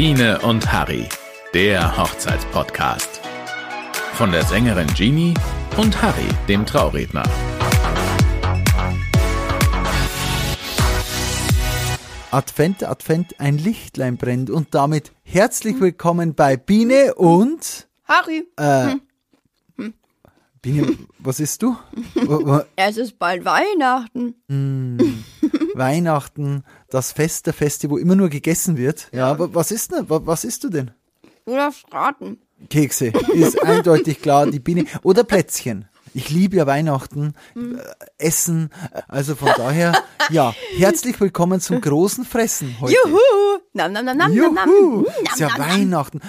Biene 0.00 0.38
und 0.42 0.72
Harry, 0.72 1.08
der 1.52 1.98
Hochzeitspodcast. 1.98 3.20
Von 4.12 4.30
der 4.30 4.44
Sängerin 4.44 4.86
Jeannie 4.94 5.34
und 5.76 6.00
Harry, 6.00 6.28
dem 6.46 6.64
Trauredner. 6.64 7.24
Advent, 12.30 12.84
Advent, 12.84 13.40
ein 13.40 13.58
Lichtlein 13.58 14.18
brennt 14.18 14.50
und 14.50 14.72
damit 14.72 15.10
herzlich 15.24 15.80
willkommen 15.80 16.36
bei 16.36 16.56
Biene 16.56 17.14
und 17.16 17.88
Harry, 18.04 18.46
äh, 18.56 18.94
Biene, 20.62 20.96
was 21.18 21.40
isst 21.40 21.62
du? 21.62 21.76
Es 22.76 22.96
ist 22.96 23.18
bald 23.18 23.44
Weihnachten. 23.44 24.36
Weihnachten, 25.78 26.64
das 26.90 27.12
Fest 27.12 27.46
der 27.46 27.54
Feste, 27.54 27.90
wo 27.90 27.96
immer 27.98 28.14
nur 28.16 28.28
gegessen 28.28 28.76
wird. 28.76 29.08
Ja, 29.12 29.38
wa- 29.38 29.48
was 29.52 29.70
ist 29.70 29.92
denn? 29.92 30.08
wa- 30.10 30.20
Was 30.24 30.44
isst 30.44 30.64
du 30.64 30.68
denn? 30.68 30.90
Du 31.46 31.52
darfst 31.54 31.84
raten. 31.92 32.38
Kekse, 32.70 33.12
ist 33.32 33.62
eindeutig 33.62 34.20
klar, 34.20 34.46
die 34.50 34.58
Biene. 34.60 34.84
Oder 35.02 35.24
Plätzchen. 35.24 35.86
Ich 36.14 36.30
liebe 36.30 36.56
ja 36.56 36.66
Weihnachten, 36.66 37.34
äh, 37.54 37.60
Essen, 38.18 38.70
äh, 38.92 39.02
also 39.08 39.34
von 39.36 39.50
daher, 39.56 39.92
ja, 40.30 40.54
herzlich 40.76 41.20
willkommen 41.20 41.60
zum 41.60 41.80
großen 41.80 42.24
Fressen 42.24 42.76
heute. 42.80 42.94
Juhu! 42.94 43.18
Nam, 43.74 43.92
nam, 43.92 44.06
nam, 44.06 44.16
nam, 44.16 44.34
nam, 44.34 44.54
nam. 44.54 44.68
Juhu, 44.70 45.02
Nam, 45.02 45.04
ist 45.24 45.38
ja 45.38 45.48
nam, 45.48 45.58
nam. 45.58 45.68
Weihnachten. 45.70 46.20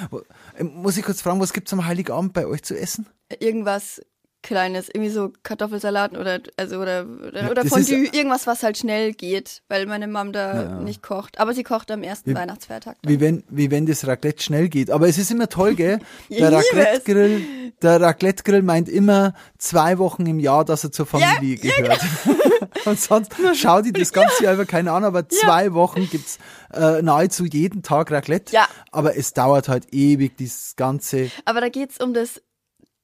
Äh, 0.57 0.63
Muss 0.66 0.97
ich 0.97 1.03
kurz 1.05 1.21
fragen, 1.21 1.39
was 1.39 1.53
gibt's 1.53 1.71
am 1.73 1.85
Heiligabend 1.85 2.33
bei 2.33 2.45
euch 2.45 2.61
zu 2.63 2.77
essen? 2.77 3.07
Irgendwas 3.39 4.02
Kleines, 4.41 4.88
irgendwie 4.88 5.09
so 5.11 5.34
Kartoffelsalat 5.43 6.17
oder, 6.17 6.39
also, 6.55 6.77
oder, 6.80 7.05
oder, 7.27 7.43
Ja, 7.43 7.49
oder 7.52 7.66
Fondue, 7.66 8.05
ist- 8.05 8.16
irgendwas, 8.16 8.47
was 8.47 8.63
halt 8.63 8.77
schnell 8.77 9.11
geht, 9.13 9.61
weil 9.67 9.85
meine 9.85 10.07
Mom 10.07 10.31
da 10.31 10.63
Ja. 10.63 10.70
nicht 10.80 11.03
kocht. 11.03 11.39
Aber 11.39 11.53
sie 11.53 11.63
kocht 11.63 11.91
am 11.91 12.03
ersten 12.03 12.34
Weihnachtsfeiertag. 12.34 12.95
dann. 13.02 13.11
Wie 13.11 13.20
wenn, 13.20 13.44
wie 13.50 13.69
wenn 13.69 13.86
das 13.86 14.08
Raclette 14.08 14.41
schnell 14.41 14.69
geht. 14.69 14.91
Aber 14.91 15.09
es 15.09 15.17
ist 15.17 15.30
immer 15.30 15.50
toll, 15.50 15.75
gell? 15.75 16.00
Der 16.30 16.52
liebe 16.52 16.58
Raclette-Grill, 16.73 17.41
der 17.81 18.00
Raclette-Grill 18.02 18.61
meint 18.61 18.88
immer 18.88 19.33
zwei 19.58 19.97
Wochen 19.97 20.25
im 20.25 20.39
Jahr, 20.39 20.63
dass 20.63 20.83
er 20.85 20.91
zur 20.94 21.06
Familie 21.06 21.58
gehört. 21.58 22.00
Und 22.85 23.00
sonst 23.00 23.33
schau 23.56 23.81
die 23.81 23.91
das 23.91 24.13
ganze 24.13 24.44
Jahr 24.45 24.53
über 24.53 24.66
keine 24.66 24.91
an, 24.94 25.03
aber 25.03 25.28
zwei 25.28 25.73
Wochen 25.73 26.08
gibt's 26.09 26.38
äh, 26.73 27.02
nahezu 27.02 27.45
jeden 27.45 27.83
Tag 27.83 28.09
Raclette. 28.11 28.53
Ja. 28.53 28.67
Aber 28.91 29.17
es 29.17 29.33
dauert 29.33 29.67
halt 29.67 29.94
ewig, 29.94 30.38
dieses 30.38 30.75
ganze. 30.78 31.30
Aber 31.45 31.59
da 31.61 31.69
geht's 31.69 32.00
um 32.00 32.13
das 32.13 32.41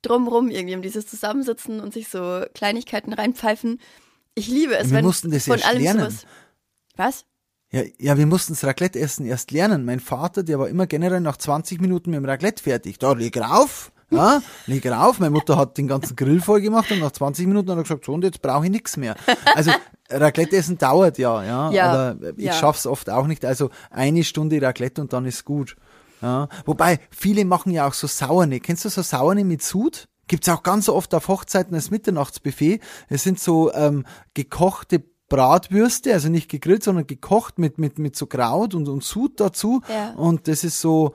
Drumrum 0.06 0.50
irgendwie, 0.50 0.76
um 0.76 0.82
dieses 0.82 1.08
Zusammensitzen 1.08 1.80
und 1.80 1.94
sich 1.94 2.08
so 2.10 2.44
Kleinigkeiten 2.54 3.14
reinpfeifen. 3.14 3.80
Ich 4.36 4.48
liebe 4.48 4.78
es, 4.78 4.90
Wir 4.90 4.98
wenn 4.98 5.06
mussten 5.06 5.32
das 5.32 5.46
von 5.46 5.56
erst 5.58 5.68
allem 5.68 5.82
lernen. 5.82 6.00
sowas. 6.12 6.26
Was? 6.98 7.26
Ja, 7.72 7.82
ja, 8.00 8.18
wir 8.18 8.26
mussten 8.26 8.54
das 8.54 8.64
Raclette-Essen 8.64 9.26
erst 9.26 9.52
lernen. 9.52 9.86
Mein 9.86 10.00
Vater, 10.00 10.44
der 10.44 10.60
war 10.60 10.70
immer 10.70 10.88
generell 10.88 11.20
nach 11.20 11.38
20 11.38 11.82
Minuten 11.82 12.12
mit 12.12 12.18
dem 12.18 12.26
Raclette 12.26 12.62
fertig. 12.64 13.00
Da, 13.00 13.14
leg 13.14 13.36
rauf. 13.38 13.92
Ja, 14.12 14.42
leg 14.68 14.86
rauf. 14.86 15.20
Meine 15.20 15.32
Mutter 15.32 15.58
hat 15.58 15.78
den 15.78 15.88
ganzen 15.88 16.16
Grill 16.16 16.40
voll 16.40 16.62
gemacht 16.62 16.92
und 16.92 17.00
nach 17.00 17.12
20 17.12 17.48
Minuten 17.48 17.70
hat 17.72 17.78
er 17.78 17.84
gesagt, 17.84 18.06
so, 18.06 18.14
und 18.14 18.24
jetzt 18.24 18.42
brauche 18.42 18.66
ich 18.66 18.72
nichts 18.72 18.98
mehr. 18.98 19.16
Also, 19.56 19.72
Raclette-Essen 20.10 20.78
dauert 20.78 21.18
ja, 21.18 21.44
ja, 21.44 21.72
Ja, 21.72 21.92
aber 21.92 22.34
ich 22.38 22.46
ja. 22.46 22.54
schaff's 22.54 22.86
oft 22.86 23.10
auch 23.10 23.26
nicht. 23.28 23.44
Also, 23.44 23.72
eine 23.90 24.24
Stunde 24.24 24.62
Raclette 24.62 25.02
und 25.02 25.12
dann 25.12 25.26
ist 25.26 25.44
gut. 25.44 25.76
Ja, 26.26 26.50
wobei, 26.66 27.00
viele 27.12 27.46
machen 27.46 27.72
ja 27.72 27.88
auch 27.88 27.94
so 27.94 28.08
Sauerne. 28.08 28.60
Kennst 28.60 28.84
du 28.84 28.90
so 28.90 29.04
Sauerne 29.04 29.44
mit 29.44 29.62
Sud? 29.62 30.08
Gibt's 30.28 30.50
auch 30.50 30.64
ganz 30.64 30.90
oft 30.90 31.14
auf 31.14 31.28
Hochzeiten 31.28 31.76
als 31.76 31.92
Mitternachtsbuffet. 31.92 32.80
Es 33.10 33.22
sind 33.22 33.40
so 33.40 33.72
ähm, 33.74 34.08
gekochte 34.34 35.04
Bratwürste, 35.30 36.14
also 36.14 36.30
nicht 36.30 36.50
gegrillt, 36.50 36.84
sondern 36.84 37.06
gekocht 37.06 37.60
mit, 37.60 37.78
mit, 37.78 38.00
mit 38.00 38.16
so 38.16 38.26
Kraut 38.26 38.74
und, 38.74 38.90
und 38.90 39.04
Sud 39.04 39.40
dazu. 39.40 39.82
Ja. 39.88 40.14
Und 40.14 40.48
das 40.48 40.64
ist 40.64 40.82
so, 40.82 41.14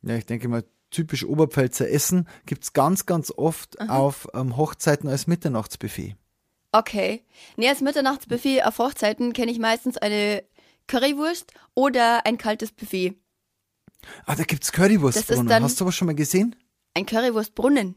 ja, 0.00 0.14
ich 0.14 0.24
denke 0.24 0.48
mal, 0.48 0.64
typisch 0.90 1.26
Oberpfälzer 1.26 1.90
Essen. 1.90 2.26
Gibt's 2.46 2.72
ganz, 2.72 3.04
ganz 3.04 3.30
oft 3.36 3.78
auf 3.90 4.26
ähm, 4.32 4.56
Hochzeiten 4.56 5.10
als 5.10 5.26
Mitternachtsbuffet. 5.26 6.16
Okay. 6.72 7.26
Nee, 7.58 7.68
als 7.68 7.82
Mitternachtsbuffet 7.82 8.62
auf 8.62 8.78
Hochzeiten 8.78 9.34
kenne 9.34 9.52
ich 9.52 9.58
meistens 9.58 9.98
eine 9.98 10.42
Currywurst 10.86 11.52
oder 11.74 12.24
ein 12.24 12.38
kaltes 12.38 12.72
Buffet. 12.72 13.16
Ah, 14.26 14.34
da 14.34 14.44
gibt's 14.44 14.72
Currywurstbrunnen. 14.72 15.46
dann- 15.48 15.62
Hast 15.62 15.80
du 15.80 15.86
was 15.86 15.94
schon 15.94 16.06
mal 16.06 16.14
gesehen? 16.14 16.56
Ein 16.94 17.06
Currywurstbrunnen. 17.06 17.96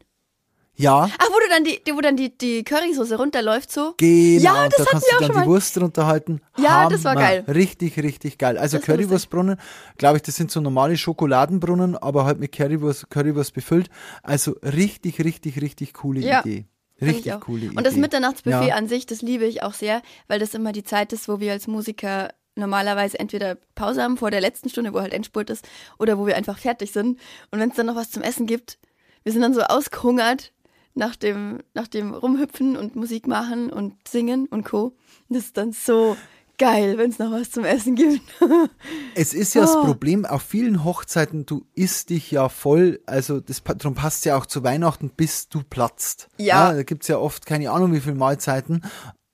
Ja. 0.76 1.10
Ach, 1.18 1.26
wo 1.28 1.38
du 1.38 1.48
dann 1.50 1.64
die, 1.64 1.80
wo 1.94 2.00
dann 2.00 2.16
die, 2.16 2.36
die 2.36 2.64
Currysoße 2.64 3.16
runterläuft 3.18 3.70
so? 3.70 3.94
Genau, 3.98 4.42
Ja, 4.42 4.68
das 4.68 4.78
da 4.78 4.84
kannst 4.84 5.06
du 5.10 5.14
auch 5.16 5.18
dann 5.18 5.26
schon 5.26 5.34
die 5.34 5.38
mal. 5.40 5.46
Wurst 5.46 5.76
drunter 5.76 6.06
halten. 6.06 6.40
Ja, 6.56 6.88
das 6.88 7.04
war 7.04 7.12
Hammer. 7.12 7.20
geil. 7.22 7.44
Richtig, 7.48 7.98
richtig 7.98 8.38
geil. 8.38 8.56
Also 8.56 8.78
Das. 8.78 8.86
Currywurstbrunnen, 8.86 9.56
glaube 9.98 10.16
ich, 10.16 10.22
das 10.22 10.36
sind 10.36 10.50
so 10.50 10.60
normale 10.60 10.96
Schokoladenbrunnen, 10.96 11.96
aber 11.98 12.24
halt 12.24 12.38
mit 12.38 12.52
Currywurst, 12.52 13.10
Currywurst 13.10 13.52
befüllt. 13.52 13.90
Also 14.22 14.52
richtig, 14.62 15.22
richtig, 15.22 15.60
richtig 15.60 15.92
coole 15.92 16.20
Ja, 16.20 16.40
Idee. 16.40 16.64
Richtig 17.02 17.40
coole 17.40 17.66
Idee. 17.66 17.76
Und 17.76 17.86
das 17.86 17.96
Mitternachtsbuffet 17.96 18.68
Ja. 18.68 18.74
an 18.76 18.88
sich, 18.88 19.04
das 19.06 19.20
liebe 19.22 19.44
ich 19.44 19.62
auch 19.62 19.74
sehr, 19.74 20.00
weil 20.28 20.38
das 20.38 20.54
immer 20.54 20.72
die 20.72 20.84
Zeit 20.84 21.12
ist, 21.12 21.28
wo 21.28 21.40
wir 21.40 21.52
als 21.52 21.66
Musiker 21.66 22.30
normalerweise 22.60 23.18
entweder 23.18 23.56
Pause 23.74 24.02
haben 24.02 24.16
vor 24.16 24.30
der 24.30 24.40
letzten 24.40 24.68
Stunde, 24.68 24.94
wo 24.94 25.00
halt 25.00 25.12
Endspurt 25.12 25.50
ist, 25.50 25.66
oder 25.98 26.18
wo 26.18 26.26
wir 26.26 26.36
einfach 26.36 26.58
fertig 26.58 26.92
sind. 26.92 27.18
Und 27.50 27.58
wenn 27.58 27.70
es 27.70 27.76
dann 27.76 27.86
noch 27.86 27.96
was 27.96 28.10
zum 28.10 28.22
Essen 28.22 28.46
gibt, 28.46 28.78
wir 29.24 29.32
sind 29.32 29.42
dann 29.42 29.54
so 29.54 29.62
ausgehungert 29.62 30.52
nach 30.94 31.16
dem, 31.16 31.58
nach 31.74 31.88
dem 31.88 32.14
Rumhüpfen 32.14 32.76
und 32.76 32.96
Musik 32.96 33.26
machen 33.26 33.70
und 33.70 33.94
singen 34.08 34.46
und 34.46 34.64
Co. 34.64 34.92
Das 35.28 35.44
ist 35.44 35.56
dann 35.56 35.72
so 35.72 36.16
geil, 36.58 36.98
wenn 36.98 37.10
es 37.10 37.18
noch 37.18 37.30
was 37.30 37.50
zum 37.50 37.64
Essen 37.64 37.94
gibt. 37.96 38.20
Es 39.14 39.34
ist 39.34 39.54
ja 39.54 39.62
das 39.62 39.74
Oh. 39.76 39.84
Problem, 39.84 40.24
auf 40.26 40.42
vielen 40.42 40.84
Hochzeiten, 40.84 41.46
du 41.46 41.66
isst 41.74 42.10
dich 42.10 42.30
ja 42.30 42.48
voll, 42.48 43.00
also 43.06 43.40
das, 43.40 43.62
darum 43.64 43.94
passt 43.94 44.24
ja 44.24 44.36
auch 44.36 44.46
zu 44.46 44.62
Weihnachten, 44.62 45.10
bis 45.10 45.48
du 45.48 45.62
platzt. 45.62 46.28
Ja. 46.36 46.72
da 46.72 46.82
gibt's 46.82 47.08
ja 47.08 47.18
oft 47.18 47.46
keine 47.46 47.70
Ahnung 47.70 47.92
wie 47.92 48.00
viele 48.00 48.14
Mahlzeiten. 48.14 48.84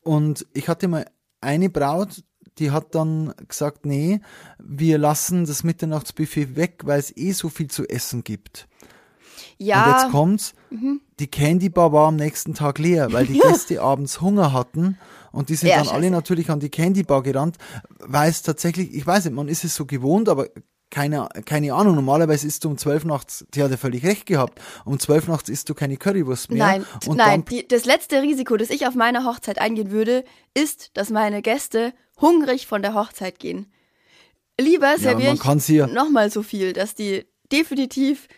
Und 0.02 0.46
ich 0.52 0.68
hatte 0.68 0.88
mal 0.88 1.06
eine 1.40 1.68
Braut, 1.68 2.22
die 2.58 2.70
hat 2.70 2.94
dann 2.94 3.34
gesagt, 3.48 3.86
nee, 3.86 4.20
wir 4.58 4.98
lassen 4.98 5.44
das 5.46 5.64
Mitternachtsbuffet 5.64 6.56
weg, 6.56 6.82
weil 6.84 6.98
es 7.00 7.16
eh 7.16 7.32
so 7.32 7.48
viel 7.48 7.68
zu 7.68 7.86
essen 7.88 8.24
gibt. 8.24 8.66
Und 9.58 9.66
ja, 9.66 10.02
jetzt 10.02 10.10
kommt's, 10.12 10.54
die 11.18 11.26
Candy 11.28 11.68
Bar 11.70 11.92
war 11.92 12.08
am 12.08 12.16
nächsten 12.16 12.54
Tag 12.54 12.78
leer, 12.78 13.12
weil 13.12 13.26
die 13.26 13.38
Gäste 13.38 13.80
abends 13.80 14.20
Hunger 14.20 14.52
hatten 14.52 14.98
und 15.32 15.48
die 15.48 15.54
sind 15.54 15.68
Ja, 15.70 15.76
dann 15.78 15.88
alle 15.88 16.02
scheiße. 16.04 16.10
natürlich 16.12 16.50
an 16.50 16.60
die 16.60 16.68
Candy 16.70 17.02
Bar 17.04 17.22
gerannt, 17.22 17.56
weil 18.00 18.30
es 18.30 18.42
tatsächlich, 18.42 18.94
ich 18.94 19.06
weiß 19.06 19.24
nicht, 19.26 19.34
man 19.34 19.48
ist 19.48 19.64
es 19.64 19.74
so 19.74 19.86
gewohnt, 19.86 20.28
aber 20.28 20.48
keine, 20.90 21.28
keine 21.44 21.74
Ahnung, 21.74 21.94
normalerweise 21.96 22.46
isst 22.46 22.64
du 22.64 22.68
um 22.68 22.78
12 22.78 23.04
nachts, 23.04 23.44
die 23.54 23.62
hat 23.62 23.70
ja 23.70 23.76
völlig 23.76 24.04
recht 24.04 24.26
gehabt, 24.26 24.60
um 24.84 24.98
12 24.98 25.28
nachts 25.28 25.48
isst 25.48 25.68
du 25.68 25.74
keine 25.74 25.96
Currywurst 25.96 26.50
mehr. 26.50 26.66
Nein, 26.66 26.86
und 27.06 27.16
nein. 27.16 27.44
Die, 27.44 27.66
das 27.66 27.84
letzte 27.84 28.22
Risiko, 28.22 28.56
das 28.56 28.70
ich 28.70 28.86
auf 28.86 28.94
meiner 28.94 29.24
Hochzeit 29.24 29.58
eingehen 29.58 29.90
würde, 29.90 30.24
ist, 30.54 30.90
dass 30.96 31.10
meine 31.10 31.42
Gäste 31.42 31.92
hungrig 32.20 32.66
von 32.66 32.82
der 32.82 32.94
Hochzeit 32.94 33.38
gehen. 33.38 33.72
Lieber 34.60 34.96
serviere 34.98 35.34
man 35.34 35.58
ich 35.58 35.68
ja- 35.68 35.86
nochmal 35.86 36.30
so 36.30 36.42
viel, 36.42 36.72
dass 36.72 36.94
die 36.94 37.26
definitiv 37.52 38.28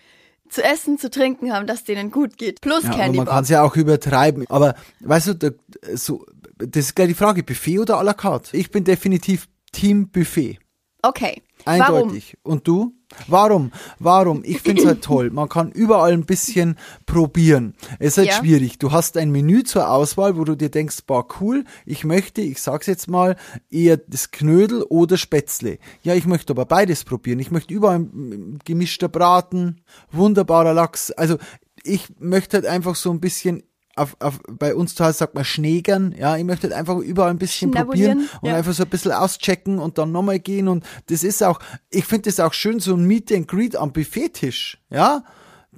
zu 0.48 0.62
essen, 0.64 0.98
zu 0.98 1.10
trinken 1.10 1.52
haben, 1.52 1.66
dass 1.66 1.84
denen 1.84 2.10
gut 2.10 2.38
geht. 2.38 2.60
Plus 2.60 2.82
ja, 2.84 2.90
Candy 2.90 3.18
man 3.18 3.26
kann 3.26 3.44
es 3.44 3.50
ja 3.50 3.62
auch 3.62 3.76
übertreiben. 3.76 4.46
Aber 4.48 4.74
weißt 5.00 5.28
du, 5.28 5.34
da, 5.34 5.50
so, 5.94 6.24
das 6.56 6.86
ist 6.86 6.96
gleich 6.96 7.08
die 7.08 7.14
Frage, 7.14 7.42
Buffet 7.42 7.78
oder 7.80 7.98
à 7.98 8.02
la 8.02 8.14
carte? 8.14 8.56
Ich 8.56 8.70
bin 8.70 8.84
definitiv 8.84 9.48
Team 9.72 10.08
Buffet. 10.08 10.58
Okay. 11.02 11.42
Warum? 11.68 12.02
Eindeutig. 12.08 12.36
Und 12.42 12.66
du? 12.66 12.94
Warum? 13.26 13.72
Warum? 13.98 14.42
Ich 14.44 14.60
find's 14.60 14.84
halt 14.84 15.02
toll. 15.02 15.30
Man 15.30 15.48
kann 15.48 15.70
überall 15.72 16.12
ein 16.12 16.24
bisschen 16.26 16.76
probieren. 17.06 17.74
Es 17.98 18.12
ist 18.12 18.18
halt 18.18 18.28
Ja. 18.28 18.34
schwierig. 18.34 18.78
Du 18.78 18.92
hast 18.92 19.16
ein 19.16 19.30
Menü 19.30 19.62
zur 19.64 19.90
Auswahl, 19.90 20.36
wo 20.36 20.44
du 20.44 20.54
dir 20.56 20.68
denkst, 20.70 20.98
boah, 21.06 21.26
cool, 21.40 21.64
ich 21.86 22.04
möchte, 22.04 22.40
ich 22.40 22.60
sag's 22.60 22.86
jetzt 22.86 23.08
mal, 23.08 23.36
eher 23.70 23.96
das 23.96 24.30
Knödel 24.30 24.82
oder 24.82 25.16
Spätzle. 25.16 25.78
Ja, 26.02 26.14
ich 26.14 26.26
möchte 26.26 26.52
aber 26.52 26.66
beides 26.66 27.04
probieren. 27.04 27.38
Ich 27.38 27.50
möchte 27.50 27.72
überall 27.72 28.06
gemischter 28.64 29.08
Braten, 29.08 29.80
wunderbarer 30.10 30.74
Lachs. 30.74 31.10
Also, 31.10 31.38
ich 31.84 32.08
möchte 32.18 32.56
halt 32.58 32.66
einfach 32.66 32.96
so 32.96 33.10
ein 33.10 33.20
bisschen 33.20 33.62
auf, 33.98 34.16
auf, 34.20 34.40
bei 34.48 34.74
uns 34.74 34.94
zu 34.94 35.04
Hause 35.04 35.18
sagt 35.18 35.34
man 35.34 35.44
Schneegern, 35.44 36.14
ja, 36.16 36.36
ich 36.36 36.44
möchte 36.44 36.68
halt 36.68 36.74
einfach 36.74 36.96
überall 36.98 37.30
ein 37.30 37.38
bisschen 37.38 37.70
probieren 37.70 38.28
und 38.40 38.48
ja. 38.48 38.56
einfach 38.56 38.72
so 38.72 38.84
ein 38.84 38.88
bisschen 38.88 39.12
auschecken 39.12 39.78
und 39.78 39.98
dann 39.98 40.12
nochmal 40.12 40.38
gehen 40.38 40.68
und 40.68 40.84
das 41.06 41.24
ist 41.24 41.42
auch, 41.42 41.60
ich 41.90 42.04
finde 42.04 42.30
das 42.30 42.40
auch 42.40 42.52
schön, 42.52 42.80
so 42.80 42.94
ein 42.94 43.04
Meet 43.04 43.32
and 43.32 43.48
Greet 43.48 43.76
am 43.76 43.92
Buffettisch, 43.92 44.78
ja, 44.90 45.24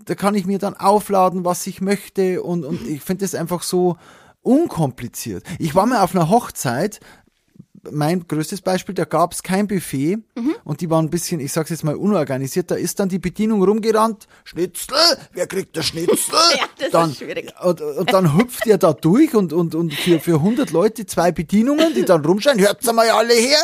da 0.05 0.15
kann 0.15 0.35
ich 0.35 0.47
mir 0.47 0.59
dann 0.59 0.75
aufladen, 0.75 1.45
was 1.45 1.67
ich 1.67 1.81
möchte 1.81 2.43
und, 2.43 2.65
und 2.65 2.87
ich 2.87 3.03
finde 3.03 3.25
das 3.25 3.35
einfach 3.35 3.63
so 3.63 3.97
unkompliziert. 4.43 5.45
Ich 5.59 5.75
war 5.75 5.87
mal 5.87 6.03
auf 6.03 6.15
einer 6.15 6.31
Hochzeit, 6.31 7.01
mein 7.91 8.27
größtes 8.27 8.61
Beispiel, 8.63 8.95
da 8.95 9.05
gab 9.05 9.33
es 9.33 9.43
kein 9.43 9.67
Buffet 9.67 10.19
Mhm. 10.37 10.55
und 10.65 10.81
die 10.81 10.91
waren 10.91 11.07
ein 11.07 11.11
bisschen, 11.11 11.41
ich 11.41 11.53
sag's 11.53 11.71
jetzt 11.71 11.85
mal, 11.85 11.95
unorganisiert. 11.97 12.71
Da 12.71 12.75
ist 12.75 13.01
dann 13.01 13.09
die 13.09 13.19
Bedienung 13.19 13.63
rumgerannt, 13.63 14.27
Schnitzel, 14.45 14.97
wer 15.33 15.47
kriegt 15.47 15.77
das 15.77 15.87
Schnitzel? 15.87 16.17
Ja, 16.57 16.65
das 16.77 16.87
ist 16.87 16.95
dann, 16.95 17.15
schwierig. 17.15 17.53
Und, 17.63 17.81
und 17.81 18.13
dann 18.13 18.37
hüpft 18.37 18.67
ihr 18.67 18.77
da 18.79 18.93
durch 18.93 19.35
und, 19.35 19.53
und, 19.53 19.75
und 19.75 19.95
für, 19.95 20.19
für 20.21 20.35
100 20.37 20.71
Leute 20.73 21.07
zwei 21.07 21.33
Bedienungen, 21.33 21.95
die 21.95 22.05
dann 22.05 22.25
rumschreien, 22.25 22.59
hört's 22.61 22.89
einmal 22.89 23.09
alle 23.11 23.35
her, 23.35 23.59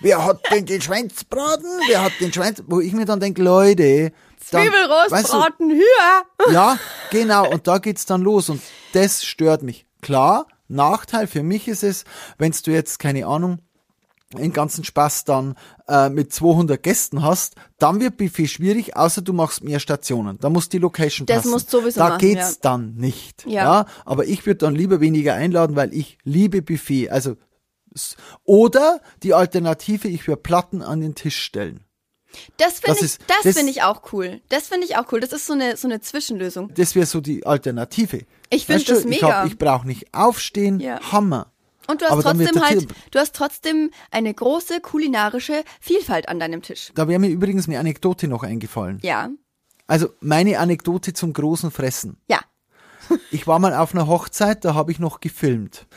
wer 0.00 0.24
hat 0.24 0.40
denn 0.50 0.66
den 0.66 0.80
Schweinsbraten? 0.80 1.68
Wer 1.88 2.02
hat 2.02 2.12
den 2.20 2.32
Schweins? 2.32 2.62
Wo 2.66 2.80
ich 2.80 2.92
mir 2.92 3.04
dann 3.04 3.20
denke, 3.20 3.42
Leute, 3.42 4.12
dann, 4.50 4.62
Zwiebelrostbraten, 4.66 5.70
höher. 5.70 6.52
ja, 6.52 6.78
genau, 7.10 7.50
und 7.50 7.66
da 7.68 7.78
geht's 7.78 8.06
dann 8.06 8.22
los 8.22 8.48
und 8.48 8.60
das 8.92 9.22
stört 9.24 9.62
mich. 9.62 9.86
Klar, 10.02 10.46
Nachteil 10.70 11.26
für 11.26 11.42
mich 11.42 11.68
ist 11.68 11.82
es, 11.82 12.04
wenn 12.38 12.52
du 12.64 12.70
jetzt, 12.70 12.98
keine 12.98 13.26
Ahnung, 13.26 13.58
den 14.38 14.52
ganzen 14.52 14.84
Spaß 14.84 15.24
dann 15.24 15.56
äh, 15.88 16.08
mit 16.08 16.32
200 16.32 16.80
Gästen 16.80 17.22
hast, 17.22 17.56
dann 17.78 18.00
wird 18.00 18.16
Buffet 18.16 18.46
schwierig, 18.46 18.96
außer 18.96 19.22
du 19.22 19.32
machst 19.32 19.64
mehr 19.64 19.80
Stationen. 19.80 20.38
Da 20.38 20.50
muss 20.50 20.68
die 20.68 20.78
Location 20.78 21.26
Das 21.26 21.38
passen. 21.38 21.50
musst 21.50 21.72
du 21.72 21.80
sowieso 21.80 21.98
da 21.98 22.10
machen, 22.10 22.18
geht's 22.20 22.52
ja. 22.52 22.58
dann 22.62 22.94
nicht. 22.94 23.44
Ja. 23.46 23.50
Ja. 23.50 23.86
aber 24.04 24.26
ich 24.26 24.46
würde 24.46 24.58
dann 24.58 24.76
lieber 24.76 25.00
weniger 25.00 25.34
einladen, 25.34 25.74
weil 25.74 25.92
ich 25.92 26.16
liebe 26.22 26.62
Buffet. 26.62 27.10
Also 27.10 27.36
oder 28.44 29.00
die 29.24 29.34
Alternative, 29.34 30.06
ich 30.06 30.28
würde 30.28 30.42
Platten 30.42 30.80
an 30.82 31.00
den 31.00 31.16
Tisch 31.16 31.38
stellen. 31.42 31.84
Das 32.56 32.80
finde 32.80 33.04
ich, 33.04 33.18
das 33.26 33.42
das- 33.42 33.56
finde 33.56 33.70
ich 33.70 33.82
auch 33.82 34.12
cool. 34.12 34.40
Das 34.48 34.68
finde 34.68 34.86
ich 34.86 34.96
auch 34.96 35.10
cool. 35.12 35.20
Das 35.20 35.32
ist 35.32 35.46
so 35.46 35.52
eine, 35.54 35.76
so 35.76 35.88
eine 35.88 36.00
Zwischenlösung. 36.00 36.72
Das 36.74 36.94
wäre 36.94 37.06
so 37.06 37.20
die 37.20 37.44
Alternative. 37.46 38.24
Ich 38.50 38.66
find 38.66 38.88
du, 38.88 38.92
das 38.92 39.00
Ich, 39.04 39.06
mega. 39.10 39.28
hab- 39.40 39.46
ich 39.46 39.58
brauche 39.58 39.86
nicht 39.86 40.12
aufstehen. 40.14 40.80
Ja. 40.80 41.00
Hammer. 41.12 41.46
Und 41.86 42.02
du 42.02 42.04
hast 42.04 42.12
Aber 42.12 42.22
trotzdem 42.22 42.62
halt, 42.62 42.86
du 43.10 43.18
hast 43.18 43.34
trotzdem 43.34 43.90
eine 44.12 44.32
große 44.32 44.80
kulinarische 44.80 45.64
Vielfalt 45.80 46.28
an 46.28 46.38
deinem 46.38 46.62
Tisch. 46.62 46.92
Da 46.94 47.08
wäre 47.08 47.18
mir 47.18 47.28
übrigens 47.30 47.66
eine 47.66 47.80
Anekdote 47.80 48.28
noch 48.28 48.44
eingefallen. 48.44 48.98
Ja. 49.02 49.28
Also 49.88 50.10
meine 50.20 50.60
Anekdote 50.60 51.14
zum 51.14 51.32
großen 51.32 51.70
Fressen. 51.70 52.18
Ja. 52.28 52.40
Ich 53.32 53.48
war 53.48 53.58
mal 53.58 53.74
auf 53.74 53.92
einer 53.92 54.06
Hochzeit, 54.06 54.64
da 54.64 54.74
habe 54.74 54.92
ich 54.92 55.00
noch 55.00 55.18
gefilmt. 55.18 55.88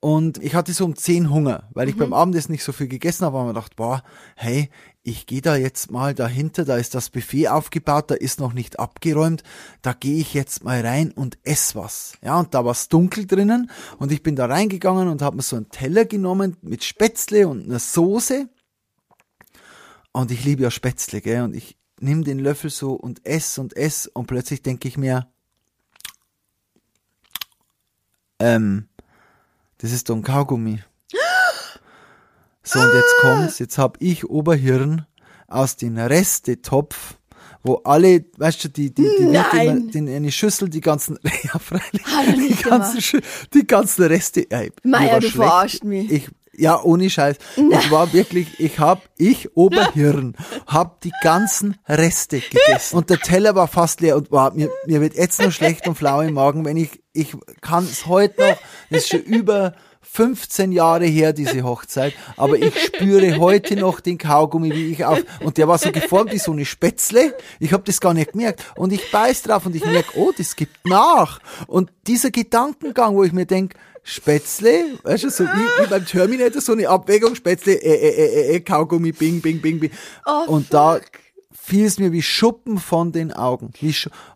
Und 0.00 0.42
ich 0.42 0.54
hatte 0.56 0.72
so 0.72 0.84
um 0.84 0.96
10 0.96 1.30
Hunger, 1.30 1.68
weil 1.74 1.88
ich 1.88 1.96
beim 1.96 2.12
Abendessen 2.14 2.50
nicht 2.52 2.64
so 2.64 2.72
viel 2.72 2.88
gegessen 2.88 3.24
habe, 3.24 3.36
habe 3.36 3.48
mir 3.48 3.54
gedacht, 3.54 3.76
boah, 3.76 4.02
hey, 4.34 4.70
ich 5.02 5.26
gehe 5.26 5.40
da 5.40 5.56
jetzt 5.56 5.90
mal 5.90 6.14
dahinter, 6.14 6.64
da 6.64 6.76
ist 6.76 6.94
das 6.94 7.08
Buffet 7.08 7.48
aufgebaut, 7.48 8.10
da 8.10 8.14
ist 8.14 8.38
noch 8.38 8.52
nicht 8.52 8.78
abgeräumt, 8.78 9.42
da 9.80 9.94
gehe 9.94 10.20
ich 10.20 10.34
jetzt 10.34 10.62
mal 10.62 10.84
rein 10.86 11.10
und 11.10 11.38
ess 11.42 11.74
was. 11.74 12.12
Ja, 12.22 12.38
und 12.38 12.54
da 12.54 12.64
war 12.64 12.72
es 12.72 12.88
dunkel 12.88 13.26
drinnen 13.26 13.70
und 13.98 14.12
ich 14.12 14.22
bin 14.22 14.36
da 14.36 14.46
reingegangen 14.46 15.08
und 15.08 15.22
habe 15.22 15.36
mir 15.36 15.42
so 15.42 15.56
einen 15.56 15.70
Teller 15.70 16.04
genommen 16.04 16.56
mit 16.60 16.84
Spätzle 16.84 17.48
und 17.48 17.64
einer 17.64 17.78
Soße. 17.78 18.48
Und 20.12 20.30
ich 20.30 20.44
liebe 20.44 20.64
ja 20.64 20.70
Spätzle, 20.70 21.20
gell, 21.20 21.42
und 21.42 21.54
ich 21.54 21.78
nimm 22.00 22.24
den 22.24 22.38
Löffel 22.38 22.70
so 22.70 22.92
und 22.92 23.24
ess 23.26 23.58
und 23.58 23.76
ess 23.76 24.06
und 24.06 24.26
plötzlich 24.26 24.62
denke 24.62 24.88
ich 24.88 24.98
mir, 24.98 25.28
ähm, 28.38 28.88
das 29.78 29.92
ist 29.92 30.08
doch 30.08 30.16
ein 30.16 30.22
Kaugummi. 30.22 30.82
So, 32.62 32.78
und 32.78 32.92
jetzt 32.94 33.14
kommt's, 33.20 33.58
jetzt 33.58 33.78
hab 33.78 33.96
ich 34.00 34.28
Oberhirn 34.28 35.06
aus 35.48 35.76
dem 35.76 35.96
Restetopf, 35.98 37.14
wo 37.62 37.76
alle, 37.84 38.24
weißt 38.38 38.64
du, 38.64 38.68
die, 38.68 38.94
die, 38.94 39.02
die 39.18 39.24
wird 39.32 39.52
Nein. 39.52 39.66
immer, 39.78 39.90
den, 39.92 40.08
eine 40.08 40.30
Schüssel, 40.32 40.68
die 40.68 40.80
ganzen, 40.80 41.18
ja, 41.42 41.58
freilich, 41.58 42.56
die 42.58 42.62
ganzen, 42.62 43.00
Schü- 43.00 43.22
die 43.54 43.66
ganzen 43.66 44.04
Reste, 44.04 44.50
ey, 44.50 44.72
Meier, 44.82 45.20
du 45.20 45.28
schlecht. 45.28 45.36
verarscht 45.36 45.84
mich. 45.84 46.10
Ich, 46.10 46.28
ja, 46.52 46.82
ohne 46.82 47.08
Scheiß. 47.08 47.36
Ich 47.56 47.90
war 47.90 48.12
wirklich, 48.12 48.60
ich 48.60 48.78
hab, 48.78 49.08
ich 49.16 49.56
Oberhirn, 49.56 50.36
hab 50.66 51.00
die 51.00 51.12
ganzen 51.22 51.76
Reste 51.88 52.40
gegessen. 52.40 52.96
Und 52.96 53.08
der 53.08 53.18
Teller 53.18 53.54
war 53.54 53.66
fast 53.68 54.00
leer 54.02 54.16
und 54.16 54.30
war, 54.30 54.52
mir, 54.52 54.68
mir 54.86 55.00
wird 55.00 55.14
jetzt 55.14 55.40
noch 55.40 55.52
schlecht 55.52 55.88
und 55.88 55.94
flau 55.96 56.20
im 56.20 56.34
Magen, 56.34 56.64
wenn 56.66 56.76
ich, 56.76 57.02
ich 57.14 57.34
kann 57.62 57.84
es 57.84 58.06
heute 58.06 58.40
noch, 58.40 58.56
das 58.90 59.02
ist 59.04 59.08
schon 59.08 59.22
über 59.22 59.74
15 60.02 60.72
Jahre 60.72 61.04
her, 61.04 61.32
diese 61.32 61.62
Hochzeit, 61.62 62.14
aber 62.36 62.58
ich 62.58 62.76
spüre 62.78 63.38
heute 63.38 63.76
noch 63.76 64.00
den 64.00 64.18
Kaugummi, 64.18 64.72
wie 64.72 64.92
ich 64.92 65.04
auf, 65.04 65.22
und 65.40 65.56
der 65.56 65.68
war 65.68 65.78
so 65.78 65.92
geformt 65.92 66.32
wie 66.32 66.38
so 66.38 66.52
eine 66.52 66.64
Spätzle, 66.64 67.36
ich 67.60 67.72
habe 67.72 67.84
das 67.84 68.00
gar 68.00 68.12
nicht 68.12 68.32
gemerkt, 68.32 68.64
und 68.76 68.92
ich 68.92 69.10
beiß 69.10 69.42
drauf 69.42 69.66
und 69.66 69.76
ich 69.76 69.84
merk, 69.84 70.06
oh, 70.16 70.32
das 70.36 70.56
gibt 70.56 70.86
nach. 70.86 71.40
Und 71.66 71.90
dieser 72.06 72.30
Gedankengang, 72.30 73.14
wo 73.14 73.24
ich 73.24 73.32
mir 73.32 73.46
denk, 73.46 73.74
Spätzle, 74.02 74.98
weißt 75.02 75.24
du, 75.24 75.30
so 75.30 75.44
wie, 75.44 75.84
wie 75.84 75.86
beim 75.88 76.06
Terminator, 76.06 76.60
so 76.60 76.72
eine 76.72 76.88
Abwägung, 76.88 77.34
Spätzle, 77.34 77.74
äh, 77.74 77.94
äh, 77.94 78.08
äh, 78.08 78.56
äh, 78.56 78.60
Kaugummi, 78.60 79.12
bing, 79.12 79.40
bing, 79.40 79.60
bing, 79.60 79.78
bing. 79.78 79.90
Oh, 80.26 80.44
und 80.48 80.72
da 80.72 80.98
fiel 81.52 81.86
es 81.86 81.98
mir 81.98 82.10
wie 82.10 82.22
Schuppen 82.22 82.78
von 82.78 83.12
den 83.12 83.32
Augen. 83.32 83.72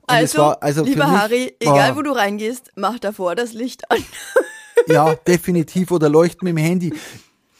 Also, 0.06 0.38
war, 0.38 0.62
also 0.62 0.84
lieber 0.84 1.10
Harry, 1.10 1.56
egal 1.58 1.96
wo 1.96 2.02
du 2.02 2.12
reingehst, 2.12 2.72
mach 2.76 2.98
davor 2.98 3.34
das 3.34 3.52
Licht 3.52 3.90
an. 3.90 4.04
Ja, 4.88 5.14
definitiv. 5.14 5.90
Oder 5.90 6.08
leuchten 6.08 6.44
mit 6.46 6.56
dem 6.56 6.64
Handy. 6.64 6.92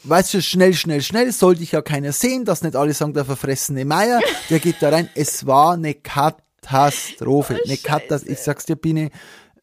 Weißt 0.05 0.35
du, 0.35 0.43
schnell, 0.43 0.75
schnell, 0.75 1.01
schnell, 1.01 1.33
sollte 1.33 1.63
ich 1.63 1.73
ja 1.73 1.81
keiner 1.81 2.13
sehen, 2.13 2.45
dass 2.45 2.63
nicht 2.63 2.77
alle 2.77 2.93
sagen, 2.93 3.15
der 3.15 3.25
verfressene 3.25 3.87
Meier, 3.87 4.21
der 4.51 4.59
geht 4.59 4.77
da 4.81 4.91
rein. 4.91 5.09
Es 5.15 5.47
war 5.47 5.73
eine 5.73 5.95
Katastrophe. 5.95 7.59
eine 7.65 7.79
Katastrophe. 7.79 8.33
Ich 8.33 8.41
sag's 8.41 8.67
dir, 8.67 8.77
Biene, 8.77 9.11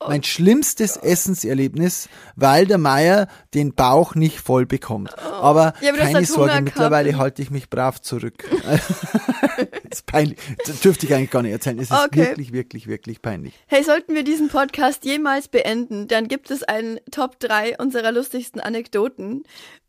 mein 0.08 0.24
schlimmstes 0.24 0.98
Essenserlebnis, 0.98 2.10
weil 2.36 2.66
der 2.66 2.78
Meier 2.78 3.28
den 3.54 3.74
Bauch 3.74 4.16
nicht 4.16 4.40
voll 4.40 4.66
bekommt. 4.66 5.18
Aber, 5.20 5.74
Ja, 5.82 5.90
aber 5.90 6.00
keine 6.00 6.14
halt 6.16 6.28
Sorge, 6.28 6.52
Hunger 6.54 6.62
mittlerweile 6.62 7.10
gehabt. 7.10 7.22
halte 7.22 7.42
ich 7.42 7.52
mich 7.52 7.70
brav 7.70 8.02
zurück. 8.02 8.44
das 8.64 8.82
ist 9.92 10.06
peinlich. 10.06 10.38
Das 10.66 10.80
dürfte 10.80 11.06
ich 11.06 11.14
eigentlich 11.14 11.32
gar 11.32 11.42
nicht 11.44 11.52
erzählen. 11.52 11.78
Es 11.80 11.92
ist 11.92 12.06
Okay. 12.06 12.18
wirklich, 12.28 12.52
wirklich, 12.54 12.88
wirklich 12.88 13.22
peinlich. 13.22 13.54
Hey, 13.68 13.84
sollten 13.84 14.16
wir 14.16 14.24
diesen 14.24 14.50
Podcast 14.50 15.06
jemals 15.06 15.48
beenden, 15.48 16.08
dann 16.08 16.28
gibt 16.28 16.52
es 16.52 16.64
einen 16.64 17.00
Top 17.12 17.40
3 17.40 17.78
unserer 17.78 18.12
lustigsten 18.12 18.60
Anekdoten. 18.62 19.44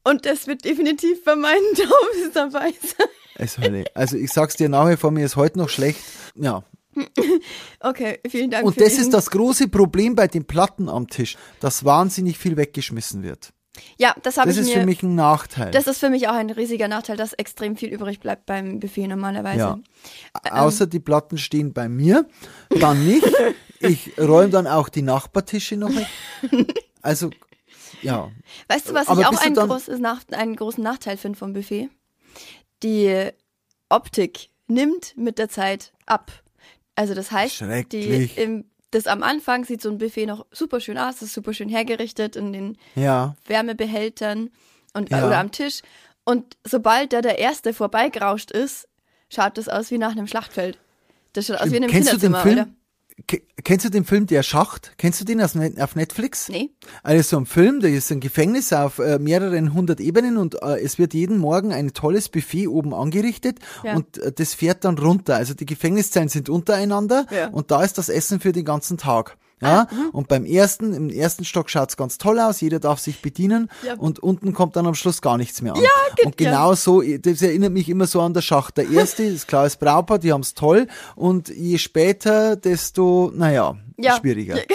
Und 0.04 0.26
das 0.26 0.46
wird 0.46 0.64
definitiv 0.64 1.22
bei 1.24 1.36
meinen 1.36 1.62
Tops 1.76 2.32
dabei 2.34 2.72
sein. 2.82 3.06
Es 3.36 3.56
Hölle. 3.58 3.84
Also 3.94 4.16
ich 4.16 4.30
sag's 4.32 4.56
dir 4.56 4.68
nachher 4.68 4.98
vor 4.98 5.10
mir 5.10 5.24
ist 5.24 5.36
heute 5.36 5.58
noch 5.58 5.68
schlecht. 5.68 6.00
Ja, 6.34 6.64
Okay, 7.80 8.20
vielen 8.28 8.50
Dank 8.50 8.64
Und 8.64 8.80
das 8.80 8.94
ist 8.94 9.12
das 9.12 9.30
große 9.30 9.68
Problem 9.68 10.14
bei 10.14 10.28
den 10.28 10.44
Platten 10.44 10.88
am 10.88 11.08
Tisch, 11.08 11.36
dass 11.60 11.84
wahnsinnig 11.84 12.38
viel 12.38 12.56
weggeschmissen 12.56 13.22
wird. 13.22 13.52
Ja, 13.98 14.14
das 14.22 14.36
habe 14.36 14.48
Das 14.48 14.56
ich 14.56 14.62
ist 14.64 14.68
mir. 14.68 14.80
für 14.80 14.86
mich 14.86 15.02
ein 15.02 15.14
Nachteil. 15.14 15.70
das 15.70 15.86
ist 15.86 15.98
für 15.98 16.10
mich 16.10 16.28
auch 16.28 16.34
ein 16.34 16.50
riesiger 16.50 16.88
Nachteil, 16.88 17.16
dass 17.16 17.32
extrem 17.32 17.76
viel 17.76 17.88
übrig 17.88 18.20
bleibt 18.20 18.44
beim 18.44 18.80
Buffet 18.80 19.06
normalerweise. 19.06 19.58
ja. 19.58 19.80
Außer 20.50 20.86
die 20.86 21.00
Platten 21.00 21.38
stehen 21.38 21.72
bei 21.72 21.88
mir, 21.88 22.26
dann 22.80 23.04
nicht. 23.06 23.24
Ich 23.84 24.12
räume 24.16 24.50
dann 24.50 24.68
auch 24.68 24.88
die 24.88 25.02
Nachbartische 25.02 25.76
noch 25.76 25.90
weg. 25.90 26.06
Also, 27.02 27.30
ja. 28.00 28.30
Weißt 28.68 28.88
du, 28.88 28.94
was 28.94 29.08
Aber 29.08 29.20
ich 29.22 29.26
auch 29.26 29.66
großes 29.66 29.98
Nach 29.98 30.20
einen 30.30 30.54
großen 30.54 30.84
Nachteil 30.84 31.16
finde 31.16 31.36
vom 31.36 31.52
Buffet? 31.52 31.88
Die 32.84 33.30
Optik 33.88 34.50
nimmt 34.68 35.16
mit 35.16 35.38
der 35.38 35.48
Zeit 35.48 35.92
ab. 36.06 36.41
Also 36.94 37.14
das 37.14 37.30
heißt, 37.30 37.62
die, 37.92 38.30
im, 38.36 38.64
das 38.90 39.06
am 39.06 39.22
Anfang 39.22 39.64
sieht 39.64 39.80
so 39.80 39.88
ein 39.90 39.98
Buffet 39.98 40.26
noch 40.26 40.46
super 40.52 40.80
schön 40.80 40.98
aus, 40.98 41.14
das 41.14 41.22
ist 41.28 41.34
super 41.34 41.54
schön 41.54 41.68
hergerichtet 41.68 42.36
in 42.36 42.52
den 42.52 42.78
Ja. 42.94 43.34
Wärmebehältern 43.46 44.50
und, 44.92 45.10
Ja. 45.10 45.26
oder 45.26 45.38
am 45.38 45.50
Tisch. 45.50 45.80
Und 46.24 46.56
sobald 46.64 47.12
da 47.12 47.20
der 47.22 47.38
erste 47.38 47.72
vorbeigerauscht 47.72 48.50
ist, 48.50 48.88
schaut 49.30 49.56
das 49.58 49.68
aus 49.68 49.90
wie 49.90 49.98
nach 49.98 50.12
einem 50.12 50.26
Schlachtfeld. 50.26 50.78
Das 51.32 51.46
schaut 51.46 51.56
aus 51.56 51.70
wie 51.70 51.76
in 51.76 51.84
einem 51.84 51.90
Kennst 51.92 52.12
du 52.12 52.16
den 52.18 52.32
Kinderzimmer, 52.32 52.42
Film? 52.42 52.58
Alter. 52.58 52.70
Ke- 53.26 53.42
Kennst 53.64 53.84
du 53.84 53.90
den 53.90 54.04
Film 54.04 54.26
Der 54.26 54.42
Schacht? 54.42 54.92
Kennst 54.98 55.20
du 55.20 55.24
den 55.24 55.40
auf 55.40 55.94
Netflix? 55.96 56.48
Nee. 56.48 56.70
Also 57.02 57.22
so 57.22 57.36
ein 57.38 57.46
Film, 57.46 57.80
da 57.80 57.88
ist 57.88 58.10
ein 58.10 58.20
Gefängnis 58.20 58.72
auf 58.72 58.98
äh, 58.98 59.18
mehreren 59.18 59.72
hundert 59.74 60.00
Ebenen 60.00 60.36
und 60.36 60.60
äh, 60.62 60.80
es 60.82 60.98
wird 60.98 61.14
jeden 61.14 61.38
Morgen 61.38 61.72
ein 61.72 61.92
tolles 61.92 62.28
Buffet 62.28 62.66
oben 62.68 62.92
angerichtet 62.94 63.58
Ja. 63.84 63.94
und 63.96 64.18
äh, 64.18 64.32
das 64.32 64.54
fährt 64.54 64.84
dann 64.84 64.98
runter. 64.98 65.36
Also 65.36 65.54
die 65.54 65.66
Gefängniszellen 65.66 66.28
sind 66.28 66.48
untereinander 66.48 67.26
Ja. 67.30 67.48
und 67.48 67.70
da 67.70 67.82
ist 67.82 67.98
das 67.98 68.08
Essen 68.08 68.40
für 68.40 68.52
den 68.52 68.64
ganzen 68.64 68.98
Tag. 68.98 69.36
Ja, 69.62 69.86
und 70.12 70.28
beim 70.28 70.44
ersten, 70.44 70.92
im 70.92 71.08
ersten 71.08 71.44
Stock 71.44 71.70
schaut's 71.70 71.96
ganz 71.96 72.18
toll 72.18 72.38
aus, 72.40 72.60
jeder 72.60 72.80
darf 72.80 72.98
sich 72.98 73.22
bedienen 73.22 73.68
Ja. 73.86 73.94
und 73.94 74.18
unten 74.18 74.52
kommt 74.52 74.76
dann 74.76 74.86
am 74.86 74.94
Schluss 74.94 75.22
gar 75.22 75.38
nichts 75.38 75.62
mehr 75.62 75.74
an. 75.74 75.80
ge- 75.80 76.26
und 76.26 76.36
genau 76.36 76.74
so, 76.74 77.00
das 77.02 77.40
erinnert 77.42 77.72
mich 77.72 77.88
immer 77.88 78.06
so 78.06 78.20
an 78.20 78.34
der 78.34 78.42
Schacht. 78.42 78.76
Der 78.76 78.88
erste 78.90 79.22
ist 79.22 79.46
Klaus 79.48 79.76
Brauper, 79.76 80.18
die 80.18 80.32
haben's 80.32 80.54
toll 80.54 80.88
und 81.16 81.48
je 81.48 81.78
später, 81.78 82.56
desto, 82.56 83.30
naja, 83.34 83.76
Ja. 83.96 84.16
schwieriger. 84.16 84.58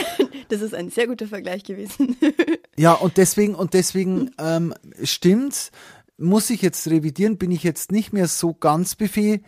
Das 0.49 0.61
ist 0.61 0.73
ein 0.73 0.89
sehr 0.89 1.07
guter 1.07 1.27
Vergleich 1.27 1.63
gewesen. 1.65 2.15
Ja, 2.77 2.93
und 2.93 3.17
deswegen, 3.17 3.53
und 3.55 3.73
deswegen 3.73 4.31
ähm, 4.39 4.73
stimmt's, 5.03 5.71
muss 6.17 6.49
ich 6.51 6.61
jetzt 6.61 6.87
revidieren, 6.87 7.37
bin 7.37 7.51
ich 7.51 7.63
jetzt 7.63 7.91
nicht 7.91 8.13
mehr 8.13 8.27
so 8.27 8.53
ganz 8.53 8.95
Buffet. 8.95 9.41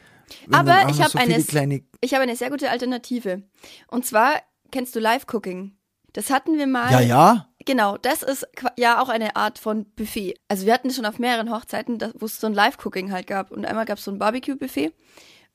Aber 0.51 0.89
ich 0.89 0.99
habe 1.01 1.11
so 1.11 1.17
eine, 1.19 1.81
ich 2.01 2.13
habe 2.13 2.23
eine 2.23 2.35
sehr 2.35 2.49
gute 2.49 2.69
Alternative. 2.69 3.43
Und 3.87 4.05
zwar 4.05 4.33
kennst 4.71 4.95
du 4.95 4.99
Live-Cooking. 4.99 5.75
Das 6.13 6.29
hatten 6.29 6.57
wir 6.57 6.67
mal. 6.67 6.91
Ja, 6.91 7.01
ja. 7.01 7.49
Genau, 7.65 7.97
das 7.97 8.23
ist 8.23 8.47
ja 8.77 9.01
auch 9.01 9.09
eine 9.09 9.35
Art 9.35 9.59
von 9.59 9.85
Buffet. 9.95 10.35
Also 10.47 10.65
wir 10.65 10.73
hatten 10.73 10.91
schon 10.91 11.05
auf 11.05 11.19
mehreren 11.19 11.51
Hochzeiten, 11.51 11.99
wo 12.15 12.25
es 12.25 12.39
so 12.39 12.47
ein 12.47 12.53
Live-Cooking 12.53 13.11
halt 13.11 13.27
gab. 13.27 13.51
Und 13.51 13.65
einmal 13.65 13.85
gab 13.85 13.99
es 13.99 14.05
so 14.05 14.11
ein 14.11 14.17
Barbecue-Buffet. 14.17 14.93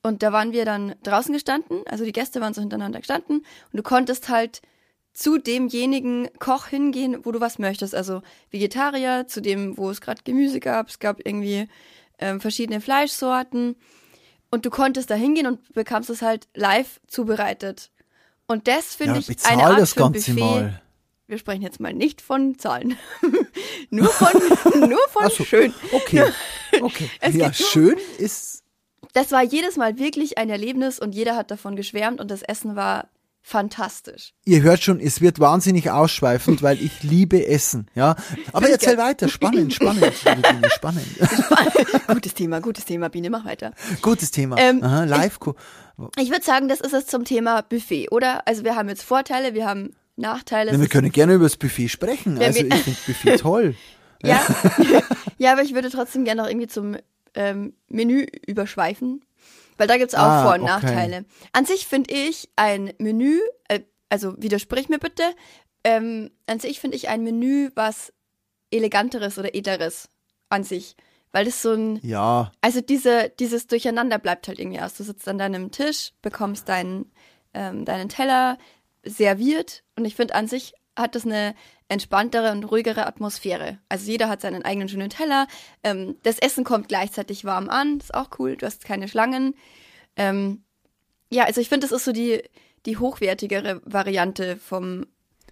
Und 0.02 0.22
da 0.22 0.32
waren 0.32 0.52
wir 0.52 0.64
dann 0.64 0.94
draußen 1.02 1.32
gestanden, 1.32 1.80
also 1.86 2.04
die 2.04 2.12
Gäste 2.12 2.42
waren 2.42 2.52
so 2.52 2.60
hintereinander 2.60 3.00
gestanden. 3.00 3.38
Und 3.38 3.76
du 3.76 3.82
konntest 3.82 4.28
halt 4.28 4.60
zu 5.14 5.38
demjenigen 5.38 6.28
Koch 6.38 6.66
hingehen, 6.66 7.24
wo 7.24 7.32
du 7.32 7.40
was 7.40 7.58
möchtest. 7.58 7.94
Also 7.94 8.20
Vegetarier, 8.50 9.26
zu 9.26 9.40
dem, 9.40 9.78
wo 9.78 9.88
es 9.88 10.02
gerade 10.02 10.22
Gemüse 10.22 10.60
gab. 10.60 10.88
Es 10.88 10.98
gab 10.98 11.20
irgendwie 11.24 11.68
ähm, 12.18 12.40
verschiedene 12.40 12.80
Fleischsorten. 12.80 13.76
Und 14.50 14.66
du 14.66 14.70
konntest 14.70 15.10
da 15.10 15.14
hingehen 15.14 15.46
und 15.46 15.72
bekamst 15.72 16.10
es 16.10 16.20
halt 16.20 16.48
live 16.54 17.00
zubereitet. 17.06 17.90
Und 18.46 18.68
das 18.68 18.94
finde 18.94 19.14
Ja, 19.20 19.20
ich 19.28 19.44
eine 19.46 19.64
Art 19.64 19.80
das 19.80 19.94
Ganze 19.94 20.32
Buffet. 20.32 20.40
mal. 20.40 20.80
Wir 21.26 21.38
sprechen 21.38 21.62
jetzt 21.62 21.80
mal 21.80 21.94
nicht 21.94 22.20
von 22.20 22.58
Zahlen. 22.58 22.98
nur 23.90 24.06
von, 24.08 24.80
nur 24.90 24.98
von 25.08 25.30
so. 25.30 25.44
schön. 25.44 25.72
Okay. 25.92 26.24
Okay. 26.82 27.08
Es 27.20 27.36
ja, 27.36 27.52
schön 27.52 27.96
ist. 28.18 28.64
Das 29.12 29.30
war 29.30 29.44
jedes 29.44 29.76
Mal 29.76 29.96
wirklich 29.96 30.38
ein 30.38 30.50
Erlebnis 30.50 30.98
und 30.98 31.14
jeder 31.14 31.36
hat 31.36 31.52
davon 31.52 31.76
geschwärmt 31.76 32.20
und 32.20 32.32
das 32.32 32.42
Essen 32.42 32.74
war 32.74 33.08
fantastisch. 33.46 34.32
Ihr 34.46 34.62
hört 34.62 34.82
schon, 34.82 34.98
es 34.98 35.20
wird 35.20 35.38
wahnsinnig 35.38 35.90
ausschweifend, 35.90 36.62
weil 36.62 36.80
ich 36.80 37.02
liebe 37.02 37.46
Essen, 37.46 37.88
ja. 37.94 38.16
Aber 38.52 38.66
Find 38.66 38.68
ich 38.68 38.72
erzähl 38.72 38.96
geil. 38.96 39.06
weiter, 39.06 39.28
spannend, 39.28 39.74
spannend, 39.74 40.14
Biene, 40.24 40.70
spannend. 40.70 41.06
gutes 42.08 42.32
Thema, 42.32 42.60
gutes 42.60 42.86
Thema, 42.86 43.10
Biene, 43.10 43.28
mach 43.28 43.44
weiter. 43.44 43.72
Gutes 44.00 44.30
Thema. 44.30 44.56
Ähm, 44.58 44.82
Aha, 44.82 45.04
live 45.04 45.36
-Co 45.38 45.54
Ich 46.18 46.30
würde 46.30 46.42
sagen, 46.42 46.68
das 46.68 46.80
ist 46.80 46.94
es 46.94 47.06
zum 47.06 47.26
Thema 47.26 47.60
Buffet, 47.60 48.08
oder? 48.10 48.48
Also 48.48 48.64
wir 48.64 48.76
haben 48.76 48.88
jetzt 48.88 49.02
Vorteile, 49.02 49.52
wir 49.52 49.66
haben 49.66 49.94
Nachteile. 50.16 50.72
Ja, 50.72 50.80
wir 50.80 50.88
können 50.88 51.12
gerne 51.12 51.34
über 51.34 51.44
das 51.44 51.58
Buffet 51.58 51.88
sprechen. 51.88 52.38
Also 52.38 52.60
ich 52.60 52.74
finde 52.74 52.98
Buffet 53.06 53.36
toll. 53.40 53.74
ja, 54.22 54.40
ja, 55.38 55.52
aber 55.52 55.62
ich 55.62 55.74
würde 55.74 55.90
trotzdem 55.90 56.24
gerne 56.24 56.40
noch 56.42 56.48
irgendwie 56.48 56.68
zum 56.68 56.96
ähm, 57.34 57.74
Menü 57.88 58.26
überschweifen, 58.46 59.22
weil 59.76 59.86
da 59.86 59.96
gibt's 59.96 60.14
auch 60.14 60.20
Ah, 60.22 60.42
Vor- 60.42 60.54
und 60.54 60.62
okay. 60.62 60.70
Nachteile. 60.72 61.24
An 61.52 61.64
sich 61.64 61.86
finde 61.86 62.12
ich 62.14 62.48
ein 62.56 62.92
Menü, 62.98 63.38
äh, 63.68 63.80
also 64.08 64.34
widersprich 64.40 64.88
mir 64.88 64.98
bitte, 64.98 65.22
ähm, 65.84 66.30
an 66.46 66.60
sich 66.60 66.80
finde 66.80 66.96
ich 66.96 67.08
ein 67.08 67.22
Menü 67.22 67.70
was 67.74 68.12
eleganteres 68.70 69.38
oder 69.38 69.54
edleres 69.54 70.08
an 70.48 70.64
sich, 70.64 70.96
weil 71.32 71.44
das 71.44 71.62
so 71.62 71.72
ein 71.72 72.00
Ja, 72.02 72.52
Also 72.60 72.80
diese, 72.80 73.30
dieses 73.38 73.66
Durcheinander 73.66 74.18
bleibt 74.18 74.48
halt 74.48 74.58
irgendwie 74.58 74.80
aus. 74.80 74.94
Du 74.94 75.02
sitzt 75.04 75.26
an 75.28 75.38
deinem 75.38 75.70
Tisch, 75.70 76.12
bekommst 76.22 76.68
deinen, 76.68 77.12
ähm, 77.52 77.84
deinen 77.84 78.08
Teller 78.08 78.58
serviert 79.04 79.82
und 79.96 80.04
ich 80.04 80.14
finde 80.16 80.34
an 80.34 80.48
sich 80.48 80.74
hat 80.96 81.14
das 81.14 81.24
eine 81.24 81.54
entspanntere 81.88 82.52
und 82.52 82.64
ruhigere 82.64 83.06
Atmosphäre. 83.06 83.78
Also 83.88 84.10
jeder 84.10 84.28
hat 84.28 84.40
seinen 84.40 84.64
eigenen 84.64 84.88
schönen 84.88 85.10
Teller. 85.10 85.46
Ähm, 85.82 86.16
das 86.22 86.38
Essen 86.38 86.64
kommt 86.64 86.88
gleichzeitig 86.88 87.44
warm 87.44 87.68
an, 87.68 87.98
ist 87.98 88.14
auch 88.14 88.30
cool. 88.38 88.56
Du 88.56 88.64
hast 88.66 88.84
keine 88.84 89.08
Schlangen. 89.08 89.54
Ähm, 90.16 90.62
ja, 91.30 91.44
also 91.44 91.60
ich 91.60 91.68
finde, 91.68 91.86
das 91.86 91.96
ist 91.96 92.04
so 92.04 92.12
die, 92.12 92.42
die 92.86 92.96
hochwertigere 92.96 93.80
Variante 93.84 94.56
vom 94.56 95.06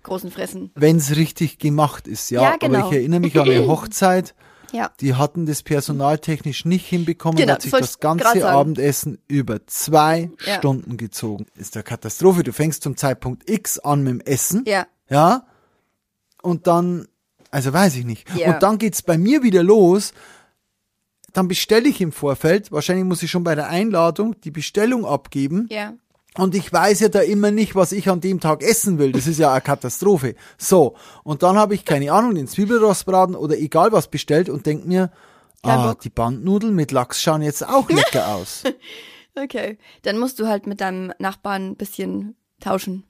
großen 0.05 0.31
Fressen. 0.31 0.71
wenn 0.75 0.97
es 0.97 1.15
richtig 1.17 1.59
gemacht 1.59 2.09
ist, 2.09 2.31
ja. 2.31 2.43
Ja, 2.43 2.57
genau. 2.57 2.79
Aber 2.81 2.89
ich 2.89 2.95
erinnere 2.97 3.21
mich 3.21 3.39
an 3.39 3.49
eine 3.49 3.67
Hochzeit, 3.69 4.35
Ja. 4.73 4.91
die 5.01 5.15
hatten 5.15 5.47
das 5.47 5.63
personaltechnisch 5.63 6.65
nicht 6.65 6.87
hinbekommen, 6.87 7.37
Genau, 7.37 7.53
hat 7.55 7.63
sich 7.63 7.71
das 7.71 8.01
ganze. 8.01 8.49
Abendessen 8.49 9.19
über 9.29 9.65
zwei 9.67 10.31
Ja. 10.45 10.57
Stunden 10.57 10.97
gezogen. 10.97 11.47
Ist 11.57 11.77
eine 11.77 11.85
Katastrophe. 11.85 12.43
Du 12.43 12.53
fängst 12.53 12.83
zum 12.83 12.97
Zeitpunkt 12.97 13.49
X 13.49 13.79
an 13.79 14.03
mit 14.03 14.13
dem 14.13 14.21
Essen. 14.21 14.65
Ja. 14.67 14.87
Ja. 15.13 15.47
Und 16.43 16.67
dann, 16.67 17.07
also 17.51 17.73
weiß 17.73 17.97
ich 17.97 18.05
nicht. 18.05 18.29
Ja. 18.35 18.55
Und 18.55 18.63
dann 18.63 18.79
geht's 18.79 19.03
bei 19.03 19.19
mir 19.19 19.43
wieder 19.43 19.63
los. 19.63 20.13
Dann 21.33 21.49
bestelle 21.49 21.89
ich 21.89 22.01
im 22.01 22.13
Vorfeld, 22.13 22.73
wahrscheinlich 22.73 23.07
muss 23.07 23.23
ich 23.23 23.31
schon 23.31 23.45
bei 23.45 23.55
der 23.55 23.69
Einladung 23.69 24.39
die 24.41 24.51
Bestellung 24.51 25.07
abgeben. 25.07 25.67
Ja. 25.71 25.95
Und 26.37 26.55
ich 26.55 26.73
weiß 26.73 27.01
ja 27.01 27.09
da 27.09 27.21
immer 27.21 27.51
nicht, 27.51 27.75
was 27.75 27.93
ich 27.93 28.09
an 28.09 28.21
dem 28.21 28.41
Tag 28.41 28.63
essen 28.63 28.99
will. 28.99 29.13
Das 29.13 29.27
ist 29.27 29.39
ja 29.39 29.53
eine 29.53 29.61
Katastrophe. 29.61 30.35
So, 30.57 30.95
und 31.25 31.43
dann 31.43 31.57
habe 31.57 31.75
ich, 31.75 31.85
keine 31.85 32.11
Ahnung, 32.13 32.35
den 32.35 32.49
Zwiebelrostbraten 32.49 33.35
oder 33.35 33.57
egal 33.59 33.93
was 33.93 34.09
bestellt 34.09 34.49
und 34.49 34.65
denk 34.65 34.87
mir, 34.87 35.11
Kein 35.63 35.79
ah, 35.79 35.89
Bock. 35.89 36.01
die 36.01 36.11
Bandnudeln 36.11 36.75
mit 36.75 36.91
Lachs 36.91 37.23
schauen 37.23 37.43
jetzt 37.43 37.67
auch 37.67 37.89
lecker 37.89 38.29
aus. 38.29 38.65
Okay. 39.35 39.79
Dann 40.03 40.19
musst 40.19 40.39
du 40.41 40.47
halt 40.47 40.67
mit 40.67 40.83
deinem 40.83 41.11
Nachbarn 41.19 41.71
ein 41.71 41.77
bisschen 41.77 42.37
tauschen. 42.61 43.05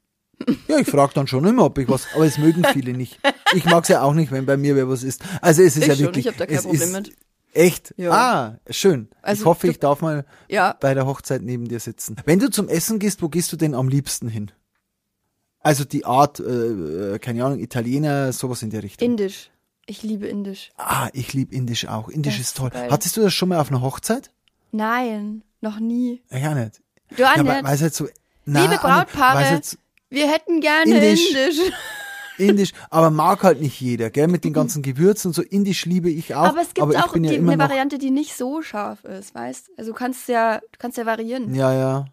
Ja, 0.68 0.78
ich 0.78 0.88
frage 0.88 1.12
dann 1.14 1.26
schon 1.26 1.44
immer, 1.46 1.64
ob 1.66 1.78
ich 1.78 1.88
was, 1.88 2.06
aber 2.14 2.24
es 2.26 2.38
mögen 2.38 2.64
viele 2.72 2.92
nicht. 2.94 3.20
Ich 3.54 3.64
mag's 3.64 3.88
ja 3.88 4.02
auch 4.02 4.14
nicht, 4.14 4.32
wenn 4.32 4.44
bei 4.46 4.56
mir 4.56 4.74
wer 4.74 4.88
was 4.88 5.02
ist. 5.04 5.22
Also 5.40 5.62
es 5.62 5.76
ist 5.76 5.82
Ich 5.82 5.88
ja 5.88 5.94
schon, 5.94 6.04
wirklich. 6.06 6.26
ich 6.26 6.32
hab 6.32 6.38
da 6.38 6.46
kein 6.46 6.56
es 6.56 6.62
Problem 6.64 6.80
ist 6.82 6.92
mit. 6.92 7.12
Echt? 7.54 7.94
Ja. 7.98 8.10
Ah, 8.10 8.58
schön. 8.70 9.08
ich 9.10 9.16
Also, 9.22 9.44
hoffe, 9.44 9.66
du- 9.66 9.72
ich 9.72 9.78
darf 9.78 10.00
mal 10.00 10.24
Ja. 10.48 10.74
bei 10.80 10.94
der 10.94 11.06
Hochzeit 11.06 11.42
neben 11.42 11.68
dir 11.68 11.78
sitzen. 11.80 12.16
Wenn 12.24 12.38
du 12.38 12.50
zum 12.50 12.68
Essen 12.68 12.98
gehst, 12.98 13.22
wo 13.22 13.28
gehst 13.28 13.52
du 13.52 13.56
denn 13.56 13.74
am 13.74 13.88
liebsten 13.88 14.26
hin? 14.28 14.50
Also 15.60 15.84
die 15.84 16.04
Art, 16.06 16.40
äh, 16.40 16.44
äh, 17.14 17.18
keine 17.20 17.44
Ahnung, 17.44 17.60
Italiener, 17.60 18.32
sowas 18.32 18.62
in 18.62 18.70
der 18.70 18.82
Richtung. 18.82 19.06
Indisch. 19.10 19.50
Ich 19.86 20.02
liebe 20.02 20.26
Indisch. 20.26 20.70
ah, 20.76 21.08
ich 21.12 21.32
liebe 21.34 21.54
Indisch 21.54 21.86
auch. 21.86 22.08
Indisch 22.08 22.34
Das 22.34 22.40
ist 22.40 22.48
ist 22.48 22.56
toll. 22.56 22.70
geil. 22.70 22.88
Hattest 22.90 23.16
du 23.16 23.20
das 23.20 23.34
schon 23.34 23.48
mal 23.50 23.60
auf 23.60 23.70
einer 23.70 23.82
Hochzeit? 23.82 24.30
Nein, 24.70 25.42
noch 25.60 25.78
nie. 25.78 26.22
Ja, 26.30 26.54
nicht. 26.54 26.80
Du 27.16 27.24
auch 27.24 27.36
ja, 27.36 27.42
nicht. 27.42 27.52
weil 27.52 27.64
weil 27.64 27.74
es 27.74 27.82
halt 27.82 27.94
so. 27.94 28.08
Na, 28.44 28.62
Liebe 28.62 28.76
Brautpaare. 28.78 29.58
Es 29.60 29.70
so 29.72 29.76
Wir 30.12 30.30
hätten 30.30 30.60
gerne 30.60 30.94
Indisch. 30.94 31.30
Indisch. 31.30 31.72
Indisch, 32.38 32.72
aber 32.90 33.10
mag 33.10 33.42
halt 33.42 33.60
nicht 33.60 33.80
jeder, 33.80 34.10
gell, 34.10 34.26
mit 34.26 34.44
den 34.44 34.52
ganzen 34.52 34.82
Gewürzen 34.82 35.28
und 35.28 35.34
so. 35.34 35.42
Indisch 35.42 35.84
liebe 35.84 36.10
ich 36.10 36.34
auch. 36.34 36.44
Aber 36.44 36.62
es 36.62 36.72
gibt 36.74 36.90
ich 36.90 36.98
auch 36.98 37.14
ja 37.14 37.20
die, 37.22 37.34
immer 37.34 37.52
eine 37.52 37.62
Variante, 37.62 37.98
die 37.98 38.10
nicht 38.10 38.34
so 38.36 38.62
scharf 38.62 39.04
ist, 39.04 39.34
weißt? 39.34 39.70
Also 39.76 39.92
du 39.92 39.96
kannst 39.96 40.28
ja, 40.28 40.58
du 40.58 40.78
kannst 40.78 40.96
ja 40.98 41.06
variieren. 41.06 41.54
Ja, 41.54 41.72
ja. 41.74 42.04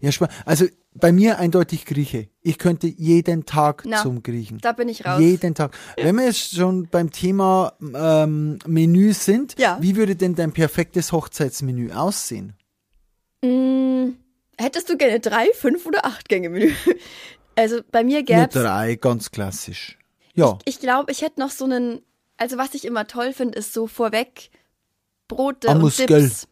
Ja, 0.00 0.10
also 0.44 0.66
bei 0.94 1.12
mir 1.12 1.38
eindeutig 1.38 1.84
Grieche. 1.84 2.28
Ich 2.40 2.58
könnte 2.58 2.86
jeden 2.86 3.46
Tag 3.46 3.82
Na, 3.86 4.00
zum 4.02 4.22
Griechen. 4.22 4.58
Da 4.58 4.72
bin 4.72 4.88
ich 4.88 5.04
raus. 5.04 5.20
Jeden 5.20 5.54
Tag. 5.54 5.76
Wenn 5.96 6.16
wir 6.16 6.24
jetzt 6.26 6.54
schon 6.54 6.88
beim 6.88 7.10
Thema 7.10 7.72
ähm, 7.80 8.58
Menü 8.66 9.12
sind, 9.12 9.58
Ja. 9.58 9.78
wie 9.80 9.96
würde 9.96 10.14
denn 10.14 10.34
dein 10.36 10.52
perfektes 10.52 11.10
Hochzeitsmenü 11.12 11.92
aussehen? 11.92 12.54
Mm, 13.42 14.10
hättest 14.58 14.88
du 14.88 14.96
gerne 14.96 15.20
drei, 15.20 15.46
fünf 15.54 15.86
oder 15.86 16.04
acht 16.04 16.28
Gänge 16.28 16.50
Menü? 16.50 16.72
Also 17.56 17.82
bei 17.92 18.02
mir 18.02 18.18
Nur 18.18 18.24
gäb's, 18.24 18.54
drei, 18.54 18.96
ganz 18.96 19.30
klassisch. 19.30 19.96
Ja. 20.34 20.58
ich 20.64 20.80
glaube, 20.80 21.12
ich 21.12 21.22
hätte 21.22 21.38
noch 21.38 21.50
so 21.50 21.64
einen, 21.64 22.02
also 22.36 22.58
was 22.58 22.74
ich 22.74 22.84
immer 22.84 23.06
toll 23.06 23.32
finde, 23.32 23.56
ist 23.56 23.72
so 23.72 23.86
vorweg 23.86 24.50
Brote 25.28 25.68
Amuse 25.68 26.02
und 26.02 26.10
Dips. 26.10 26.48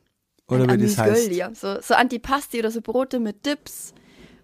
Oder 0.46 0.72
wie 0.72 0.82
das 0.82 0.98
heißt. 0.98 1.32
Ja. 1.32 1.52
So, 1.54 1.80
so 1.80 1.94
Antipasti 1.94 2.60
oder 2.60 2.70
so 2.70 2.80
Brote 2.80 3.18
mit 3.18 3.44
Dips 3.46 3.94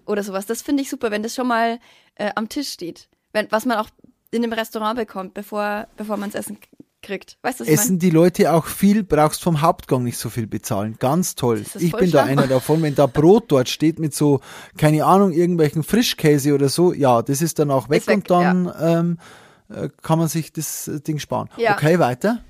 oder 0.07 0.23
sowas. 0.23 0.47
Das 0.47 0.63
finde 0.63 0.83
ich 0.83 0.91
super, 0.91 1.11
wenn 1.11 1.23
das 1.23 1.35
schon 1.35 1.47
mal 1.47 1.79
äh, 2.17 2.33
am 2.35 2.49
Tisch 2.49 2.71
steht. 2.71 3.09
Wenn, 3.33 3.47
was 3.53 3.65
man 3.65 3.79
auch 3.79 3.89
in 4.31 4.43
einem 4.43 4.53
Restaurant 4.53 4.99
bekommt, 4.99 5.35
bevor, 5.35 5.87
bevor 5.97 6.17
man 6.17 6.31
das 6.31 6.47
Essen 6.47 6.59
kriegt. 7.03 7.39
Weißt 7.43 7.61
du, 7.61 7.65
was 7.65 7.69
ich 7.69 7.77
meine? 7.77 7.85
Essen 7.85 7.99
die 7.99 8.11
Leute 8.11 8.53
auch 8.53 8.67
viel, 8.67 9.05
brauchst 9.05 9.43
vom 9.43 9.61
Hauptgang 9.61 10.05
nicht 10.05 10.19
so 10.19 10.31
viel 10.31 10.47
bezahlen. 10.47 10.97
Ganz 10.99 11.35
toll. 11.35 11.65
Ich 11.79 11.93
bin 11.93 12.11
da 12.11 12.23
schlau. 12.23 12.33
einer 12.33 12.47
davon, 12.47 12.83
wenn 12.83 12.95
da 12.95 13.07
Brot 13.07 13.45
dort 13.49 13.69
steht 13.69 13.99
mit 13.99 14.15
so, 14.15 14.41
keine 14.77 15.05
Ahnung, 15.05 15.33
irgendwelchen 15.33 15.83
Frischkäse 15.83 16.55
oder 16.55 16.69
so, 16.69 16.93
ja, 16.93 17.23
das 17.23 17.43
ist 17.43 17.59
dann 17.59 17.71
auch 17.71 17.89
weg, 17.89 18.07
weg, 18.07 18.17
und 18.17 18.31
dann 18.31 18.73
ähm, 18.81 19.19
äh, 19.69 19.89
kann 20.03 20.19
man 20.19 20.29
sich 20.29 20.53
das 20.53 20.89
äh, 20.89 21.01
Ding 21.01 21.19
sparen. 21.19 21.49
Ja. 21.57 21.75
Okay, 21.75 21.99
weiter. 21.99 22.43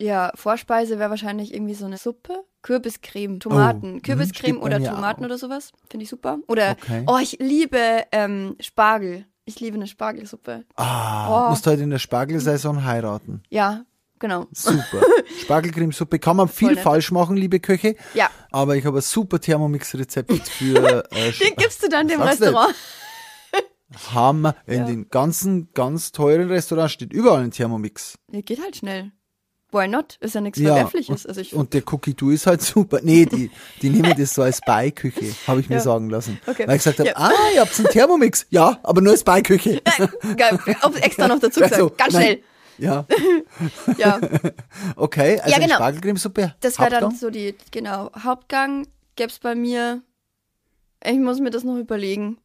Ja, 0.00 0.30
Vorspeise 0.36 0.98
wäre 0.98 1.10
wahrscheinlich 1.10 1.52
irgendwie 1.52 1.74
so 1.74 1.84
eine 1.84 1.98
Suppe. 1.98 2.44
Kürbiscreme, 2.62 3.40
Tomaten. 3.40 3.94
mhm, 3.94 4.02
Kürbiscreme 4.02 4.58
oder 4.60 4.82
Tomaten 4.82 5.22
auch. 5.22 5.26
oder 5.26 5.38
sowas. 5.38 5.72
Finde 5.90 6.04
ich 6.04 6.10
super. 6.10 6.38
Oder, 6.48 6.72
Okay. 6.80 7.02
oh, 7.06 7.18
ich 7.20 7.38
liebe 7.40 8.04
ähm, 8.12 8.56
Spargel. 8.60 9.26
Ich 9.48 9.60
liebe 9.60 9.76
eine 9.76 9.86
Spargelsuppe. 9.86 10.64
Ah, 10.76 11.46
Oh. 11.46 11.50
musst 11.50 11.66
heute 11.66 11.82
in 11.82 11.88
der 11.88 11.98
Spargelsaison 11.98 12.84
heiraten. 12.84 13.42
Ja, 13.48 13.86
genau. 14.18 14.44
Super. 14.52 15.00
Spargelcremesuppe 15.42 16.18
kann 16.18 16.36
man 16.36 16.48
viel 16.48 16.76
falsch 16.76 17.10
machen, 17.12 17.34
liebe 17.34 17.58
Köche. 17.58 17.96
Ja. 18.12 18.28
Aber 18.52 18.76
ich 18.76 18.84
habe 18.84 18.98
ein 18.98 19.02
super 19.02 19.40
Thermomix-Rezept 19.40 20.30
für 20.50 21.02
äh, 21.12 21.32
Den 21.40 21.56
gibst 21.56 21.82
du 21.82 21.88
dann 21.88 22.08
dem. 22.08 22.20
Restaurant. 22.20 22.74
Hammer. 24.14 24.54
In 24.66 24.80
Ja. 24.80 24.84
den 24.84 25.08
ganzen, 25.08 25.72
ganz 25.72 26.12
teuren 26.12 26.48
Restaurants 26.48 26.92
steht 26.92 27.10
überall 27.14 27.42
ein 27.42 27.50
Thermomix. 27.50 28.18
Ja, 28.30 28.42
geht 28.42 28.60
halt 28.62 28.76
schnell. 28.76 29.12
Why 29.70 29.86
not? 29.86 30.16
Ist 30.20 30.34
ja 30.34 30.40
nichts 30.40 30.58
Ja, 30.58 30.68
Verwerfliches. 30.74 31.24
und, 31.24 31.28
Also 31.28 31.40
ich, 31.42 31.54
und 31.54 31.74
der 31.74 31.82
Cookie 31.92 32.14
Do 32.14 32.30
ist 32.30 32.46
halt 32.46 32.62
super. 32.62 33.00
Nee, 33.02 33.26
die, 33.26 33.50
die 33.82 33.90
nehmen 33.90 34.14
das 34.16 34.32
so 34.34 34.42
als 34.42 34.60
Beiküche, 34.62 35.34
habe 35.46 35.60
ich 35.60 35.68
mir 35.68 35.76
Ja. 35.76 35.80
sagen 35.82 36.08
lassen. 36.08 36.40
Okay. 36.46 36.66
Weil 36.66 36.76
ich 36.76 36.84
gesagt 36.84 37.00
habe, 37.00 37.10
Ja. 37.10 37.16
ah, 37.16 37.30
ihr 37.54 37.60
habt 37.60 37.78
einen 37.78 37.88
Thermomix. 37.88 38.46
Ja, 38.50 38.78
aber 38.82 39.00
nur 39.02 39.12
als 39.12 39.24
Beiküche. 39.24 39.82
Geil, 40.36 40.58
extra 41.02 41.28
noch 41.28 41.38
dazu 41.38 41.60
gesagt. 41.60 41.74
Also, 41.74 41.90
Ganz 41.96 42.14
nein. 42.14 42.22
schnell. 42.22 42.42
Ja, 42.78 43.06
Ja, 43.98 44.20
okay. 44.96 45.40
Also 45.40 45.50
Ja, 45.50 45.58
genau. 45.58 45.74
Spargelcremesuppe. 45.76 46.54
das 46.60 46.78
wäre 46.78 46.90
dann 46.90 47.14
so 47.14 47.28
die, 47.28 47.54
genau, 47.72 48.10
Hauptgang 48.22 48.86
gäb's 49.16 49.38
bei 49.40 49.54
mir. 49.54 50.00
Ich 51.04 51.18
muss 51.18 51.40
mir 51.40 51.50
das 51.50 51.64
noch 51.64 51.76
überlegen. 51.76 52.38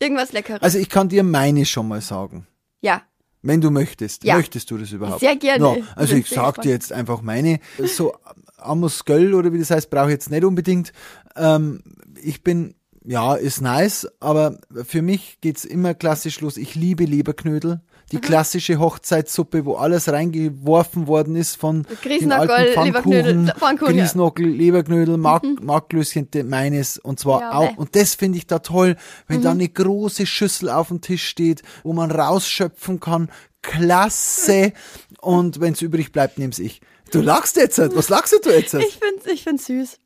Irgendwas 0.00 0.32
Leckeres. 0.32 0.62
Also 0.62 0.78
ich 0.78 0.88
kann 0.88 1.08
dir 1.08 1.22
meine 1.22 1.64
schon 1.64 1.88
mal 1.88 2.00
sagen. 2.00 2.46
ja, 2.80 3.02
Wenn 3.44 3.60
du 3.60 3.70
möchtest. 3.70 4.24
Ja. 4.24 4.36
Möchtest 4.36 4.70
du 4.70 4.78
das 4.78 4.90
überhaupt? 4.90 5.20
Sehr 5.20 5.36
gerne. 5.36 5.78
Ich 5.78 5.84
also 5.94 6.16
ich 6.16 6.30
sag 6.30 6.62
dir 6.62 6.70
jetzt 6.70 6.92
einfach 6.92 7.20
meine. 7.20 7.60
So 7.84 8.14
Amos 8.56 9.04
Göll 9.04 9.34
oder 9.34 9.52
wie 9.52 9.58
das 9.58 9.70
heißt, 9.70 9.90
brauche 9.90 10.06
ich 10.06 10.12
jetzt 10.12 10.30
nicht 10.30 10.44
unbedingt. 10.44 10.92
Ähm, 11.36 11.82
ich 12.22 12.42
bin, 12.42 12.74
ja, 13.04 13.34
ist 13.34 13.60
nice, 13.60 14.08
aber 14.20 14.58
für 14.86 15.02
mich 15.02 15.38
geht's 15.40 15.64
immer 15.64 15.94
klassisch 15.94 16.40
los. 16.40 16.56
Ich 16.56 16.74
liebe 16.74 17.04
Leberknödel. 17.04 17.80
die 18.12 18.18
klassische 18.20 18.78
Hochzeitssuppe, 18.78 19.64
wo 19.64 19.76
alles 19.76 20.08
reingeworfen 20.12 21.06
worden 21.06 21.36
ist 21.36 21.56
von 21.56 21.86
alten 21.86 22.28
Leberknödel, 22.28 22.74
Pfannkuchen, 22.74 23.52
Pfannkuchen, 23.58 23.96
ja. 23.96 24.56
Leberknödel, 24.56 25.16
Mark, 25.16 25.42
Marklöschen, 25.62 26.30
de- 26.30 26.42
meines 26.44 26.98
und 26.98 27.18
zwar 27.18 27.40
Ja, 27.40 27.52
auch 27.52 27.70
bäh. 27.70 27.76
und 27.78 27.96
das 27.96 28.14
finde 28.14 28.36
ich 28.38 28.46
da 28.46 28.58
toll, 28.58 28.96
wenn 29.26 29.38
Mhm. 29.38 29.42
da 29.42 29.50
eine 29.52 29.68
große 29.68 30.26
Schüssel 30.26 30.68
auf 30.68 30.88
dem 30.88 31.00
Tisch 31.00 31.26
steht, 31.26 31.62
wo 31.82 31.94
man 31.94 32.10
rausschöpfen 32.10 33.00
kann. 33.00 33.30
Klasse. 33.62 34.72
Und 35.20 35.60
wenn 35.60 35.72
es 35.72 35.82
übrig 35.82 36.12
bleibt, 36.12 36.38
nehm's 36.38 36.58
ich. 36.58 36.80
Du 37.10 37.20
lachst 37.20 37.56
jetzt. 37.56 37.78
Was 37.78 38.08
lachst 38.10 38.34
du 38.44 38.50
jetzt? 38.50 38.74
Ich 38.74 38.98
find's, 38.98 39.26
ich 39.32 39.42
find's 39.44 39.66
süß. 39.66 39.98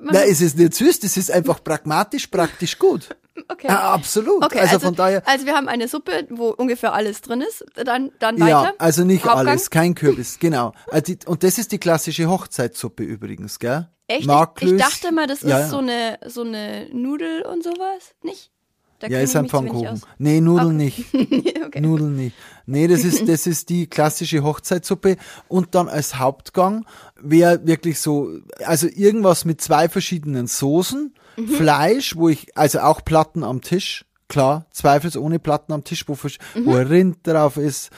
Na, 0.00 0.22
es 0.24 0.40
ist 0.40 0.58
nicht 0.58 0.74
süß, 0.74 1.00
das 1.00 1.16
ist 1.16 1.30
einfach 1.30 1.62
pragmatisch, 1.62 2.26
praktisch 2.26 2.78
gut. 2.78 3.08
Okay. 3.48 3.66
Ja, 3.68 3.92
absolut. 3.92 4.42
Okay, 4.42 4.60
also, 4.60 4.76
also, 4.76 4.86
von 4.86 4.94
daher. 4.94 5.22
also 5.28 5.44
wir 5.44 5.54
haben 5.54 5.68
eine 5.68 5.88
Suppe, 5.88 6.26
wo 6.30 6.48
ungefähr 6.48 6.94
alles 6.94 7.20
drin 7.20 7.42
ist. 7.42 7.66
Dann, 7.74 8.10
dann 8.18 8.36
weiter. 8.40 8.48
Ja, 8.48 8.72
also 8.78 9.04
nicht 9.04 9.26
Hauptgang. 9.26 9.48
alles, 9.48 9.68
kein 9.68 9.94
Kürbis, 9.94 10.38
genau. 10.38 10.72
Die, 11.06 11.18
und 11.26 11.42
das 11.42 11.58
ist 11.58 11.70
die 11.70 11.76
klassische 11.78 12.30
Hochzeitssuppe 12.30 13.02
übrigens, 13.04 13.58
gell? 13.58 13.90
Echt? 14.06 14.20
Ich, 14.22 14.26
Marklös- 14.26 14.72
ich 14.72 14.80
dachte 14.80 15.12
mal, 15.12 15.26
das 15.26 15.42
ist 15.42 15.50
ja, 15.50 15.60
ja. 15.60 15.68
so 15.68 15.76
eine 15.78 16.18
so 16.24 16.40
eine 16.44 16.88
Nudel 16.94 17.42
und 17.42 17.62
sowas, 17.62 18.14
nicht? 18.22 18.52
Da 18.98 19.08
Ja, 19.08 19.20
ist 19.20 19.36
ein 19.36 19.48
Pfannkuchen. 19.48 20.00
Nee, 20.18 20.40
Nudeln 20.40 20.76
nicht. 20.76 21.06
aus. 21.14 21.20
okay. 21.66 21.80
Nudeln 21.80 22.16
nicht. 22.16 22.36
Nee, 22.66 22.88
das 22.88 23.04
ist, 23.04 23.28
das 23.28 23.46
ist 23.46 23.68
die 23.68 23.86
klassische 23.86 24.42
Hochzeitssuppe. 24.42 25.16
Und 25.48 25.74
dann 25.74 25.88
als 25.88 26.18
Hauptgang 26.18 26.86
wäre 27.20 27.66
wirklich 27.66 28.00
so, 28.00 28.30
also 28.64 28.88
irgendwas 28.88 29.44
mit 29.44 29.60
zwei 29.60 29.88
verschiedenen 29.88 30.46
Soßen, 30.46 31.12
Mhm. 31.38 31.48
Fleisch, 31.48 32.16
wo 32.16 32.30
ich, 32.30 32.56
also 32.56 32.78
auch 32.80 33.04
Platten 33.04 33.44
am 33.44 33.60
Tisch, 33.60 34.06
klar, 34.28 34.66
zweifelsohne 34.72 35.38
Platten 35.38 35.72
am 35.72 35.84
Tisch, 35.84 36.04
wo, 36.08 36.16
wo 36.16 36.28
Mhm. 36.60 36.68
ein 36.76 36.86
Rind 36.88 37.26
drauf 37.26 37.56
ist, 37.56 37.90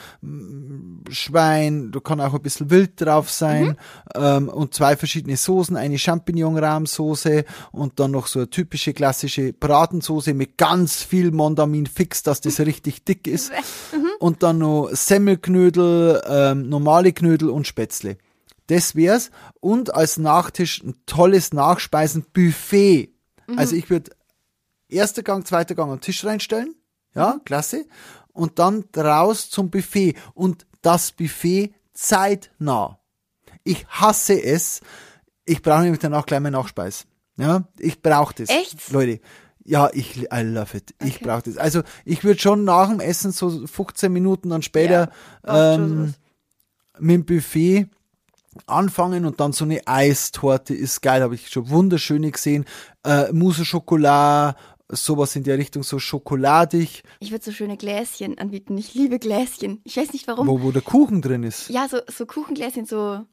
Schwein, 1.09 1.91
da 1.91 1.99
kann 1.99 2.21
auch 2.21 2.33
ein 2.33 2.41
bisschen 2.41 2.69
Wild 2.69 3.01
drauf 3.01 3.29
sein, 3.31 3.67
Mhm. 3.69 3.75
ähm, 4.15 4.49
und 4.49 4.73
zwei 4.73 4.95
verschiedene 4.95 5.37
Soßen, 5.37 5.75
eine 5.75 5.97
Champignon-Rahmsoße 5.97 7.45
und 7.71 7.99
dann 7.99 8.11
noch 8.11 8.27
so 8.27 8.39
eine 8.39 8.49
typische 8.49 8.93
klassische 8.93 9.53
Bratensoße 9.53 10.33
mit 10.33 10.57
ganz 10.57 11.01
viel 11.03 11.31
Mondamin 11.31 11.87
fix, 11.87 12.23
dass 12.23 12.41
das 12.41 12.59
richtig 12.59 13.03
dick 13.05 13.27
ist. 13.27 13.51
Und 14.19 14.43
dann 14.43 14.57
noch 14.57 14.89
Semmelknödel, 14.91 16.21
ähm, 16.27 16.67
normale 16.67 17.13
Knödel 17.13 17.49
und 17.49 17.65
Spätzle. 17.67 18.17
Das 18.67 18.93
wär's. 18.93 19.31
Und 19.61 19.93
als 19.95 20.17
Nachtisch 20.17 20.83
ein 20.83 20.95
tolles 21.05 21.53
Nachspeisenbuffet. 21.53 23.13
Also 23.55 23.75
ich 23.77 23.89
würde 23.89 24.11
erster 24.89 25.23
Gang, 25.23 25.45
zweiter 25.47 25.75
Gang 25.75 25.91
am 25.91 26.01
Tisch 26.01 26.25
reinstellen. 26.25 26.75
Ja, 27.15 27.39
klasse. 27.45 27.85
Und 28.33 28.59
dann 28.59 28.85
draus 28.91 29.49
zum 29.49 29.69
Buffet. 29.69 30.15
Und 30.33 30.65
das 30.81 31.11
Buffet 31.11 31.73
zeitnah. 31.93 32.99
Ich 33.63 33.85
hasse 33.87 34.41
es. 34.41 34.81
Ich 35.45 35.61
brauche 35.61 35.81
nämlich 35.81 35.99
danach 35.99 36.25
gleich 36.25 36.39
mal 36.39 36.51
Nachspeis. 36.51 37.05
Ja, 37.37 37.63
ich 37.77 38.01
brauche 38.01 38.33
das. 38.35 38.49
Echt? 38.49 38.91
Leute. 38.91 39.19
Ja, 39.65 39.89
ich, 39.93 40.17
I 40.31 40.41
love 40.41 40.75
it. 40.77 40.93
Ich 41.03 41.15
Okay. 41.17 41.25
brauche 41.25 41.43
das. 41.43 41.57
Also, 41.57 41.83
ich 42.05 42.23
würde 42.23 42.39
schon 42.39 42.63
nach 42.63 42.89
dem 42.89 42.99
Essen 42.99 43.31
so 43.31 43.67
15 43.67 44.11
Minuten 44.11 44.49
dann 44.49 44.61
später, 44.61 45.11
schon 45.45 45.55
ähm, 45.55 46.13
mit 46.99 47.13
dem 47.15 47.25
Buffet 47.25 47.87
anfangen 48.65 49.25
und 49.25 49.39
dann 49.39 49.53
so 49.53 49.65
eine 49.65 49.85
Eistorte 49.87 50.73
ist 50.73 51.01
geil, 51.01 51.21
habe 51.21 51.35
ich 51.35 51.49
schon 51.49 51.69
wunderschöne 51.69 52.31
gesehen. 52.31 52.65
Äh, 53.05 53.31
Mousse 53.31 53.61
au 53.61 53.65
Chocolat, 53.65 54.55
sowas 54.89 55.35
in 55.35 55.43
der 55.43 55.57
Richtung, 55.57 55.83
so 55.83 55.99
schokoladig, 55.99 57.03
Ich 57.19 57.31
würde 57.31 57.45
so 57.45 57.51
schöne 57.51 57.77
Gläschen 57.77 58.37
anbieten. 58.39 58.77
Ich 58.77 58.93
liebe 58.95 59.19
Gläschen. 59.19 59.81
Ich 59.83 59.95
weiß 59.97 60.13
nicht 60.13 60.27
warum. 60.27 60.47
wo, 60.47 60.61
wo 60.61 60.71
der 60.71 60.81
Kuchen 60.81 61.21
drin 61.21 61.43
ist. 61.43 61.69
Ja, 61.69 61.87
so, 61.87 61.99
so 62.07 62.25
Kuchengläschen, 62.25 62.85
so 62.85 63.25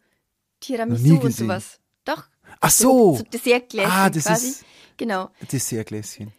Tiramisu 0.61 1.19
und 1.21 1.33
sowas. 1.35 1.81
Doch. 2.05 2.25
Ach 2.61 2.71
so, 2.71 3.17
So 3.17 3.23
Dessertgläschen 3.25 3.91
Ah, 3.93 4.11
das 4.11 4.25
quasi. 4.25 4.49
ist- 4.49 4.65
Genau. 4.99 5.31
Dessertgläschen. 5.53 6.33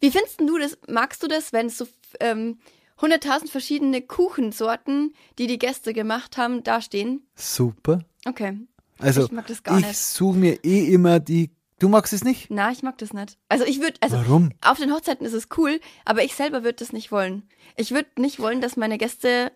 Wie 0.00 0.10
findest 0.10 0.40
du 0.40 0.58
das? 0.58 0.76
Magst 0.88 1.22
du 1.22 1.28
das, 1.28 1.52
wenn 1.52 1.70
so 1.70 1.86
ähm, 2.20 2.58
100.000 2.98 3.48
verschiedene 3.48 4.02
Kuchensorten, 4.02 5.14
die 5.38 5.46
die 5.46 5.58
Gäste 5.58 5.92
gemacht 5.94 6.36
haben, 6.36 6.62
dastehen? 6.62 7.26
Super. 7.34 8.04
Okay. 8.26 8.58
Also, 8.98 9.24
Ich 9.24 9.32
mag 9.32 9.46
das 9.46 9.62
gar 9.62 9.78
ich 9.78 9.96
suche 9.96 10.36
mir 10.38 10.62
eh 10.64 10.92
immer 10.92 11.18
die, 11.20 11.50
du 11.82 11.88
magst 11.88 12.12
es 12.12 12.24
nicht? 12.24 12.46
Na, 12.50 12.70
ich 12.70 12.82
mag 12.82 12.96
das 12.98 13.12
nicht. 13.12 13.36
Also 13.48 13.64
ich 13.64 13.80
würde, 13.80 13.94
also 14.00 14.16
Warum? 14.16 14.50
auf 14.60 14.78
den 14.78 14.92
Hochzeiten 14.92 15.26
ist 15.26 15.32
es 15.32 15.48
cool, 15.56 15.80
aber 16.04 16.22
ich 16.24 16.34
selber 16.34 16.62
würde 16.64 16.76
das 16.78 16.92
nicht 16.92 17.10
wollen. 17.12 17.42
Ich 17.76 17.90
würde 17.92 18.08
nicht 18.18 18.38
wollen, 18.38 18.60
dass 18.60 18.76
meine 18.76 18.98
Gäste 18.98 19.52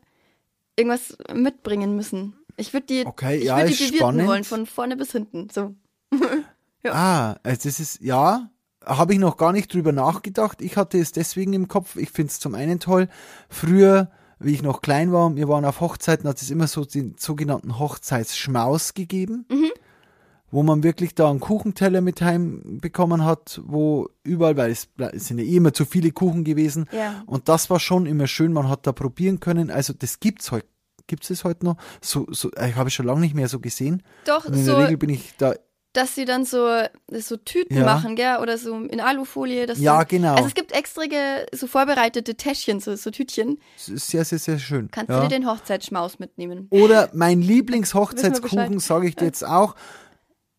irgendwas 0.76 1.16
mitbringen 1.32 1.96
müssen. 1.96 2.34
Ich 2.56 2.72
würde 2.72 2.86
die, 2.86 3.06
Okay, 3.06 3.36
ich 3.38 3.44
ja, 3.44 3.56
würde 3.58 3.68
die 3.70 3.76
bewirten 3.76 3.98
spannend. 3.98 4.26
wollen, 4.28 4.44
von 4.44 4.66
vorne 4.66 4.96
bis 4.96 5.12
hinten. 5.12 5.48
So. 5.52 5.74
Ja. 6.82 6.92
Ah, 6.92 7.40
also 7.42 7.68
das 7.68 7.80
ist, 7.80 8.00
ja, 8.00 8.48
habe 8.84 9.12
ich 9.14 9.18
noch 9.18 9.36
gar 9.38 9.52
nicht 9.52 9.74
drüber 9.74 9.90
nachgedacht. 9.90 10.60
Ich 10.62 10.76
hatte 10.76 10.98
es 11.00 11.10
deswegen 11.10 11.52
im 11.52 11.66
Kopf. 11.66 11.96
Ich 11.96 12.10
finde 12.12 12.30
es 12.30 12.38
zum 12.38 12.54
einen 12.54 12.78
toll. 12.78 13.08
Früher, 13.48 14.08
wie 14.38 14.52
ich 14.52 14.62
noch 14.62 14.82
klein 14.82 15.10
war, 15.12 15.34
wir 15.34 15.48
waren 15.48 15.64
auf 15.64 15.80
Hochzeiten, 15.80 16.28
hat 16.28 16.40
es 16.40 16.48
immer 16.48 16.68
so 16.68 16.84
den 16.84 17.16
sogenannten 17.18 17.80
Hochzeitsschmaus 17.80 18.94
gegeben. 18.94 19.46
Mhm. 19.50 19.72
Wo 20.50 20.62
man 20.62 20.82
wirklich 20.82 21.14
da 21.14 21.28
einen 21.28 21.40
Kuchenteller 21.40 22.00
mit 22.00 22.22
heim 22.22 22.78
bekommen 22.80 23.24
hat, 23.24 23.60
wo 23.64 24.08
überall, 24.22 24.56
weil 24.56 24.70
es, 24.70 24.88
es 25.12 25.26
sind 25.26 25.38
ja 25.38 25.44
eh 25.44 25.56
immer 25.56 25.72
zu 25.72 25.84
viele 25.84 26.12
Kuchen 26.12 26.44
gewesen. 26.44 26.86
Ja. 26.92 27.22
Und 27.26 27.48
das 27.48 27.68
war 27.68 27.80
schon 27.80 28.06
immer 28.06 28.26
schön, 28.26 28.52
man 28.52 28.68
hat 28.68 28.86
da 28.86 28.92
probieren 28.92 29.40
können. 29.40 29.70
Also 29.70 29.92
das 29.92 30.20
gibt's 30.20 30.50
heute. 30.52 30.66
Gibt's 31.08 31.30
es 31.30 31.44
heute 31.44 31.64
noch? 31.64 31.76
So, 32.00 32.26
so, 32.30 32.50
ich 32.52 32.74
habe 32.74 32.90
schon 32.90 33.06
lange 33.06 33.20
nicht 33.20 33.34
mehr 33.34 33.48
so 33.48 33.60
gesehen. 33.60 34.02
Doch, 34.24 34.44
Und 34.44 34.54
in 34.54 34.64
so, 34.64 34.72
der 34.72 34.86
Regel 34.86 34.96
bin 34.96 35.10
ich 35.10 35.34
da 35.38 35.54
dass 35.96 36.14
sie 36.14 36.24
dann 36.24 36.44
so, 36.44 36.82
so 37.10 37.36
Tüten 37.36 37.78
Ja. 37.78 37.84
machen, 37.84 38.16
gell? 38.16 38.38
Oder 38.42 38.58
so 38.58 38.76
in 38.76 39.00
Alufolie. 39.00 39.66
Dass 39.66 39.78
Ja, 39.78 39.98
dann, 39.98 40.08
genau. 40.08 40.34
Also 40.34 40.48
es 40.48 40.54
gibt 40.54 40.72
extra 40.72 41.02
so 41.52 41.66
vorbereitete 41.66 42.34
Täschchen, 42.34 42.80
so, 42.80 42.96
so 42.96 43.10
Tütchen. 43.10 43.58
es 43.76 43.86
sehr, 43.86 44.24
sehr, 44.24 44.38
sehr 44.38 44.58
schön. 44.58 44.90
Kannst 44.90 45.10
ja. 45.10 45.22
du 45.22 45.28
dir 45.28 45.38
den 45.38 45.48
Hochzeitsschmaus 45.48 46.18
mitnehmen. 46.18 46.66
Oder 46.70 47.10
mein 47.14 47.40
Lieblingshochzeitskuchen, 47.40 48.78
sage 48.78 49.08
ich 49.08 49.16
dir 49.16 49.24
jetzt 49.24 49.46
auch. 49.46 49.74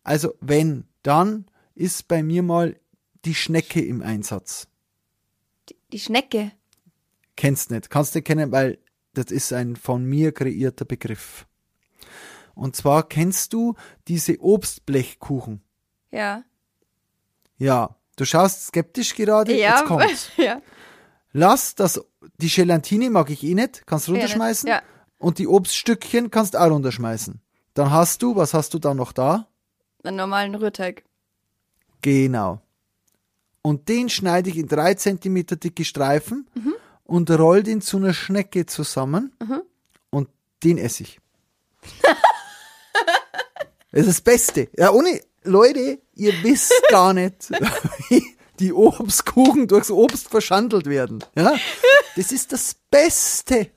Also, 0.08 0.34
wenn, 0.40 0.86
dann 1.02 1.44
ist 1.74 2.08
bei 2.08 2.22
mir 2.22 2.42
mal 2.42 2.76
die 3.26 3.34
Schnecke 3.34 3.84
im 3.84 4.00
Einsatz. 4.00 4.66
Die, 5.68 5.76
die 5.92 5.98
Schnecke. 5.98 6.52
Kennst 7.36 7.70
nicht, 7.70 7.90
kannst 7.90 8.14
du 8.14 8.22
kennen, 8.22 8.50
weil 8.50 8.78
das 9.12 9.26
ist 9.26 9.52
ein 9.52 9.76
von 9.76 10.04
mir 10.06 10.32
kreierter 10.32 10.86
Begriff. 10.86 11.46
Und 12.54 12.74
zwar 12.74 13.06
kennst 13.06 13.52
du 13.52 13.74
diese 14.08 14.40
Obstblechkuchen. 14.40 15.60
Ja. 16.10 16.42
Ja, 17.58 17.94
du 18.16 18.24
schaust 18.24 18.66
skeptisch 18.68 19.14
gerade, 19.14 19.54
Ja. 19.54 19.76
jetzt 19.76 19.84
kommt's. 19.84 20.30
ja. 20.38 20.62
Lass 21.32 21.74
das, 21.74 22.00
die 22.40 22.48
Gelatine 22.48 23.10
mag 23.10 23.28
ich 23.28 23.44
eh 23.44 23.54
nicht, 23.54 23.86
kannst 23.86 24.08
Ja, 24.08 24.14
nicht. 24.14 24.22
runterschmeißen. 24.22 24.68
Ja. 24.70 24.82
Und 25.18 25.38
die 25.38 25.46
Obststückchen 25.48 26.30
kannst 26.30 26.56
auch 26.56 26.70
runterschmeißen. 26.70 27.42
Dann 27.74 27.90
hast 27.90 28.22
du, 28.22 28.36
was 28.36 28.54
hast 28.54 28.72
du 28.72 28.78
da 28.78 28.94
noch 28.94 29.12
da? 29.12 29.48
Einen 30.02 30.16
normalen 30.16 30.54
Rührteig. 30.54 31.04
Genau. 32.02 32.60
Und 33.62 33.88
den 33.88 34.08
schneide 34.08 34.50
ich 34.50 34.56
in 34.56 34.68
drei 34.68 34.94
Zentimeter 34.94 35.56
dicke 35.56 35.84
Streifen 35.84 36.48
und 37.04 37.30
roll 37.30 37.62
den 37.62 37.80
zu 37.80 37.96
einer 37.96 38.14
Schnecke 38.14 38.66
zusammen 38.66 39.32
und 40.10 40.28
den 40.62 40.78
esse 40.78 41.02
ich. 41.02 41.20
das 43.92 44.00
ist 44.00 44.08
das 44.08 44.20
Beste. 44.20 44.68
Ja, 44.76 44.92
ohne, 44.92 45.20
Leute, 45.42 46.00
ihr 46.14 46.32
wisst 46.42 46.72
gar 46.88 47.12
nicht, 47.12 47.50
wie 48.08 48.22
die 48.58 48.72
Obstkuchen 48.72 49.68
durchs 49.68 49.90
Obst 49.90 50.28
verschandelt 50.28 50.86
werden. 50.86 51.24
Ja? 51.36 51.54
Das 52.16 52.32
ist 52.32 52.52
das 52.52 52.74
Beste. 52.90 53.70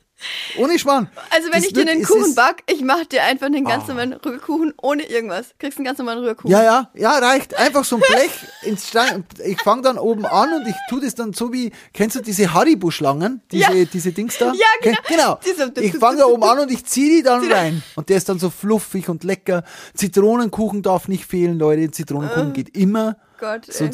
Ohne 0.57 0.77
Schmarrn. 0.79 1.09
Also 1.29 1.45
wenn 1.51 1.61
Das 1.61 1.65
ich 1.65 1.73
dir 1.73 1.81
einen 1.89 2.03
Kuchen 2.03 2.35
back, 2.35 2.63
ich 2.67 2.81
mach 2.81 3.05
dir 3.05 3.23
einfach 3.23 3.47
einen 3.47 3.65
ganz 3.65 3.85
Ah. 3.85 3.87
normalen 3.89 4.13
Rührkuchen 4.13 4.73
ohne 4.81 5.03
irgendwas. 5.03 5.47
Kriegst 5.59 5.77
einen 5.77 5.85
ganz 5.85 5.97
normalen 5.97 6.19
Rührkuchen. 6.19 6.51
Ja, 6.51 6.63
ja, 6.63 6.89
ja, 6.95 7.11
reicht. 7.17 7.57
Einfach 7.57 7.83
so 7.83 7.95
ein 7.97 8.01
Blech 8.07 8.31
ins 8.63 8.87
Stein. 8.89 9.23
Ich 9.45 9.61
fange 9.61 9.81
dann 9.81 9.97
oben 9.97 10.25
an 10.25 10.53
und 10.53 10.67
ich 10.67 10.75
tue 10.89 11.01
das 11.01 11.15
dann 11.15 11.33
so 11.33 11.51
wie, 11.53 11.71
kennst 11.93 12.15
du 12.15 12.21
diese 12.21 12.53
Haribo-Schlangen? 12.53 13.41
Diese, 13.51 13.73
Ja. 13.73 13.85
diese 13.85 14.11
Dings 14.11 14.37
da? 14.37 14.53
Ja, 14.53 14.67
genau. 14.81 14.97
Genau. 15.07 15.39
Diese- 15.45 15.71
Ich 15.81 15.95
fange 15.97 16.19
da 16.19 16.25
oben 16.25 16.43
an 16.43 16.59
und 16.59 16.71
ich 16.71 16.85
ziehe 16.85 17.17
die 17.17 17.23
dann 17.23 17.43
rein. 17.51 17.83
Und 17.95 18.09
der 18.09 18.17
ist 18.17 18.29
dann 18.29 18.39
so 18.39 18.49
fluffig 18.49 19.09
und 19.09 19.23
lecker. 19.23 19.63
Zitronenkuchen 19.95 20.81
darf 20.81 21.07
nicht 21.07 21.25
fehlen, 21.25 21.57
Leute. 21.59 21.89
Zitronenkuchen 21.91 22.53
geht 22.53 22.75
immer. 22.75 23.17
Gott, 23.39 23.65
So 23.71 23.83
ein 23.85 23.91
ey. 23.91 23.93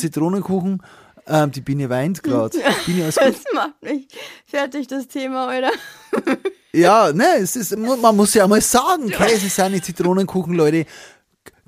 Ähm, 1.27 1.51
die 1.51 1.61
Biene 1.61 1.89
weint 1.89 2.23
gerade. 2.23 2.57
Biene, 2.85 3.03
alles 3.03 3.15
gut? 3.17 3.27
Das 3.27 3.53
macht 3.53 3.81
mich 3.83 4.07
fertig, 4.45 4.87
das 4.87 5.07
Thema, 5.07 5.47
oder? 5.57 5.71
Ja, 6.73 7.11
ne, 7.11 7.37
es 7.39 7.55
ist, 7.55 7.75
man 7.75 8.15
muss 8.15 8.33
ja 8.35 8.47
mal 8.47 8.61
sagen, 8.61 9.09
Käse 9.09 9.49
nicht 9.69 9.85
Zitronenkuchen, 9.85 10.53
Leute. 10.53 10.85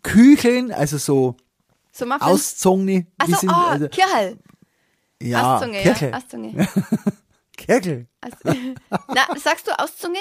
Kücheln, 0.03 0.71
also 0.71 0.97
so 0.97 1.35
So 1.91 2.05
die 3.17 3.33
Achso, 3.33 3.35
sind, 3.37 3.49
oh, 3.49 3.55
also, 3.55 3.87
Kirchel. 3.89 4.37
ja, 5.21 5.55
Astzunge, 5.55 5.81
Kirche. 5.81 6.13
ja. 6.13 6.67
Kegel. 7.57 8.07
Also, 8.21 8.37
na, 9.07 9.21
sagst 9.41 9.67
du 9.67 9.71
Auszunge? 9.79 10.19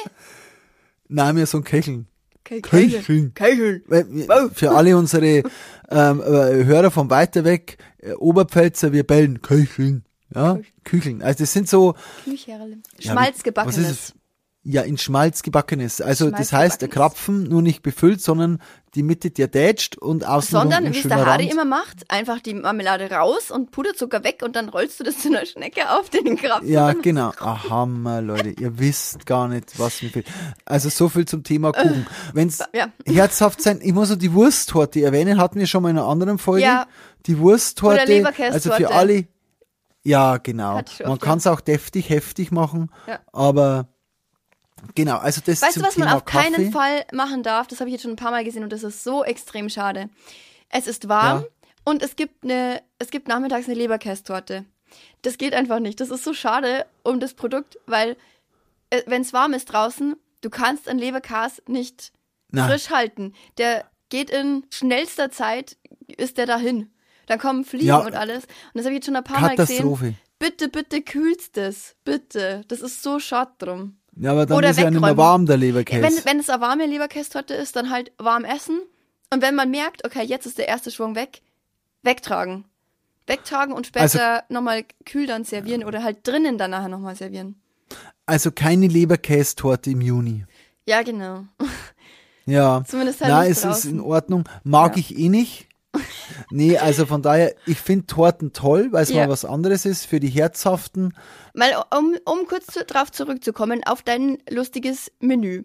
Nein, 1.09 1.35
mir 1.35 1.45
so 1.47 1.59
ein 1.59 1.65
Kecheln. 1.65 2.07
Ke- 2.45 2.63
Kecheln. 2.63 3.35
Kecheln. 3.35 3.83
Weil 3.89 4.07
wir- 4.09 4.51
Für 4.55 4.71
alle 4.71 4.97
unsere 4.97 5.43
ähm, 5.91 6.21
äh, 6.23 6.65
Hörer 6.65 6.91
von 6.91 7.11
weiter 7.11 7.45
weg, 7.45 7.77
äh, 7.99 8.13
Oberpfälzer, 8.13 8.93
wir 8.93 9.05
bellen 9.05 9.43
Köcheln. 9.43 10.05
Ja, 10.35 10.59
Kücheln. 10.85 11.23
Also 11.23 11.41
das 11.41 11.53
sind 11.53 11.69
so 11.69 11.95
Kücherle. 12.25 12.79
ja, 12.99 13.13
Schmalz 13.13 13.43
Ja, 14.71 14.83
in 14.83 14.99
Schmalz 14.99 15.43
gebackenes. 15.43 16.03
Also 16.03 16.27
Schmalz 16.27 16.39
das 16.51 16.53
heißt, 16.53 16.83
der. 16.83 16.89
Krapfen 16.91 17.45
nur 17.45 17.63
nicht 17.63 17.83
befüllt, 17.83 18.21
sondern 18.21 18.61
die 18.95 19.03
Mitte 19.03 19.31
der 19.31 19.49
dätscht 19.49 19.97
und 19.97 20.27
außen 20.27 20.51
Sondern, 20.51 20.93
wie 20.93 20.99
es 20.99 21.09
der 21.09 21.25
Harry 21.25 21.49
immer 21.49 21.65
macht, 21.65 22.11
einfach 22.11 22.39
die 22.41 22.53
Marmelade 22.53 23.11
raus 23.11 23.51
und 23.51 23.71
Puderzucker 23.71 24.25
weg 24.25 24.43
und 24.45 24.57
dann 24.57 24.69
rollst 24.69 25.01
du 25.01 25.05
das 25.05 25.21
zu 25.21 25.29
einer 25.29 25.47
Schnecke 25.47 25.91
auf 25.99 26.11
den 26.11 26.37
Krapfen. 26.37 26.69
Ja, 26.69 26.93
genau. 26.93 27.33
Ah, 27.39 27.71
Hammer, 27.71 28.21
Leute. 28.21 28.51
Ihr 28.51 28.79
wisst 28.79 29.25
gar 29.25 29.49
nicht, 29.49 29.79
was 29.79 30.03
mir 30.03 30.11
fehlt. 30.11 30.27
Also 30.67 30.91
so 30.91 31.09
viel 31.09 31.25
zum 31.25 31.45
Thema 31.45 31.73
Kuchen. 31.73 32.07
Wenn's 32.35 32.59
Ja. 32.75 32.89
herzhaft 33.07 33.63
sein, 33.63 33.81
ich 33.83 33.95
muss 33.95 34.11
noch 34.11 34.17
die 34.17 34.35
Wursttorte 34.35 35.01
erwähnen, 35.01 35.39
hatten 35.41 35.59
wir 35.59 35.67
schon 35.67 35.83
mal 35.83 35.91
in 35.91 35.99
einer 35.99 36.07
anderen 36.07 36.37
Folge. 36.37 36.65
Ja. 36.65 36.87
Die 37.25 37.39
Wursttorte. 37.39 38.27
Also 38.51 38.73
für 38.73 38.91
alle. 38.91 39.29
Ja, 40.03 40.37
genau. 40.37 40.83
Man 41.07 41.19
kann 41.19 41.39
es 41.39 41.47
auch 41.47 41.63
deftig, 41.63 42.11
heftig 42.11 42.51
machen. 42.51 42.91
Ja. 43.07 43.21
Aber 43.33 43.89
genau, 44.95 45.19
also 45.19 45.41
das 45.45 45.63
Weißt 45.63 45.77
du, 45.77 45.83
was 45.83 45.95
Thema 45.95 46.07
man 46.07 46.15
auf 46.17 46.25
Kaffee. 46.25 46.51
keinen 46.53 46.73
Fall 46.73 47.05
machen 47.13 47.43
darf? 47.43 47.67
Das 47.67 47.81
habe 47.81 47.89
ich 47.91 47.95
jetzt 47.95 48.03
schon 48.03 48.13
ein 48.13 48.17
paar 48.17 48.31
Mal 48.31 48.45
gesehen 48.45 48.63
und 48.63 48.73
das 48.73 48.83
ist 48.83 49.05
so 49.05 49.25
extrem 49.25 49.69
schade. 49.69 50.09
Es 50.71 50.87
ist 50.87 51.09
warm 51.09 51.43
Ja. 51.43 51.47
und 51.85 52.03
es 52.03 52.17
gibt 52.17 52.45
eine, 52.45 52.83
es 52.99 53.11
gibt 53.11 53.29
nachmittags 53.29 53.67
eine 53.67 53.75
Leberkästorte. 53.77 54.65
Das 55.23 55.39
geht 55.39 55.55
einfach 55.55 55.81
nicht. 55.81 56.01
Das 56.01 56.11
ist 56.11 56.25
so 56.25 56.33
schade 56.35 56.87
um 57.03 57.21
das 57.21 57.35
Produkt, 57.35 57.79
weil 57.87 58.17
wenn 59.07 59.23
es 59.23 59.33
warm 59.33 59.53
ist 59.53 59.67
draußen, 59.67 60.17
du 60.41 60.51
kannst 60.51 60.89
einen 60.89 60.99
Leberkäs 60.99 61.63
nicht 61.67 62.13
Na. 62.51 62.67
frisch 62.67 62.91
halten. 62.91 63.35
Der 63.59 63.85
geht 64.09 64.31
in 64.31 64.65
schnellster 64.71 65.31
Zeit, 65.31 65.77
ist 66.07 66.39
der 66.39 66.47
dahin. 66.47 66.91
Dann 67.27 67.39
kommen 67.39 67.65
Fliegen 67.67 67.89
Ja. 67.89 67.99
und 67.99 68.15
alles. 68.15 68.45
Und 68.45 68.51
das 68.75 68.85
habe 68.85 68.95
ich 68.95 68.99
jetzt 68.99 69.07
schon 69.07 69.17
ein 69.17 69.25
paar 69.25 69.41
Mal 69.41 69.57
gesehen. 69.57 70.17
Bitte, 70.39 70.69
bitte 70.69 71.03
kühlst 71.03 71.59
es. 71.59 71.97
Bitte. 72.05 72.63
Das 72.69 72.81
ist 72.81 73.03
so 73.03 73.19
schade 73.19 73.51
drum. 73.59 73.99
Ja, 74.21 74.33
aber 74.33 74.47
dann 74.47 74.59
Oder 74.59 74.71
ist 74.71 74.79
ja 74.81 74.91
nicht 74.91 75.01
mehr 75.01 75.17
warm, 75.17 75.47
der 75.47 75.57
Leberkäse. 75.57 76.03
Wenn, 76.03 76.25
wenn 76.25 76.41
es 76.41 76.51
eine 76.51 76.61
warme 76.61 76.87
Leberkästorte 76.87 77.55
ist, 77.55 77.77
dann 77.77 77.91
halt 77.91 78.11
warm 78.19 78.45
essen. 78.45 78.81
Und 79.33 79.43
wenn 79.43 79.55
man 79.55 79.71
merkt, 79.71 80.05
okay, 80.05 80.23
jetzt 80.25 80.47
ist 80.47 80.59
der 80.59 80.67
erste 80.69 80.91
Schwung 80.91 81.15
weg, 81.15 81.43
wegtragen. 82.03 82.65
Wegtragen 83.27 83.75
und 83.75 83.87
später 83.87 84.03
Also- 84.03 84.43
nochmal 84.49 84.85
kühl 85.05 85.27
dann 85.27 85.45
servieren 85.45 85.85
oder 85.85 86.03
halt 86.03 86.27
drinnen 86.27 86.59
dann 86.59 86.71
nachher 86.71 86.89
nochmal 86.89 87.15
servieren. 87.15 87.61
also 88.27 88.51
keine 88.51 88.87
Leberkästorte 88.89 89.91
im 89.91 90.01
Juni. 90.01 90.45
Ja, 90.87 91.03
genau. 91.03 91.45
Ja. 92.47 92.83
Zumindest 92.89 93.21
halt 93.21 93.31
Na, 93.31 93.45
es 93.45 93.59
ist 93.59 93.65
draußen. 93.65 93.91
in 93.91 94.01
Ordnung. 94.01 94.45
Mag 94.65 94.97
Ja. 94.97 95.01
ich 95.01 95.19
eh 95.19 95.29
nicht. 95.29 95.68
Nee, 96.51 96.77
also 96.79 97.07
von 97.07 97.23
daher, 97.23 97.55
ich 97.67 97.79
finde 97.81 98.07
Torten 98.07 98.53
toll, 98.53 98.89
weil 98.93 99.03
es 99.03 99.09
Ja. 99.11 99.23
mal 99.27 99.31
was 99.33 99.45
anderes 99.45 99.85
ist 99.87 100.07
für 100.07 100.21
die 100.21 100.29
Herzhaften. 100.29 101.15
Mal, 101.55 101.71
um, 101.97 102.15
um 102.25 102.47
kurz 102.47 102.67
zu, 102.67 102.85
drauf 102.85 103.11
zurückzukommen, 103.11 103.83
auf 103.85 104.03
dein 104.03 104.39
lustiges 104.51 105.11
Menü. 105.21 105.65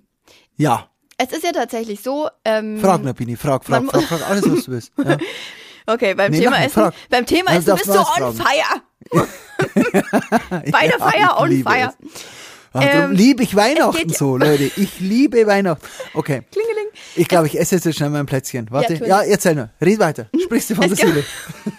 Ja, 0.56 0.90
Es 1.18 1.32
ist 1.32 1.44
ja 1.44 1.52
tatsächlich 1.52 2.02
so, 2.02 2.28
ähm, 2.46 2.80
frag 2.80 3.04
nur, 3.04 3.14
Bini, 3.14 3.36
frag, 3.36 3.64
frag, 3.66 3.84
frag, 3.86 4.02
frag, 4.04 4.30
alles, 4.30 4.50
was 4.50 4.66
du 4.66 4.72
willst. 4.72 4.92
Ja. 4.98 5.18
okay, 5.88 6.16
beim 6.16 6.32
Nee, 6.32 6.40
Thema 6.40 6.52
mach, 6.52 6.60
Essen, 6.62 6.72
frag. 6.74 6.94
beim 7.10 7.26
Thema 7.26 7.52
Essen 7.52 7.76
bist 7.76 7.88
du 7.88 8.00
on 8.00 8.06
fragen. 8.06 8.38
fire. 8.38 8.82
Bei 10.72 10.88
der 10.88 10.98
Ja, 11.00 11.10
Feier 11.10 11.38
on 11.40 11.52
fire. 11.64 11.94
es. 12.00 12.22
Ach, 12.74 12.82
darum 12.84 13.12
Ähm, 13.12 13.12
liebe 13.12 13.44
ich 13.44 13.56
Weihnachten 13.56 13.96
geht 13.98 14.12
ja- 14.12 14.18
so, 14.18 14.38
Leute. 14.38 14.64
Ich 14.78 15.00
liebe 15.00 15.46
Weihnachten. 15.46 15.86
Okay. 16.14 16.42
Klingeling. 16.52 16.88
Ich 17.16 17.28
glaube, 17.28 17.48
ich 17.48 17.60
esse 17.60 17.76
jetzt 17.76 17.96
schnell 17.96 18.10
mein 18.10 18.26
Plätzchen. 18.26 18.68
Warte. 18.72 18.96
Ja, 19.06 19.22
es. 19.22 19.30
erzähl 19.30 19.56
nur. 19.56 19.70
Red 19.82 20.00
weiter. 20.00 20.28
Sprichst 20.44 20.70
du 20.72 20.76
von 20.76 20.84
der 20.90 20.94
Es 20.94 21.00
gibt- 21.00 21.14
Seele. 21.14 21.26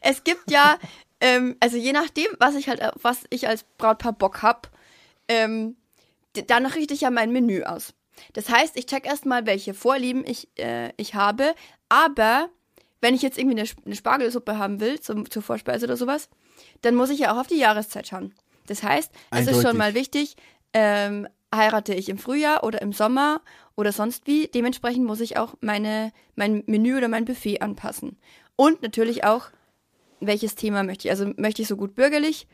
Es 0.00 0.24
gibt 0.24 0.50
ja, 0.50 0.78
ähm, 1.20 1.56
also 1.60 1.76
je 1.76 1.92
nachdem, 1.92 2.28
was 2.38 2.54
ich 2.54 2.68
halt, 2.68 2.80
was 3.02 3.18
ich 3.30 3.48
als 3.48 3.64
Brautpaar 3.76 4.12
Bock 4.12 4.42
hab, 4.42 4.70
ähm, 5.28 5.76
danach 6.46 6.74
richte 6.76 6.94
ich 6.94 7.00
ja 7.02 7.10
mein 7.10 7.32
Menü 7.32 7.64
aus. 7.64 7.92
Das 8.32 8.48
heißt, 8.48 8.76
ich 8.76 8.86
check 8.86 9.06
erstmal, 9.06 9.44
welche 9.46 9.74
Vorlieben 9.74 10.24
ich, 10.26 10.48
äh, 10.58 10.92
ich 10.96 11.14
habe, 11.14 11.54
aber 11.88 12.48
wenn 13.00 13.14
ich 13.14 13.22
jetzt 13.22 13.36
irgendwie 13.38 13.58
eine, 13.60 13.68
eine 13.84 13.94
Spargelsuppe 13.96 14.56
haben 14.58 14.80
will, 14.80 15.00
zum, 15.00 15.28
zur 15.30 15.42
Vorspeise 15.42 15.84
oder 15.86 15.96
sowas, 15.96 16.28
dann 16.82 16.94
muss 16.94 17.10
ich 17.10 17.18
ja 17.20 17.32
auch 17.32 17.38
auf 17.40 17.46
die 17.46 17.58
Jahreszeit 17.58 18.08
schauen. 18.08 18.34
Das 18.68 18.82
heißt, 18.82 19.10
es 19.30 19.40
ist 19.40 19.48
Eindeutig. 19.48 19.62
schon 19.68 19.76
mal 19.76 19.94
wichtig, 19.94 20.36
ähm, 20.72 21.26
heirate 21.54 21.94
ich 21.94 22.08
im 22.08 22.18
Frühjahr 22.18 22.62
oder 22.62 22.82
im 22.82 22.92
Sommer 22.92 23.40
oder 23.74 23.92
sonst 23.92 24.26
wie. 24.26 24.48
Dementsprechend 24.48 25.04
muss 25.06 25.20
ich 25.20 25.36
auch 25.36 25.54
meine, 25.60 26.12
mein 26.36 26.62
Menü 26.66 26.96
oder 26.96 27.08
mein 27.08 27.24
Buffet 27.24 27.60
anpassen. 27.60 28.18
Und 28.56 28.82
natürlich 28.82 29.24
auch, 29.24 29.46
welches 30.20 30.54
Thema 30.54 30.82
möchte 30.82 31.08
ich. 31.08 31.10
Also 31.10 31.32
möchte 31.36 31.62
ich 31.62 31.68
so 31.68 31.76
gut 31.76 31.94
bürgerlich, 31.94 32.46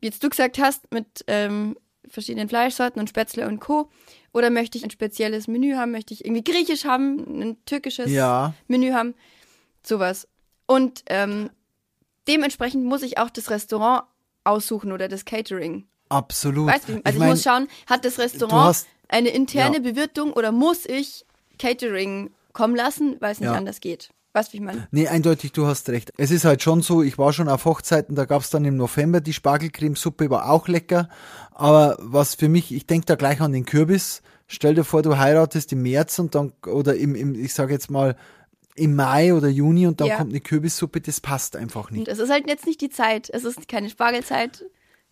wie 0.00 0.06
jetzt 0.06 0.22
du 0.22 0.28
gesagt 0.28 0.58
hast, 0.58 0.92
mit 0.92 1.24
ähm, 1.28 1.76
verschiedenen 2.08 2.48
Fleischsorten 2.48 3.00
und 3.00 3.08
Spätzle 3.08 3.46
und 3.46 3.60
Co. 3.60 3.88
Oder 4.32 4.50
möchte 4.50 4.76
ich 4.76 4.84
ein 4.84 4.90
spezielles 4.90 5.46
Menü 5.48 5.74
haben? 5.76 5.92
Möchte 5.92 6.14
ich 6.14 6.24
irgendwie 6.24 6.44
griechisch 6.44 6.84
haben, 6.84 7.40
ein 7.40 7.64
türkisches 7.64 8.10
Ja. 8.10 8.54
Menü 8.66 8.92
haben? 8.92 9.14
Sowas. 9.84 10.26
Und 10.66 11.04
ähm, 11.06 11.50
dementsprechend 12.28 12.84
muss 12.84 13.02
ich 13.02 13.18
auch 13.18 13.30
das 13.30 13.50
Restaurant 13.50 14.04
aussuchen 14.44 14.92
oder 14.92 15.08
das 15.08 15.24
Catering. 15.24 15.86
Absolut. 16.08 16.68
Weißt 16.68 16.88
du, 16.88 16.92
also 17.04 17.08
ich, 17.08 17.18
mein, 17.18 17.28
muss 17.30 17.42
schauen, 17.42 17.68
hat 17.86 18.04
das 18.04 18.18
Restaurant 18.18 18.68
hast- 18.68 18.86
eine 19.08 19.30
interne 19.30 19.76
Ja. 19.76 19.82
Bewirtung 19.82 20.32
oder 20.32 20.52
muss 20.52 20.84
ich 20.86 21.24
Catering 21.58 22.30
kommen 22.52 22.76
lassen, 22.76 23.16
weil 23.20 23.32
es 23.32 23.40
nicht 23.40 23.48
Ja. 23.50 23.54
anders 23.54 23.80
geht? 23.80 24.10
Weißt 24.34 24.48
du, 24.48 24.52
wie 24.54 24.56
ich 24.58 24.62
meine? 24.62 24.88
Nee, 24.90 25.08
eindeutig, 25.08 25.52
du 25.52 25.66
hast 25.66 25.88
recht. 25.90 26.10
Es 26.16 26.30
ist 26.30 26.44
halt 26.46 26.62
schon 26.62 26.80
so, 26.80 27.02
ich 27.02 27.18
war 27.18 27.32
schon 27.34 27.48
auf 27.50 27.66
Hochzeiten, 27.66 28.14
da 28.16 28.24
gab's 28.24 28.48
dann 28.50 28.64
im 28.64 28.76
November 28.76 29.20
die 29.20 29.34
Spargelcremesuppe, 29.34 30.30
war 30.30 30.50
auch 30.50 30.68
lecker. 30.68 31.08
Aber 31.50 31.96
was 32.00 32.34
für 32.34 32.48
mich, 32.48 32.72
ich 32.74 32.86
denk 32.86 33.04
da 33.06 33.14
gleich 33.14 33.40
an 33.42 33.52
den 33.52 33.66
Kürbis. 33.66 34.22
Stell 34.46 34.74
dir 34.74 34.84
vor, 34.84 35.02
du 35.02 35.16
heiratest 35.18 35.72
im 35.72 35.82
März 35.82 36.18
und 36.18 36.34
dann, 36.34 36.52
oder 36.66 36.94
im, 36.96 37.14
im 37.14 37.34
ich 37.34 37.52
sage 37.54 37.72
jetzt 37.74 37.90
mal, 37.90 38.16
im 38.74 38.94
Mai 38.96 39.34
oder 39.34 39.48
Juni 39.48 39.86
und 39.86 40.00
dann 40.00 40.08
Ja. 40.08 40.16
kommt 40.16 40.30
eine 40.30 40.40
Kürbissuppe, 40.40 41.00
das 41.00 41.20
passt 41.20 41.56
einfach 41.56 41.90
nicht. 41.90 42.00
Und 42.00 42.08
es 42.08 42.18
ist 42.18 42.30
halt 42.30 42.48
jetzt 42.48 42.66
nicht 42.66 42.80
die 42.80 42.90
Zeit. 42.90 43.28
Es 43.32 43.44
ist 43.44 43.68
keine 43.68 43.90
Spargelzeit 43.90 44.64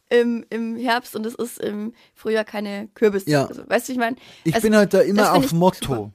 im, 0.08 0.44
im 0.50 0.76
Herbst 0.76 1.14
und 1.14 1.24
es 1.26 1.34
ist 1.34 1.58
im 1.60 1.92
Frühjahr 2.14 2.44
keine 2.44 2.88
Kürbiszeit. 2.94 3.32
Ja. 3.32 3.46
Also, 3.46 3.62
weißt 3.68 3.88
du, 3.88 3.92
ich 3.92 3.98
meine? 3.98 4.16
Ich 4.44 4.54
Es- 4.56 4.62
bin 4.62 4.74
halt 4.74 4.94
da 4.94 5.00
immer 5.00 5.34
auf 5.34 5.44
ich 5.44 5.52
Motto. 5.52 5.78
super. 5.94 6.10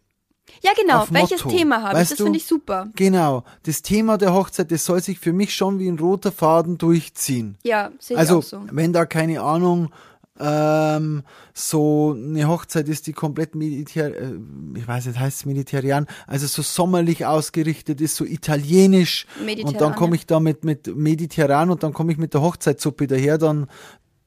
Ja, 0.62 0.72
genau. 0.80 1.00
auf 1.02 1.12
Welches 1.14 1.44
Motto. 1.44 1.58
Thema 1.58 1.82
habe 1.82 2.02
ich? 2.02 2.10
Das 2.10 2.18
finde 2.18 2.38
ich 2.38 2.46
super. 2.46 2.90
Genau, 2.96 3.44
das 3.64 3.82
Thema 3.82 4.18
der 4.18 4.34
Hochzeit, 4.34 4.72
das 4.72 4.86
soll 4.86 5.02
sich 5.02 5.20
für 5.20 5.34
mich 5.34 5.56
schon 5.56 5.80
wie 5.80 5.88
ein 5.88 5.98
roter 5.98 6.32
Faden 6.32 6.78
durchziehen. 6.78 7.58
Ja, 7.64 7.92
sehe 8.00 8.16
ich 8.16 8.20
Also, 8.20 8.38
auch 8.40 8.44
so. 8.44 8.62
wenn 8.72 8.94
da 8.94 9.06
keine 9.08 9.42
Ahnung, 9.42 9.90
ähm, 10.40 11.24
so 11.54 12.14
eine 12.18 12.48
Hochzeit 12.48 12.90
ist, 12.90 13.08
die 13.08 13.14
komplett 13.14 13.56
mediter, 13.56 14.08
äh, 14.08 14.34
ich 14.76 14.88
weiß 14.88 15.06
nicht, 15.06 15.20
heißt 15.20 15.40
es 15.40 15.46
mediterran, 15.46 16.08
also 16.28 16.48
so 16.48 16.62
sommerlich 16.62 17.26
ausgerichtet 17.26 18.02
ist, 18.02 18.16
so 18.16 18.26
italienisch. 18.26 19.28
Mediterran, 19.44 19.74
Und 19.74 19.82
dann 19.82 19.96
komme 19.96 20.16
ich 20.16 20.26
da 20.26 20.40
mit, 20.40 20.66
mit 20.66 20.96
mediterran 20.96 21.70
und 21.70 21.84
dann 21.84 21.94
komme 21.94 22.12
ich 22.12 22.18
mit 22.18 22.34
der 22.34 22.42
Hochzeitssuppe 22.42 23.08
daher, 23.08 23.38
dann, 23.38 23.68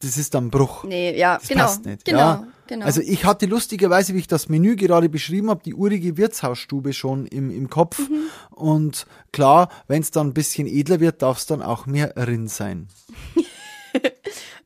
das 0.00 0.16
ist 0.16 0.34
dann 0.34 0.50
Bruch. 0.50 0.84
Nee, 0.84 1.18
ja, 1.18 1.36
Das 1.38 1.48
genau. 1.48 1.64
passt 1.64 1.84
nicht. 1.84 2.04
Genau, 2.06 2.18
ja. 2.18 2.46
genau. 2.66 2.86
Also 2.86 3.02
ich 3.02 3.26
hatte 3.26 3.44
lustigerweise, 3.44 4.14
wie 4.14 4.18
ich 4.18 4.28
das 4.28 4.48
Menü 4.48 4.76
gerade 4.76 5.10
beschrieben 5.10 5.50
habe, 5.50 5.60
die 5.62 5.74
urige 5.74 6.16
Wirtshausstube 6.16 6.94
schon 6.94 7.26
im, 7.26 7.50
im 7.50 7.68
Kopf. 7.68 7.98
Mhm. 7.98 8.30
Und 8.50 9.06
klar, 9.32 9.68
wenn 9.88 10.00
es 10.00 10.10
dann 10.10 10.28
ein 10.28 10.34
bisschen 10.34 10.66
edler 10.66 11.00
wird, 11.00 11.20
darf 11.20 11.38
es 11.38 11.46
dann 11.46 11.60
auch 11.60 11.84
mehr 11.84 12.14
Rind 12.16 12.50
sein. 12.50 12.88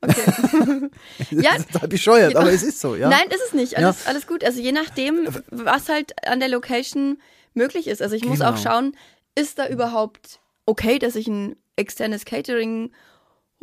okay. 0.01 0.89
Das 1.31 1.43
Ja. 1.43 1.55
ist 1.55 1.71
total 1.71 1.87
bescheuert, 1.87 2.35
aber 2.35 2.51
es 2.51 2.63
ist 2.63 2.79
so, 2.79 2.95
ja. 2.95 3.09
Nein, 3.09 3.27
ist 3.29 3.41
es 3.47 3.53
nicht. 3.53 3.77
Alles, 3.77 4.05
alles 4.07 4.27
gut. 4.27 4.43
Also 4.43 4.59
je 4.61 4.71
nachdem, 4.71 5.27
was 5.49 5.89
halt 5.89 6.13
an 6.27 6.39
der 6.39 6.49
Location 6.49 7.21
möglich 7.53 7.87
ist. 7.87 8.01
Also 8.01 8.15
ich 8.15 8.25
muss 8.25 8.39
Genau. 8.39 8.51
auch 8.51 8.57
schauen, 8.57 8.95
ist 9.35 9.59
da 9.59 9.67
überhaupt 9.67 10.39
okay, 10.65 10.99
dass 10.99 11.15
ich 11.15 11.27
ein 11.27 11.55
externes 11.75 12.25
Catering 12.25 12.91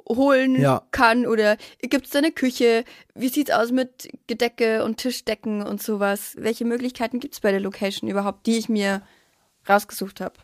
holen 0.08 0.60
Ja. 0.60 0.82
kann 0.92 1.26
oder 1.26 1.56
gibt 1.82 2.06
es 2.06 2.12
da 2.12 2.18
eine 2.18 2.32
Küche? 2.32 2.84
Wie 3.14 3.28
sieht's 3.28 3.50
aus 3.50 3.70
mit 3.70 4.08
Gedecke 4.26 4.82
und 4.84 4.96
Tischdecken 4.96 5.62
und 5.62 5.82
sowas? 5.82 6.34
Welche 6.38 6.64
Möglichkeiten 6.64 7.20
gibt 7.20 7.34
es 7.34 7.40
bei 7.40 7.50
der 7.50 7.60
Location 7.60 8.08
überhaupt, 8.08 8.46
die 8.46 8.58
ich 8.58 8.68
mir 8.68 9.02
rausgesucht 9.68 10.20
habe? 10.20 10.34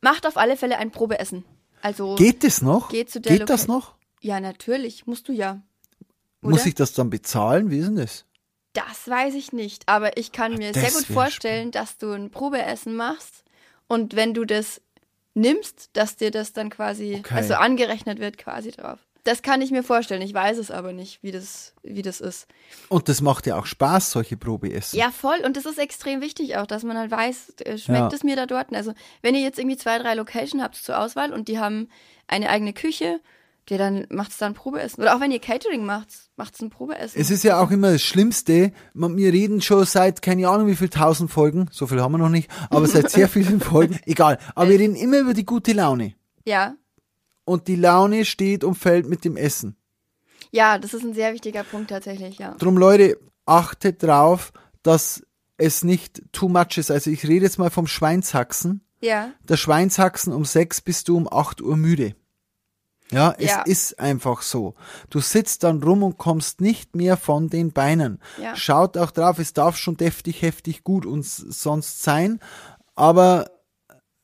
Macht 0.00 0.26
auf 0.26 0.36
alle 0.36 0.56
Fälle 0.56 0.78
ein 0.78 0.90
Probeessen. 0.90 1.44
Also 1.80 2.14
Geht 2.16 2.42
das 2.44 2.60
noch? 2.62 2.88
Geht 2.88 3.10
zu 3.10 3.20
der 3.20 3.38
Geht 3.38 3.50
das 3.50 3.66
noch? 3.68 3.93
Ja, 4.24 4.40
natürlich, 4.40 5.06
musst 5.06 5.28
du 5.28 5.32
ja. 5.32 5.60
Muss 6.40 6.60
Oder? 6.60 6.66
ich 6.66 6.74
das 6.74 6.92
dann 6.92 7.10
bezahlen? 7.10 7.70
Wie 7.70 7.78
ist 7.78 7.86
denn 7.88 7.96
das? 7.96 8.24
Das 8.72 9.08
weiß 9.08 9.34
ich 9.34 9.52
nicht, 9.52 9.88
aber 9.88 10.16
ich 10.16 10.32
kann 10.32 10.54
mir 10.54 10.72
Das 10.72 10.82
sehr 10.82 10.90
gut 10.92 11.06
vorstellen, 11.06 11.70
dass 11.70 11.96
du 11.98 12.10
ein 12.12 12.30
Probeessen 12.30 12.96
machst 12.96 13.44
und 13.86 14.16
wenn 14.16 14.34
du 14.34 14.44
das 14.44 14.80
nimmst, 15.34 15.90
dass 15.92 16.16
dir 16.16 16.30
das 16.30 16.52
dann 16.52 16.70
quasi, 16.70 17.16
Okay. 17.20 17.34
also 17.34 17.54
angerechnet 17.54 18.18
wird 18.18 18.36
quasi 18.38 18.70
drauf. 18.72 18.98
Das 19.24 19.40
kann 19.42 19.62
ich 19.62 19.70
mir 19.70 19.82
vorstellen. 19.82 20.20
Ich 20.20 20.34
weiß 20.34 20.58
es 20.58 20.70
aber 20.70 20.92
nicht, 20.92 21.22
wie 21.22 21.32
das, 21.32 21.72
wie 21.82 22.02
das 22.02 22.20
ist. 22.20 22.46
Und 22.90 23.08
das 23.08 23.22
macht 23.22 23.46
ja 23.46 23.56
auch 23.58 23.64
Spaß, 23.64 24.10
solche 24.10 24.36
Probeessen. 24.36 24.98
Ja, 24.98 25.10
voll. 25.10 25.38
Und 25.46 25.56
das 25.56 25.64
ist 25.64 25.78
extrem 25.78 26.20
wichtig 26.20 26.56
auch, 26.58 26.66
dass 26.66 26.82
man 26.82 26.98
halt 26.98 27.10
weiß, 27.10 27.54
äh, 27.60 27.78
schmeckt 27.78 28.12
Ja. 28.12 28.16
es 28.16 28.22
mir 28.22 28.36
da 28.36 28.44
dort? 28.44 28.74
Also, 28.74 28.92
wenn 29.22 29.34
ihr 29.34 29.40
jetzt 29.40 29.58
irgendwie 29.58 29.78
zwei, 29.78 29.98
drei 29.98 30.12
Location 30.14 30.62
habt 30.62 30.74
zur 30.76 30.98
Auswahl 30.98 31.32
und 31.32 31.48
die 31.48 31.58
haben 31.58 31.88
eine 32.26 32.50
eigene 32.50 32.74
Küche, 32.74 33.20
ja, 33.70 33.78
dann 33.78 34.06
macht 34.10 34.32
es 34.32 34.38
da 34.38 34.46
ein 34.46 34.54
Probeessen. 34.54 35.02
Oder 35.02 35.16
auch 35.16 35.20
wenn 35.20 35.30
ihr 35.30 35.38
Catering 35.40 35.84
macht, 35.84 36.08
macht 36.36 36.54
es 36.54 36.60
ein 36.60 36.70
Probeessen. 36.70 37.20
Es 37.20 37.30
ist 37.30 37.44
ja 37.44 37.60
auch 37.60 37.70
immer 37.70 37.92
das 37.92 38.02
Schlimmste. 38.02 38.72
Wir 38.94 39.32
reden 39.32 39.60
schon 39.60 39.84
seit 39.84 40.22
keine 40.22 40.48
Ahnung 40.48 40.66
wie 40.66 40.76
viel 40.76 40.88
tausend 40.90 41.30
Folgen, 41.30 41.68
so 41.70 41.86
viel 41.86 42.00
haben 42.00 42.12
wir 42.12 42.18
noch 42.18 42.28
nicht, 42.28 42.50
aber 42.70 42.86
seit 42.86 43.10
sehr 43.10 43.28
vielen 43.28 43.60
Folgen, 43.72 43.98
egal. 44.06 44.38
Aber 44.54 44.68
wir 44.70 44.78
reden 44.78 44.96
immer 44.96 45.18
über 45.20 45.34
die 45.34 45.44
gute 45.46 45.72
Laune. 45.72 46.14
ja. 46.44 46.74
Und 47.46 47.68
die 47.68 47.76
Laune 47.76 48.24
steht 48.24 48.64
und 48.64 48.74
fällt 48.74 49.06
mit 49.06 49.22
dem 49.26 49.36
Essen. 49.36 49.76
Ja, 50.50 50.78
das 50.78 50.94
ist 50.94 51.04
ein 51.04 51.12
sehr 51.12 51.34
wichtiger 51.34 51.62
Punkt 51.62 51.90
tatsächlich, 51.90 52.38
ja. 52.38 52.54
Drum 52.54 52.78
Leute, 52.78 53.18
achtet 53.44 54.02
drauf, 54.02 54.50
dass 54.82 55.22
es 55.58 55.84
nicht 55.84 56.22
too 56.32 56.48
much 56.48 56.78
ist. 56.78 56.90
Also 56.90 57.10
ich 57.10 57.28
rede 57.28 57.44
jetzt 57.44 57.58
mal 57.58 57.68
vom 57.68 57.86
Schweinshaxen. 57.86 58.80
Ja. 59.02 59.30
Der 59.46 59.58
Schweinshaxen 59.58 60.32
um 60.32 60.46
sechs 60.46 60.80
bist 60.80 61.08
du 61.08 61.18
um 61.18 61.30
acht 61.30 61.60
Uhr 61.60 61.76
müde. 61.76 62.14
Ja, 63.14 63.34
es 63.38 63.50
Ja. 63.50 63.62
ist 63.62 63.98
einfach 64.00 64.42
so. 64.42 64.74
Du 65.10 65.20
sitzt 65.20 65.62
dann 65.64 65.82
rum 65.82 66.02
und 66.02 66.18
kommst 66.18 66.60
nicht 66.60 66.94
mehr 66.96 67.16
von 67.16 67.48
den 67.48 67.72
Beinen. 67.72 68.20
Ja. 68.42 68.54
Schaut 68.56 68.98
auch 68.98 69.10
drauf, 69.10 69.38
es 69.38 69.52
darf 69.52 69.76
schon 69.76 69.96
deftig, 69.96 70.42
heftig, 70.42 70.84
gut 70.84 71.06
und 71.06 71.24
sonst 71.24 72.02
sein. 72.02 72.40
Aber 72.94 73.50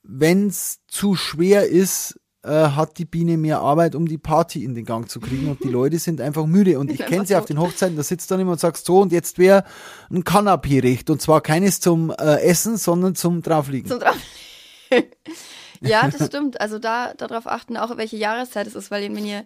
wenn's 0.02 0.80
zu 0.88 1.14
schwer 1.14 1.68
ist, 1.68 2.18
äh, 2.42 2.48
hat 2.70 2.96
die 2.96 3.04
Biene 3.04 3.36
mehr 3.36 3.60
Arbeit, 3.60 3.94
um 3.94 4.06
die 4.08 4.16
Party 4.16 4.64
in 4.64 4.74
den 4.74 4.86
Gang 4.86 5.10
zu 5.10 5.20
kriegen 5.20 5.48
und 5.50 5.62
die 5.62 5.68
Leute 5.78 5.98
sind 5.98 6.20
einfach 6.22 6.46
müde. 6.46 6.78
Und 6.78 6.90
ich 6.90 6.98
kenne 7.04 7.26
sie 7.26 7.36
auf 7.36 7.44
den 7.44 7.58
Hochzeiten, 7.60 7.96
da 7.96 8.02
sitzt 8.02 8.30
dann 8.30 8.40
immer 8.40 8.52
und 8.52 8.60
sagst 8.60 8.86
so 8.86 9.00
und 9.00 9.12
jetzt 9.12 9.38
wäre 9.38 9.64
ein 10.10 10.24
Kanapé 10.24 10.82
recht. 10.82 11.10
Und 11.10 11.20
zwar 11.20 11.42
keines 11.42 11.80
zum 11.80 12.10
äh, 12.10 12.40
Essen, 12.42 12.76
sondern 12.78 13.14
zum 13.14 13.42
draufliegen. 13.42 13.90
Zum 13.90 14.00
drauf. 14.00 14.16
ja, 15.80 16.08
das 16.08 16.26
stimmt. 16.26 16.60
Also 16.60 16.78
da 16.78 17.14
darauf 17.14 17.46
achten, 17.46 17.76
auch 17.76 17.96
welche 17.96 18.16
Jahreszeit 18.16 18.66
es 18.66 18.74
ist, 18.74 18.90
weil 18.90 19.14
wenn 19.14 19.24
ihr, 19.24 19.44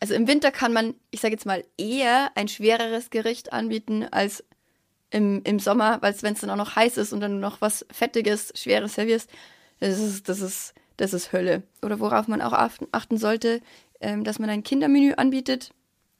also 0.00 0.14
im 0.14 0.26
Winter 0.26 0.50
kann 0.50 0.72
man, 0.72 0.94
ich 1.10 1.20
sage 1.20 1.34
jetzt 1.34 1.46
mal, 1.46 1.64
eher 1.76 2.30
ein 2.34 2.48
schwereres 2.48 3.10
Gericht 3.10 3.52
anbieten 3.52 4.06
als 4.10 4.44
im, 5.10 5.42
im 5.44 5.58
Sommer, 5.58 6.00
weil 6.00 6.14
wenn 6.22 6.34
es 6.34 6.40
dann 6.40 6.50
auch 6.50 6.56
noch 6.56 6.74
heiß 6.76 6.96
ist 6.96 7.12
und 7.12 7.20
dann 7.20 7.40
noch 7.40 7.60
was 7.60 7.84
Fettiges, 7.90 8.52
Schweres 8.54 8.94
servierst, 8.94 9.30
das 9.80 9.98
ist, 9.98 10.28
das 10.28 10.40
ist, 10.40 10.74
das 10.96 11.12
ist 11.12 11.32
Hölle. 11.32 11.62
Oder 11.82 12.00
worauf 12.00 12.28
man 12.28 12.40
auch 12.40 12.52
achten, 12.52 13.16
sollte, 13.18 13.60
ähm, 14.00 14.24
dass 14.24 14.38
man 14.38 14.48
ein 14.48 14.62
Kindermenü 14.62 15.14
anbietet. 15.14 15.70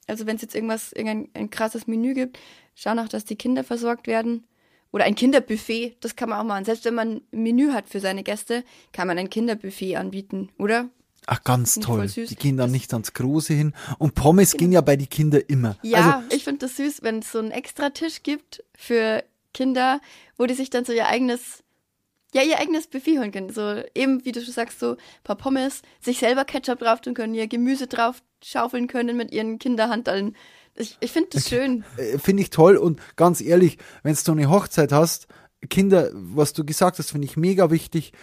Also 0.07 0.25
wenn 0.25 0.35
es 0.35 0.41
jetzt 0.41 0.55
irgendwas, 0.55 0.91
irgendein 0.91 1.29
ein 1.33 1.49
krasses 1.49 1.87
Menü 1.87 2.13
gibt, 2.13 2.39
schau 2.75 2.93
nach, 2.93 3.07
dass 3.07 3.25
die 3.25 3.37
Kinder 3.37 3.63
versorgt 3.63 4.07
werden. 4.07 4.45
Oder 4.93 5.05
ein 5.05 5.15
Kinderbuffet, 5.15 5.97
das 5.99 6.15
kann 6.15 6.29
man 6.29 6.39
auch 6.39 6.43
machen. 6.43 6.65
Selbst 6.65 6.85
wenn 6.85 6.93
man 6.93 7.21
ein 7.33 7.43
Menü 7.43 7.71
hat 7.73 7.89
für 7.89 7.99
seine 7.99 8.23
Gäste, 8.23 8.63
kann 8.93 9.07
man 9.07 9.17
ein 9.17 9.29
Kinderbuffet 9.29 9.97
anbieten, 9.97 10.49
oder? 10.59 10.87
Ach, 11.25 11.43
ganz 11.43 11.79
toll. 11.79 12.07
Die 12.07 12.35
gehen 12.35 12.57
dann 12.57 12.71
nicht 12.71 12.93
ans 12.93 13.13
Große 13.13 13.53
hin. 13.53 13.73
Und 13.97 14.13
Pommes 14.13 14.53
gehen 14.53 14.71
ja 14.71 14.81
bei 14.81 14.95
die 14.95 15.07
Kinder 15.07 15.49
immer. 15.49 15.77
Ja, 15.81 16.21
Also, 16.21 16.35
ich 16.35 16.43
finde 16.43 16.59
das 16.59 16.77
süß, 16.77 17.01
wenn 17.01 17.19
es 17.19 17.31
so 17.31 17.39
einen 17.39 17.51
Extratisch 17.51 18.23
gibt 18.23 18.63
für 18.77 19.23
Kinder, 19.53 19.99
wo 20.37 20.45
die 20.45 20.53
sich 20.53 20.69
dann 20.69 20.85
so 20.85 20.93
ihr 20.93 21.07
eigenes, 21.07 21.63
ja, 22.33 22.43
ihr 22.43 22.59
eigenes 22.59 22.87
Buffet 22.87 23.17
holen 23.17 23.31
können. 23.31 23.51
So 23.51 23.81
eben, 23.95 24.23
wie 24.25 24.31
du 24.31 24.41
schon 24.41 24.53
sagst, 24.53 24.79
so 24.79 24.91
ein 24.91 24.97
paar 25.23 25.37
Pommes, 25.37 25.81
sich 26.01 26.19
selber 26.19 26.45
Ketchup 26.45 26.79
drauf 26.79 27.01
tun 27.01 27.13
können, 27.13 27.33
ihr 27.33 27.47
Gemüse 27.47 27.87
drauf 27.87 28.21
schaufeln 28.43 28.87
können 28.87 29.17
mit 29.17 29.31
ihren 29.31 29.57
Kinderhandteln. 29.57 30.35
Ich, 30.75 30.97
ich 30.99 31.11
finde 31.11 31.29
das 31.33 31.49
schön. 31.49 31.83
äh, 31.97 32.17
finde 32.17 32.43
ich 32.43 32.49
toll. 32.49 32.77
Und 32.77 32.99
ganz 33.15 33.41
ehrlich, 33.41 33.77
wenn 34.01 34.15
du 34.15 34.31
eine 34.31 34.49
Hochzeit 34.49 34.91
hast, 34.91 35.27
Kinder, 35.69 36.09
was 36.13 36.53
du 36.53 36.65
gesagt 36.65 36.99
hast, 36.99 37.11
finde 37.11 37.25
ich 37.25 37.37
mega 37.37 37.71
wichtig. 37.71 38.13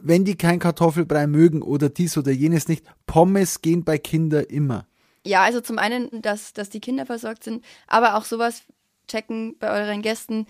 Wenn 0.00 0.24
die 0.24 0.36
kein 0.36 0.58
Kartoffelbrei 0.58 1.26
mögen 1.26 1.62
oder 1.62 1.88
dies 1.88 2.18
oder 2.18 2.32
jenes 2.32 2.68
nicht, 2.68 2.84
Pommes 3.06 3.62
gehen 3.62 3.84
bei 3.84 3.98
Kindern 3.98 4.44
immer. 4.44 4.86
Ja, 5.24 5.44
also 5.44 5.60
zum 5.60 5.78
einen, 5.78 6.08
dass, 6.22 6.52
dass 6.52 6.68
die 6.68 6.80
Kinder 6.80 7.06
versorgt 7.06 7.44
sind, 7.44 7.64
aber 7.86 8.16
auch 8.16 8.24
sowas 8.24 8.62
checken 9.06 9.56
bei 9.58 9.70
euren 9.70 10.02
Gästen. 10.02 10.46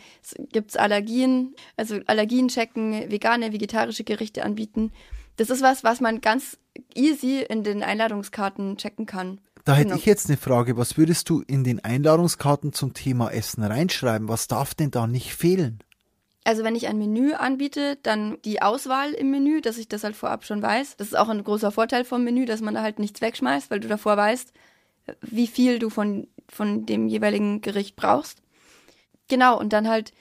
Gibt 0.53 0.71
es 0.71 0.77
Allergien, 0.77 1.55
also 1.77 2.01
Allergien 2.07 2.49
checken, 2.49 3.11
vegane, 3.11 3.53
vegetarische 3.53 4.05
Gerichte 4.05 4.45
anbieten. 4.45 4.93
Das 5.37 5.51
ist 5.51 5.63
was, 5.63 5.85
was 5.85 6.01
man 6.01 6.21
ganz 6.21 6.59
easy 6.95 7.45
in 7.47 7.65
den 7.65 7.83
Einladungskarten 7.83 8.77
checken 8.77 9.07
kann. 9.07 9.41
Da 9.65 9.75
hätte 9.75 9.89
Genau. 9.91 9.97
ich 9.99 10.07
jetzt 10.07 10.29
eine 10.29 10.37
Frage. 10.37 10.77
Was 10.77 10.97
würdest 10.97 11.29
du 11.29 11.41
in 11.47 11.63
den 11.65 11.85
Einladungskarten 11.85 12.73
zum 12.73 12.95
Thema 12.95 13.31
Essen 13.31 13.63
reinschreiben? 13.63 14.29
Was 14.29 14.49
darf 14.49 14.75
denn 14.75 14.91
da 14.91 15.07
nicht 15.07 15.35
fehlen? 15.35 15.79
Also 16.45 16.65
wenn 16.65 16.75
ich 16.75 16.89
ein 16.89 16.99
Menü 16.99 17.35
anbiete, 17.35 17.97
dann 18.03 18.37
die 18.45 18.61
Auswahl 18.63 19.13
im 19.13 19.31
Menü, 19.31 19.61
dass 19.61 19.79
ich 19.79 19.87
das 19.87 20.03
halt 20.03 20.17
vorab 20.17 20.45
schon 20.45 20.61
weiß. 20.61 20.97
Das 20.97 21.07
ist 21.09 21.15
auch 21.17 21.29
ein 21.29 21.45
großer 21.45 21.71
Vorteil 21.71 22.05
vom 22.05 22.25
Menü, 22.25 22.47
dass 22.47 22.61
man 22.61 22.75
da 22.75 22.83
halt 22.83 22.99
nichts 22.99 23.21
wegschmeißt, 23.21 23.71
weil 23.71 23.79
du 23.79 23.87
davor 23.87 24.17
weißt, 24.17 24.53
wie 25.21 25.47
viel 25.47 25.79
du 25.79 25.89
von, 25.89 26.27
von 26.49 26.85
dem 26.85 27.07
jeweiligen 27.07 27.61
Gericht 27.61 27.95
brauchst. 27.95 28.43
Genau, 29.29 29.57
und 29.59 29.73
dann 29.73 29.89
halt 29.89 30.13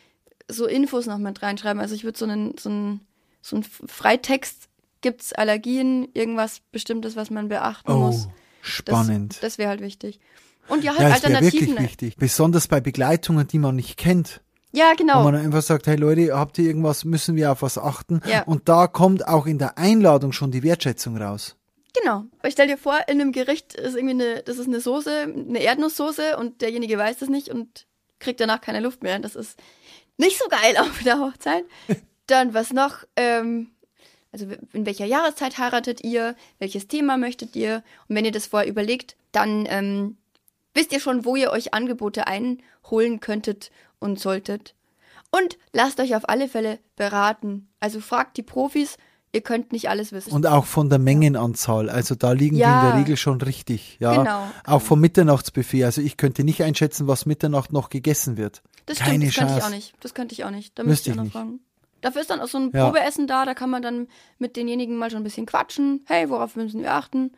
so 0.48 0.68
Infos 0.68 1.08
noch 1.08 1.18
mit 1.18 1.42
reinschreiben. 1.42 1.82
Also 1.82 1.96
ich 1.96 2.04
würde 2.04 2.20
so 2.20 2.26
einen, 2.26 2.56
so 2.60 2.70
einen, 2.70 3.02
so 3.42 3.56
einen 3.56 3.64
Freitext, 3.64 4.70
gibt's 5.02 5.34
Allergien, 5.34 6.08
irgendwas 6.14 6.62
Bestimmtes, 6.72 7.16
was 7.16 7.32
man 7.32 7.48
beachten 7.50 7.94
muss. 7.94 8.28
Spannend. 8.62 9.34
Das, 9.36 9.42
das 9.42 9.58
wäre 9.58 9.70
halt 9.70 9.82
wichtig. 9.82 10.20
Und 10.68 10.84
ja, 10.84 10.92
halt 10.92 11.10
ja, 11.10 11.14
Alternativen. 11.16 11.68
wirklich 11.70 11.80
wichtig. 11.80 12.16
Besonders 12.18 12.68
bei 12.68 12.80
Begleitungen, 12.80 13.48
die 13.48 13.60
man 13.60 13.76
nicht 13.76 13.98
kennt. 13.98 14.42
Ja, 14.72 14.92
Wo 14.92 14.96
genau. 14.96 15.24
man 15.24 15.34
dann 15.34 15.46
einfach 15.46 15.62
sagt, 15.62 15.88
hey 15.88 15.98
Leute, 15.98 16.38
habt 16.38 16.58
ihr 16.58 16.66
irgendwas, 16.66 17.04
müssen 17.04 17.36
wir 17.36 17.52
auf 17.52 17.62
was 17.62 17.78
achten? 17.78 18.22
Ja. 18.26 18.44
Und 18.44 18.70
da 18.70 18.88
kommt 18.88 19.28
auch 19.28 19.46
in 19.46 19.58
der 19.58 19.78
Einladung 19.78 20.32
schon 20.32 20.52
die 20.52 20.64
Wertschätzung 20.64 21.18
raus. 21.18 21.58
Genau. 22.00 22.24
Ich 22.44 22.54
stell 22.54 22.68
dir 22.68 22.78
vor, 22.78 22.98
in 23.08 23.20
einem 23.20 23.34
Gericht 23.34 23.74
ist 23.74 23.96
irgendwie 23.96 24.14
eine, 24.14 24.44
das 24.44 24.58
ist 24.58 24.68
eine 24.68 24.80
Soße, 24.80 25.24
eine 25.24 25.60
Erdnusssoße 25.60 26.38
und 26.38 26.62
derjenige 26.62 26.98
weiß 26.98 27.18
das 27.18 27.28
nicht 27.28 27.50
und 27.50 27.86
kriegt 28.20 28.40
danach 28.40 28.62
keine 28.62 28.80
Luft 28.80 29.04
mehr. 29.04 29.20
Das 29.20 29.36
ist 29.36 29.60
nicht 30.18 30.38
so 30.38 30.48
geil 30.48 30.78
auf 30.78 31.04
der 31.04 31.20
Hochzeit. 31.20 31.66
Dann 32.28 32.54
was 32.54 32.72
noch? 32.72 33.04
Ähm, 33.18 33.72
also 34.32 34.48
in 34.74 34.86
welcher 34.86 35.06
Jahreszeit 35.06 35.58
heiratet 35.58 36.04
ihr? 36.04 36.36
Welches 36.60 36.88
Thema 36.88 37.18
möchtet 37.18 37.56
ihr? 37.56 37.84
Und 38.08 38.16
wenn 38.16 38.26
ihr 38.26 38.32
das 38.32 38.48
vorher 38.48 38.70
überlegt, 38.70 39.16
dann 39.32 39.66
ähm, 39.70 40.18
wisst 40.74 40.92
ihr 40.94 41.00
schon, 41.00 41.26
wo 41.26 41.36
ihr 41.36 41.52
euch 41.52 41.74
Angebote 41.74 42.28
einholen 42.28 43.20
könntet 43.20 43.72
und 44.00 44.20
solltet. 44.20 44.74
Und 45.32 45.58
lasst 45.74 46.00
euch 46.00 46.16
auf 46.16 46.28
alle 46.30 46.48
Fälle 46.50 46.80
beraten. 46.96 47.68
Also 47.80 48.00
fragt 48.02 48.36
die 48.38 48.44
Profis, 48.44 48.98
ihr 49.34 49.42
könnt 49.42 49.72
nicht 49.72 49.88
alles 49.90 50.12
wissen. 50.12 50.32
Und 50.34 50.46
auch 50.46 50.66
von 50.66 50.90
der 50.90 51.00
Mengenanzahl. 51.00 51.90
Also 51.90 52.16
da 52.16 52.34
liegen 52.34 52.56
die 52.58 52.62
in 52.62 52.68
Ja. 52.68 52.90
der 52.92 53.00
Regel 53.00 53.16
schon 53.18 53.40
richtig. 53.42 53.98
Ja. 54.00 54.16
Genau. 54.18 54.48
Auch 54.66 54.82
vom 54.82 55.00
Mitternachtsbuffet. 55.00 55.86
Also 55.86 56.02
ich 56.02 56.18
könnte 56.18 56.44
nicht 56.44 56.64
einschätzen, 56.64 57.08
was 57.08 57.26
Mitternacht 57.26 57.72
noch 57.72 57.90
gegessen 57.90 58.36
wird. 58.38 58.62
Das 58.88 58.98
Keine 59.00 59.32
stimmt, 59.32 59.32
das 59.32 59.36
könnte 59.36 59.54
ich 59.54 59.60
Chance. 59.62 59.66
auch 59.68 59.70
nicht. 59.76 59.94
Das 60.02 60.14
könnte 60.14 60.34
ich 60.34 60.44
auch 60.44 60.50
nicht. 60.52 60.78
Da 60.78 60.84
müsste 60.84 61.12
ich 61.12 61.16
noch 61.16 61.24
nicht. 61.24 61.34
fragen. 61.34 61.60
Dafür 62.02 62.22
ist 62.22 62.30
dann 62.30 62.42
auch 62.42 62.48
so 62.48 62.58
ein 62.58 62.72
Ja. 62.74 62.86
Probeessen 62.86 63.28
da, 63.28 63.46
da 63.46 63.54
kann 63.54 63.70
man 63.70 63.82
dann 63.82 64.08
mit 64.38 64.56
denjenigen 64.56 64.98
mal 64.98 65.10
schon 65.10 65.22
ein 65.22 65.24
bisschen 65.24 65.46
quatschen. 65.46 66.04
Hey, 66.08 66.30
worauf 66.30 66.56
müssen 66.56 66.82
wir 66.82 66.94
achten? 66.94 67.32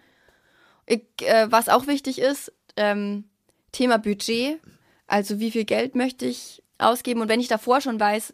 Ich, 0.86 1.02
äh, 1.21 1.52
was 1.52 1.69
auch 1.69 1.88
wichtig 1.88 2.19
ist, 2.19 2.52
ähm, 2.76 3.26
Thema 3.71 3.97
Budget. 3.97 4.60
Also 5.08 5.39
wie 5.39 5.52
viel 5.52 5.65
Geld 5.65 5.95
möchte 5.95 6.26
ich 6.26 6.63
ausgeben? 6.78 7.21
Und 7.21 7.30
wenn 7.30 7.39
ich 7.39 7.47
davor 7.47 7.82
schon 7.82 7.99
weiß, 7.99 8.34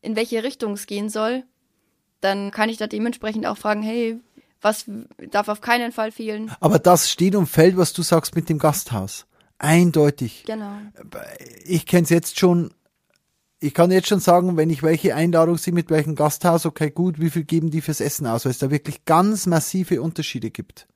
in 0.00 0.16
welche 0.16 0.42
Richtung 0.42 0.72
es 0.74 0.86
gehen 0.86 1.08
soll, 1.08 1.44
dann 2.20 2.50
kann 2.50 2.68
ich 2.68 2.76
da 2.76 2.86
dementsprechend 2.86 3.46
auch 3.46 3.56
fragen, 3.58 3.82
hey, 3.82 4.18
was 4.60 4.86
darf 5.30 5.48
auf 5.48 5.60
keinen 5.60 5.92
Fall 5.92 6.10
fehlen? 6.10 6.50
Aber 6.60 6.78
das 6.78 7.10
steht 7.10 7.36
und 7.36 7.46
fällt, 7.46 7.76
was 7.76 7.92
du 7.92 8.02
sagst 8.02 8.34
mit 8.34 8.48
dem 8.48 8.58
Gasthaus. 8.58 9.26
Eindeutig. 9.58 10.44
Genau. 10.46 10.72
Ich 11.64 11.86
kenne 11.86 12.04
es 12.04 12.10
jetzt 12.10 12.38
schon. 12.38 12.72
Ich 13.60 13.74
kann 13.74 13.90
jetzt 13.90 14.06
schon 14.08 14.20
sagen, 14.20 14.56
wenn 14.56 14.70
ich 14.70 14.82
welche 14.84 15.14
Einladung 15.16 15.56
sehe, 15.58 15.74
mit 15.74 15.90
welchem 15.90 16.14
Gasthaus, 16.14 16.64
okay, 16.64 16.90
gut, 16.90 17.20
wie 17.20 17.30
viel 17.30 17.44
geben 17.44 17.70
die 17.70 17.80
fürs 17.80 18.00
Essen 18.00 18.26
aus, 18.26 18.44
weil 18.44 18.52
es 18.52 18.58
da 18.58 18.70
wirklich 18.70 19.04
ganz 19.04 19.46
massive 19.46 20.00
Unterschiede 20.00 20.50
gibt. 20.50 20.86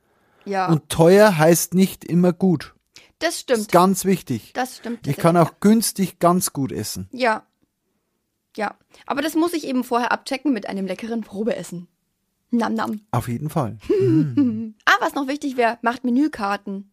Ja, 0.45 0.69
Und 0.69 0.89
teuer 0.89 1.37
heißt 1.39 1.75
nicht 1.75 2.05
immer 2.05 2.33
gut. 2.33 2.75
das 3.19 3.29
Das 3.29 3.35
ist 3.35 3.41
stimmt. 3.41 3.73
ganz 3.73 4.05
wichtig. 4.05 4.53
Das 4.55 4.77
stimmt. 4.77 5.07
Ich 5.07 5.17
kann 5.17 5.37
auch 5.37 5.59
günstig 5.61 6.19
ganz 6.21 6.53
gut 6.53 6.71
essen. 6.73 7.09
Ja. 7.13 7.45
Ja. 8.57 8.77
Aber 9.07 9.23
das 9.23 9.35
muss 9.35 9.55
ich 9.55 9.67
eben 9.67 9.83
vorher 9.83 10.13
abchecken 10.13 10.53
mit 10.53 10.69
einem 10.69 10.87
leckeren 10.87 11.23
Probeessen. 11.23 11.89
Nam 12.51 12.75
nam. 12.75 13.01
Auf 13.13 13.29
jeden 13.29 13.51
Fall. 13.51 13.79
Ah, 14.85 14.97
was 15.01 15.15
noch 15.15 15.27
wichtig 15.27 15.57
wäre, 15.57 15.79
macht 15.83 16.05
Menükarten. 16.05 16.93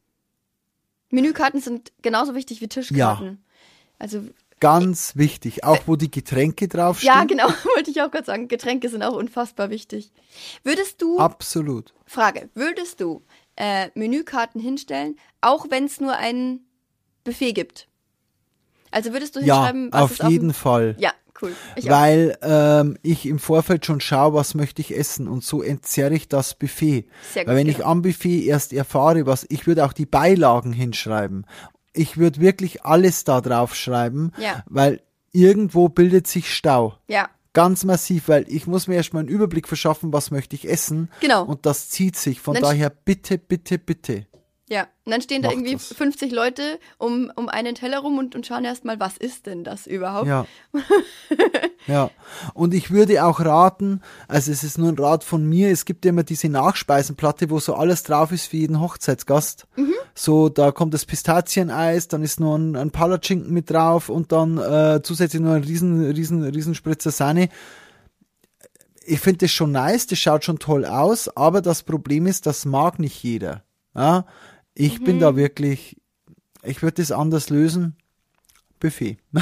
Menükarten 1.12 1.60
sind 1.60 1.92
genauso 2.02 2.34
wichtig 2.36 2.62
wie 2.62 2.68
Tischkarten. 2.68 3.44
Also, 3.98 4.24
Ganz 4.60 5.16
wichtig. 5.16 5.64
Auch 5.64 5.80
wo 5.86 5.96
die 5.96 6.12
Getränke 6.12 6.68
draufstehen. 6.68 7.14
ja, 7.14 7.24
genau, 7.24 7.48
wollte 7.76 7.92
ich 7.92 8.02
auch 8.02 8.12
gerade 8.12 8.26
sagen. 8.26 8.48
Getränke 8.48 8.90
sind 8.90 9.04
auch 9.04 9.16
unfassbar 9.16 9.70
wichtig. 9.70 10.12
Würdest 10.64 11.02
du, 11.02 11.18
Absolut. 11.20 11.94
Frage, 12.06 12.50
würdest 12.56 13.00
du 13.02 13.24
äh, 13.56 13.90
Menükarten 13.96 14.60
hinstellen, 14.62 15.16
auch 15.42 15.68
wenn 15.70 15.86
es 15.86 16.00
nur 16.00 16.16
ein 16.16 16.62
Buffet 17.24 17.54
gibt. 17.54 17.88
Also 18.92 19.14
würdest 19.14 19.36
du 19.36 19.42
Ja, 19.42 19.56
hinschreiben, 19.58 19.90
was 19.92 20.02
auf 20.02 20.12
ist 20.12 20.24
auf 20.24 20.30
jeden 20.32 20.48
dem- 20.50 20.54
Fall. 20.54 20.96
Ja, 21.00 21.12
cool. 21.42 21.56
Ich. 21.76 21.88
Weil 21.88 22.38
ähm, 22.42 22.98
ich 23.04 23.26
im 23.28 23.38
Vorfeld 23.40 23.86
schon 23.86 24.02
schaue, 24.02 24.34
was 24.34 24.56
möchte 24.56 24.82
ich 24.82 24.98
essen 24.98 25.28
und 25.28 25.44
so 25.44 25.62
entzerre 25.62 26.16
ich 26.16 26.28
das 26.28 26.56
Buffet. 26.56 27.06
Sehr 27.34 27.44
gut, 27.44 27.50
Weil 27.52 27.58
wenn 27.58 27.68
ich 27.68 27.78
genau. 27.78 27.90
am 27.90 28.02
Buffet 28.02 28.44
erst 28.46 28.74
erfahre, 28.74 29.26
was, 29.26 29.46
ich 29.50 29.68
würde 29.68 29.86
auch 29.86 29.94
die 29.94 30.06
Beilagen 30.08 30.74
hinschreiben. 30.74 31.46
Ich 31.94 32.18
würde 32.18 32.40
wirklich 32.40 32.84
alles 32.86 33.24
da 33.24 33.42
drauf 33.42 33.76
schreiben, 33.76 34.32
Ja. 34.38 34.64
weil 34.68 35.02
irgendwo 35.32 35.90
bildet 35.90 36.28
sich 36.28 36.54
Stau. 36.54 36.96
Ja, 37.08 37.30
Ganz 37.54 37.84
massiv, 37.84 38.28
weil 38.28 38.46
ich 38.48 38.68
muss 38.68 38.88
mir 38.88 38.94
erstmal 38.94 39.22
einen 39.22 39.30
Überblick 39.30 39.68
verschaffen, 39.68 40.14
was 40.14 40.30
möchte 40.30 40.56
ich 40.56 40.70
essen. 40.70 41.10
Genau. 41.20 41.44
Und 41.46 41.66
das 41.66 41.90
zieht 41.90 42.16
sich. 42.16 42.40
Von 42.42 42.54
Dann- 42.54 42.62
daher 42.64 42.92
bitte, 42.92 43.40
bitte, 43.40 43.80
bitte. 43.80 44.28
Ja. 44.70 44.88
Und 45.04 45.12
dann 45.12 45.22
stehen 45.22 45.42
da 45.42 45.48
Macht 45.48 45.58
irgendwie 45.58 45.74
das. 45.74 45.94
50 45.94 46.32
Leute 46.32 46.80
um, 47.00 47.32
um 47.36 47.50
einen 47.50 47.74
Teller 47.74 48.00
rum 48.00 48.20
und, 48.20 48.36
und 48.36 48.46
schauen 48.46 48.64
erstmal, 48.64 49.00
was 49.00 49.18
ist 49.18 49.48
denn 49.48 49.64
das 49.64 49.88
überhaupt? 49.88 50.28
Ja. 50.28 50.46
ja. 51.88 52.12
Und 52.54 52.76
ich 52.76 52.92
würde 52.92 53.26
auch 53.26 53.40
raten, 53.40 54.02
also 54.28 54.52
es 54.52 54.64
ist 54.64 54.78
nur 54.78 54.90
ein 54.90 55.00
Rat 55.00 55.24
von 55.24 55.44
mir, 55.44 55.72
es 55.72 55.86
gibt 55.86 56.06
ja 56.06 56.10
immer 56.10 56.24
diese 56.24 56.50
Nachspeisenplatte, 56.50 57.50
wo 57.50 57.60
so 57.60 57.74
alles 57.74 58.04
drauf 58.04 58.32
ist 58.32 58.46
für 58.46 58.58
jeden 58.58 58.80
Hochzeitsgast. 58.80 59.68
So, 60.14 60.50
da 60.50 60.72
kommt 60.72 60.94
das 60.94 61.06
Pistazieneis, 61.06 62.08
dann 62.08 62.22
ist 62.22 62.40
noch 62.40 62.56
ein, 62.56 62.76
ein 62.76 62.92
Palatschinken 62.92 63.52
mit 63.52 63.72
drauf 63.72 64.10
und 64.10 64.32
dann 64.32 64.58
äh, 64.60 65.02
zusätzlich 65.02 65.42
noch 65.42 65.54
ein 65.54 65.64
riesen, 65.64 66.12
riesen, 66.12 66.44
riesen 66.44 66.76
Spritzer 66.76 67.10
Sahne. 67.10 67.50
Ich 69.04 69.20
finde 69.20 69.46
das 69.46 69.52
schon 69.52 69.72
nice, 69.72 70.06
das 70.06 70.20
schaut 70.20 70.44
schon 70.44 70.60
toll 70.60 70.86
aus, 70.86 71.36
aber 71.36 71.62
das 71.62 71.82
Problem 71.82 72.28
ist, 72.28 72.46
das 72.46 72.66
mag 72.66 73.00
nicht 73.00 73.24
jeder. 73.24 73.64
Ja? 73.96 74.26
Ich 74.80 75.04
bin 75.04 75.20
da 75.20 75.36
wirklich, 75.36 75.98
ich 76.64 76.82
würde 76.82 77.02
das 77.02 77.12
anders 77.12 77.50
lösen. 77.50 77.98
Buffet. 78.80 79.18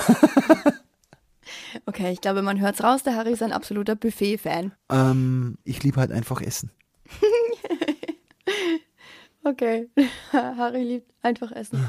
Okay, 1.86 2.12
ich 2.12 2.22
glaube, 2.22 2.42
man 2.42 2.60
hört's 2.60 2.84
raus, 2.84 3.04
der 3.04 3.16
Harry 3.16 3.32
ist 3.32 3.44
ein 3.44 3.54
absoluter 3.54 3.96
Buffet-Fan. 3.96 4.74
Ähm, 4.90 5.58
ich 5.64 5.84
liebe 5.84 6.00
halt 6.00 6.12
einfach 6.12 6.42
Essen. 6.42 6.72
Okay, 9.48 9.88
Harry 10.34 10.84
liebt 10.84 11.10
einfach 11.22 11.54
Essen. 11.54 11.80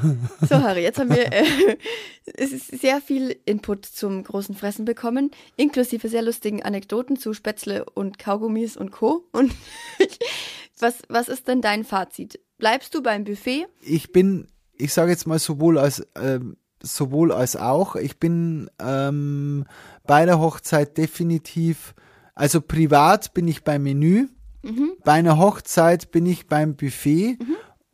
So, 0.47 0.61
Harry, 0.61 0.81
jetzt 0.81 0.97
haben 0.97 1.09
wir 1.09 1.29
äh, 1.29 1.77
es 2.25 2.53
ist 2.53 2.67
sehr 2.67 3.01
viel 3.01 3.35
Input 3.43 3.85
zum 3.85 4.23
großen 4.23 4.55
Fressen 4.55 4.85
bekommen, 4.85 5.31
inklusive 5.57 6.07
sehr 6.07 6.21
lustigen 6.21 6.63
Anekdoten 6.63 7.17
zu 7.17 7.33
Spätzle 7.33 7.83
und 7.83 8.17
Kaugummis 8.17 8.77
und 8.77 8.91
Co. 8.91 9.25
Und 9.33 9.51
was, 10.79 11.01
was 11.09 11.27
ist 11.27 11.47
denn 11.47 11.61
dein 11.61 11.83
Fazit? 11.83 12.39
Bleibst 12.57 12.93
du 12.95 13.01
beim 13.01 13.23
Buffet? 13.23 13.67
Ich 13.81 14.11
bin, 14.11 14.47
ich 14.73 14.93
sage 14.93 15.11
jetzt 15.11 15.27
mal 15.27 15.39
sowohl 15.39 15.77
als 15.77 16.05
ähm, 16.15 16.57
sowohl 16.81 17.31
als 17.31 17.55
auch. 17.55 17.95
Ich 17.95 18.19
bin 18.19 18.69
ähm, 18.79 19.65
bei 20.05 20.25
der 20.25 20.39
Hochzeit 20.39 20.97
definitiv, 20.97 21.93
also 22.35 22.61
privat 22.61 23.33
bin 23.33 23.47
ich 23.47 23.63
beim 23.63 23.83
Menü. 23.83 24.27
Bei 25.03 25.13
einer 25.13 25.37
Hochzeit 25.37 26.11
bin 26.11 26.25
ich 26.25 26.47
beim 26.47 26.75
Buffet 26.75 27.37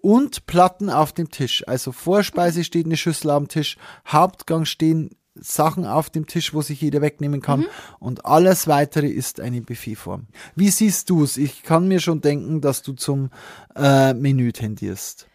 und 0.01 0.45
Platten 0.47 0.89
auf 0.89 1.13
dem 1.13 1.29
Tisch. 1.29 1.63
Also 1.67 1.91
Vorspeise 1.91 2.63
steht 2.63 2.85
eine 2.85 2.97
Schüssel 2.97 3.29
am 3.29 3.47
Tisch, 3.47 3.77
Hauptgang 4.07 4.65
stehen 4.65 5.11
Sachen 5.35 5.85
auf 5.85 6.09
dem 6.09 6.27
Tisch, 6.27 6.53
wo 6.53 6.61
sich 6.61 6.81
jeder 6.81 7.01
wegnehmen 7.01 7.41
kann 7.41 7.65
und 7.99 8.25
alles 8.25 8.67
weitere 8.67 9.07
ist 9.07 9.39
eine 9.39 9.61
Buffetform. 9.61 10.27
Wie 10.55 10.69
siehst 10.69 11.09
du's? 11.09 11.37
Ich 11.37 11.63
kann 11.63 11.87
mir 11.87 11.99
schon 11.99 12.21
denken, 12.21 12.61
dass 12.61 12.81
du 12.81 12.93
zum 12.93 13.29
äh, 13.75 14.13
Menü 14.13 14.51
tendierst. 14.53 15.27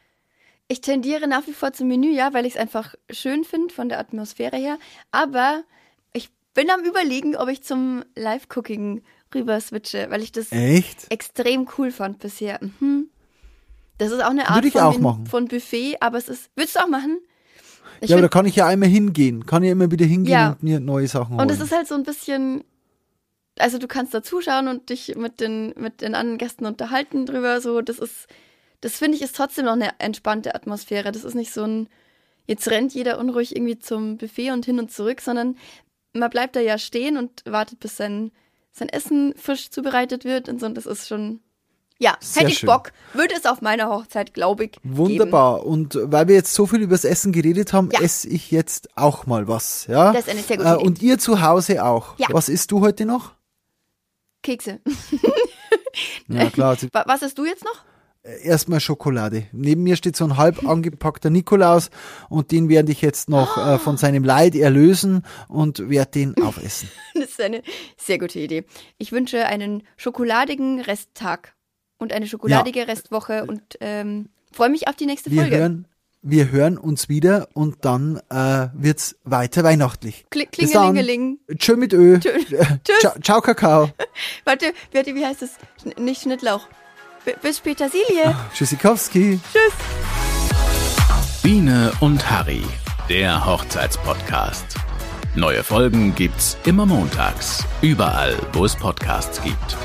Ich 0.68 0.80
tendiere 0.80 1.26
nach 1.26 1.46
wie 1.46 1.52
vor 1.52 1.72
zum 1.72 1.88
Menü, 1.88 2.12
ja, 2.12 2.32
weil 2.32 2.46
ich 2.46 2.54
es 2.54 2.60
einfach 2.60 2.94
schön 3.10 3.44
finde 3.44 3.74
von 3.74 3.88
der 3.88 3.98
Atmosphäre 3.98 4.56
her. 4.56 4.78
Aber 5.10 5.64
ich 6.12 6.30
bin 6.54 6.70
am 6.70 6.84
überlegen, 6.84 7.36
ob 7.36 7.48
ich 7.48 7.62
zum 7.62 8.04
Live-Cooking 8.14 9.02
rüber 9.34 9.60
switche, 9.60 10.06
weil 10.10 10.22
ich 10.22 10.32
das 10.32 10.52
Echt? 10.52 11.10
extrem 11.10 11.68
cool 11.76 11.90
fand 11.90 12.20
bisher. 12.20 12.60
Mhm. 12.62 13.08
Das 13.98 14.12
ist 14.12 14.22
auch 14.22 14.30
eine 14.30 14.48
Art 14.48 14.64
von, 14.66 15.26
von 15.26 15.48
Buffet, 15.48 15.96
aber 16.00 16.18
es 16.18 16.28
ist. 16.28 16.50
Würdest 16.54 16.76
du 16.76 16.80
auch 16.80 16.88
machen? 16.88 17.18
Ich 18.00 18.10
ja, 18.10 18.16
aber 18.16 18.22
da 18.22 18.28
kann 18.28 18.46
ich 18.46 18.56
ja 18.56 18.66
einmal 18.66 18.88
hingehen. 18.88 19.46
Kann 19.46 19.62
ja 19.62 19.72
immer 19.72 19.90
wieder 19.90 20.06
hingehen 20.06 20.32
Ja. 20.32 20.50
und 20.50 20.62
mir 20.62 20.80
neue 20.80 21.06
Sachen 21.08 21.30
holen. 21.36 21.40
und 21.40 21.50
es 21.50 21.60
ist 21.60 21.72
halt 21.72 21.86
so 21.86 21.94
ein 21.94 22.02
bisschen. 22.02 22.64
Also 23.58 23.78
du 23.78 23.88
kannst 23.88 24.14
da 24.14 24.22
zuschauen 24.22 24.68
und 24.68 24.88
dich 24.88 25.16
mit 25.16 25.40
den, 25.40 25.74
mit 25.76 26.00
den 26.00 26.14
anderen 26.14 26.38
Gästen 26.38 26.64
unterhalten 26.64 27.26
drüber. 27.26 27.60
So, 27.60 27.82
das 27.82 27.98
ist, 27.98 28.26
das 28.80 28.96
finde 28.96 29.16
ich 29.16 29.22
ist 29.22 29.36
trotzdem 29.36 29.66
noch 29.66 29.72
eine 29.72 29.90
entspannte 29.98 30.54
Atmosphäre. 30.54 31.12
Das 31.12 31.24
ist 31.24 31.34
nicht 31.34 31.52
so 31.52 31.64
ein, 31.64 31.88
jetzt 32.46 32.68
rennt 32.70 32.94
jeder 32.94 33.18
unruhig 33.18 33.54
irgendwie 33.54 33.78
zum 33.78 34.16
Buffet 34.16 34.52
und 34.52 34.64
hin 34.64 34.78
und 34.78 34.90
zurück, 34.90 35.20
sondern 35.20 35.56
man 36.14 36.30
bleibt 36.30 36.56
da 36.56 36.60
ja 36.60 36.78
stehen 36.78 37.18
und 37.18 37.42
wartet, 37.44 37.80
bis 37.80 37.96
sein, 37.98 38.30
sein 38.72 38.88
Essen 38.88 39.34
frisch 39.36 39.70
zubereitet 39.70 40.24
wird 40.24 40.48
und 40.48 40.58
so. 40.58 40.66
Und 40.66 40.76
das 40.76 40.86
ist 40.86 41.06
schon, 41.06 41.40
ja, 42.00 42.16
Sehr 42.20 42.40
hätte 42.42 42.52
ich 42.52 42.58
schön. 42.58 42.66
Bock. 42.66 42.90
Würde 43.12 43.34
es 43.36 43.46
auf 43.46 43.60
meiner 43.62 43.88
Hochzeit, 43.90 44.34
glaube 44.34 44.64
ich, 44.64 44.72
Geben. 44.72 44.96
Wunderbar. 44.96 45.64
Und 45.66 45.96
weil 46.02 46.26
wir 46.26 46.34
jetzt 46.34 46.52
so 46.54 46.66
viel 46.66 46.80
übers 46.80 47.04
Essen 47.04 47.30
geredet 47.30 47.72
haben, 47.72 47.90
Ja. 47.92 48.00
esse 48.00 48.26
ich 48.28 48.50
jetzt 48.50 48.88
auch 48.96 49.26
mal 49.26 49.46
was. 49.46 49.86
Ja? 49.86 50.12
Das 50.12 50.22
ist 50.26 50.30
eine 50.30 50.40
sehr 50.42 50.56
gute 50.56 50.68
äh, 50.68 50.74
Idee. 50.76 50.84
Und 50.86 51.02
ihr 51.02 51.18
zu 51.18 51.40
Hause 51.42 51.84
auch. 51.84 52.18
Ja. 52.18 52.26
Was 52.32 52.48
isst 52.48 52.72
du 52.72 52.80
heute 52.80 53.04
noch? 53.06 53.32
Kekse. 54.42 54.80
Ja, 56.28 56.48
klar. 56.50 56.76
Wa- 56.92 57.04
Was 57.06 57.22
hast 57.22 57.36
du 57.38 57.44
jetzt 57.44 57.64
noch? 57.64 57.84
Erstmal 58.44 58.78
Schokolade. 58.80 59.46
Neben 59.52 59.82
mir 59.82 59.96
steht 59.96 60.14
so 60.14 60.24
ein 60.24 60.36
halb 60.36 60.64
angepackter 60.64 61.30
Nikolaus 61.30 61.90
und 62.28 62.52
den 62.52 62.68
werde 62.68 62.92
ich 62.92 63.00
jetzt 63.02 63.28
noch 63.28 63.56
äh, 63.56 63.78
von 63.78 63.96
seinem 63.96 64.22
Leid 64.22 64.54
erlösen 64.54 65.24
und 65.48 65.88
werde 65.90 66.10
den 66.12 66.34
aufessen. 66.44 66.88
Das 67.14 67.24
ist 67.30 67.40
eine 67.40 67.62
sehr 67.96 68.18
gute 68.18 68.38
Idee. 68.38 68.64
Ich 68.98 69.10
wünsche 69.10 69.46
einen 69.46 69.82
schokoladigen 69.96 70.80
Resttag 70.80 71.54
und 72.00 72.12
eine 72.12 72.26
schokoladige 72.26 72.88
Restwoche 72.88 73.44
und 73.44 73.62
ähm, 73.80 74.28
freue 74.52 74.70
mich 74.70 74.88
auf 74.88 74.96
die 74.96 75.06
nächste 75.06 75.30
Wir 75.30 75.42
Folge. 75.42 75.56
hören, 75.58 75.86
wir 76.22 76.50
hören 76.50 76.76
uns 76.76 77.08
wieder 77.08 77.48
und 77.54 77.84
dann 77.84 78.20
äh, 78.30 78.68
wird's 78.74 79.16
weiter 79.24 79.62
weihnachtlich. 79.64 80.26
Kli. 80.30 80.46
Klingelingeling. 80.46 81.38
Tschö 81.56 81.76
mit 81.76 81.92
Ö. 81.92 82.18
Tschö. 82.18 82.30
Tschüss. 82.84 83.22
Ciao, 83.22 83.40
Kakao. 83.40 83.90
Warte, 84.44 84.72
warte, 84.92 85.14
wie 85.14 85.24
heißt 85.24 85.42
es? 85.42 85.52
Nicht 85.98 86.22
Schnittlauch. 86.22 86.66
B 87.24 87.32
bis 87.42 87.60
Petersilie. 87.60 88.34
Tschüssikowski. 88.54 89.38
Tschüss. 89.52 89.72
Biene 91.42 91.92
und 92.00 92.30
Harry, 92.30 92.62
der 93.08 93.44
Hochzeitspodcast. 93.46 94.76
Neue 95.36 95.62
Folgen 95.62 96.14
gibt's 96.14 96.56
immer 96.66 96.86
montags, 96.86 97.64
überall, 97.82 98.36
wo 98.52 98.64
es 98.64 98.74
Podcasts 98.76 99.40
gibt. 99.42 99.76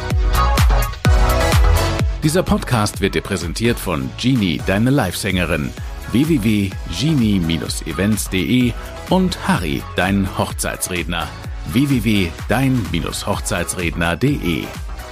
Dieser 2.26 2.42
Podcast 2.42 3.02
wird 3.02 3.14
dir 3.14 3.22
präsentiert 3.22 3.78
von 3.78 4.10
Genie, 4.18 4.60
deine 4.66 4.90
Livesängerin, 4.90 5.70
www.genie-events.de 6.12 8.74
und 9.12 9.48
Harry, 9.48 9.84
dein 9.96 10.36
Hochzeitsredner, 10.36 11.28
www.dein-hochzeitsredner.de. 11.68 14.64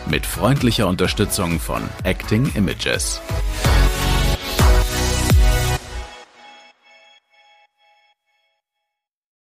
Mit 0.10 0.26
freundlicher 0.26 0.88
Unterstützung 0.88 1.60
von 1.60 1.84
Acting 2.04 2.52
Images. 2.56 3.22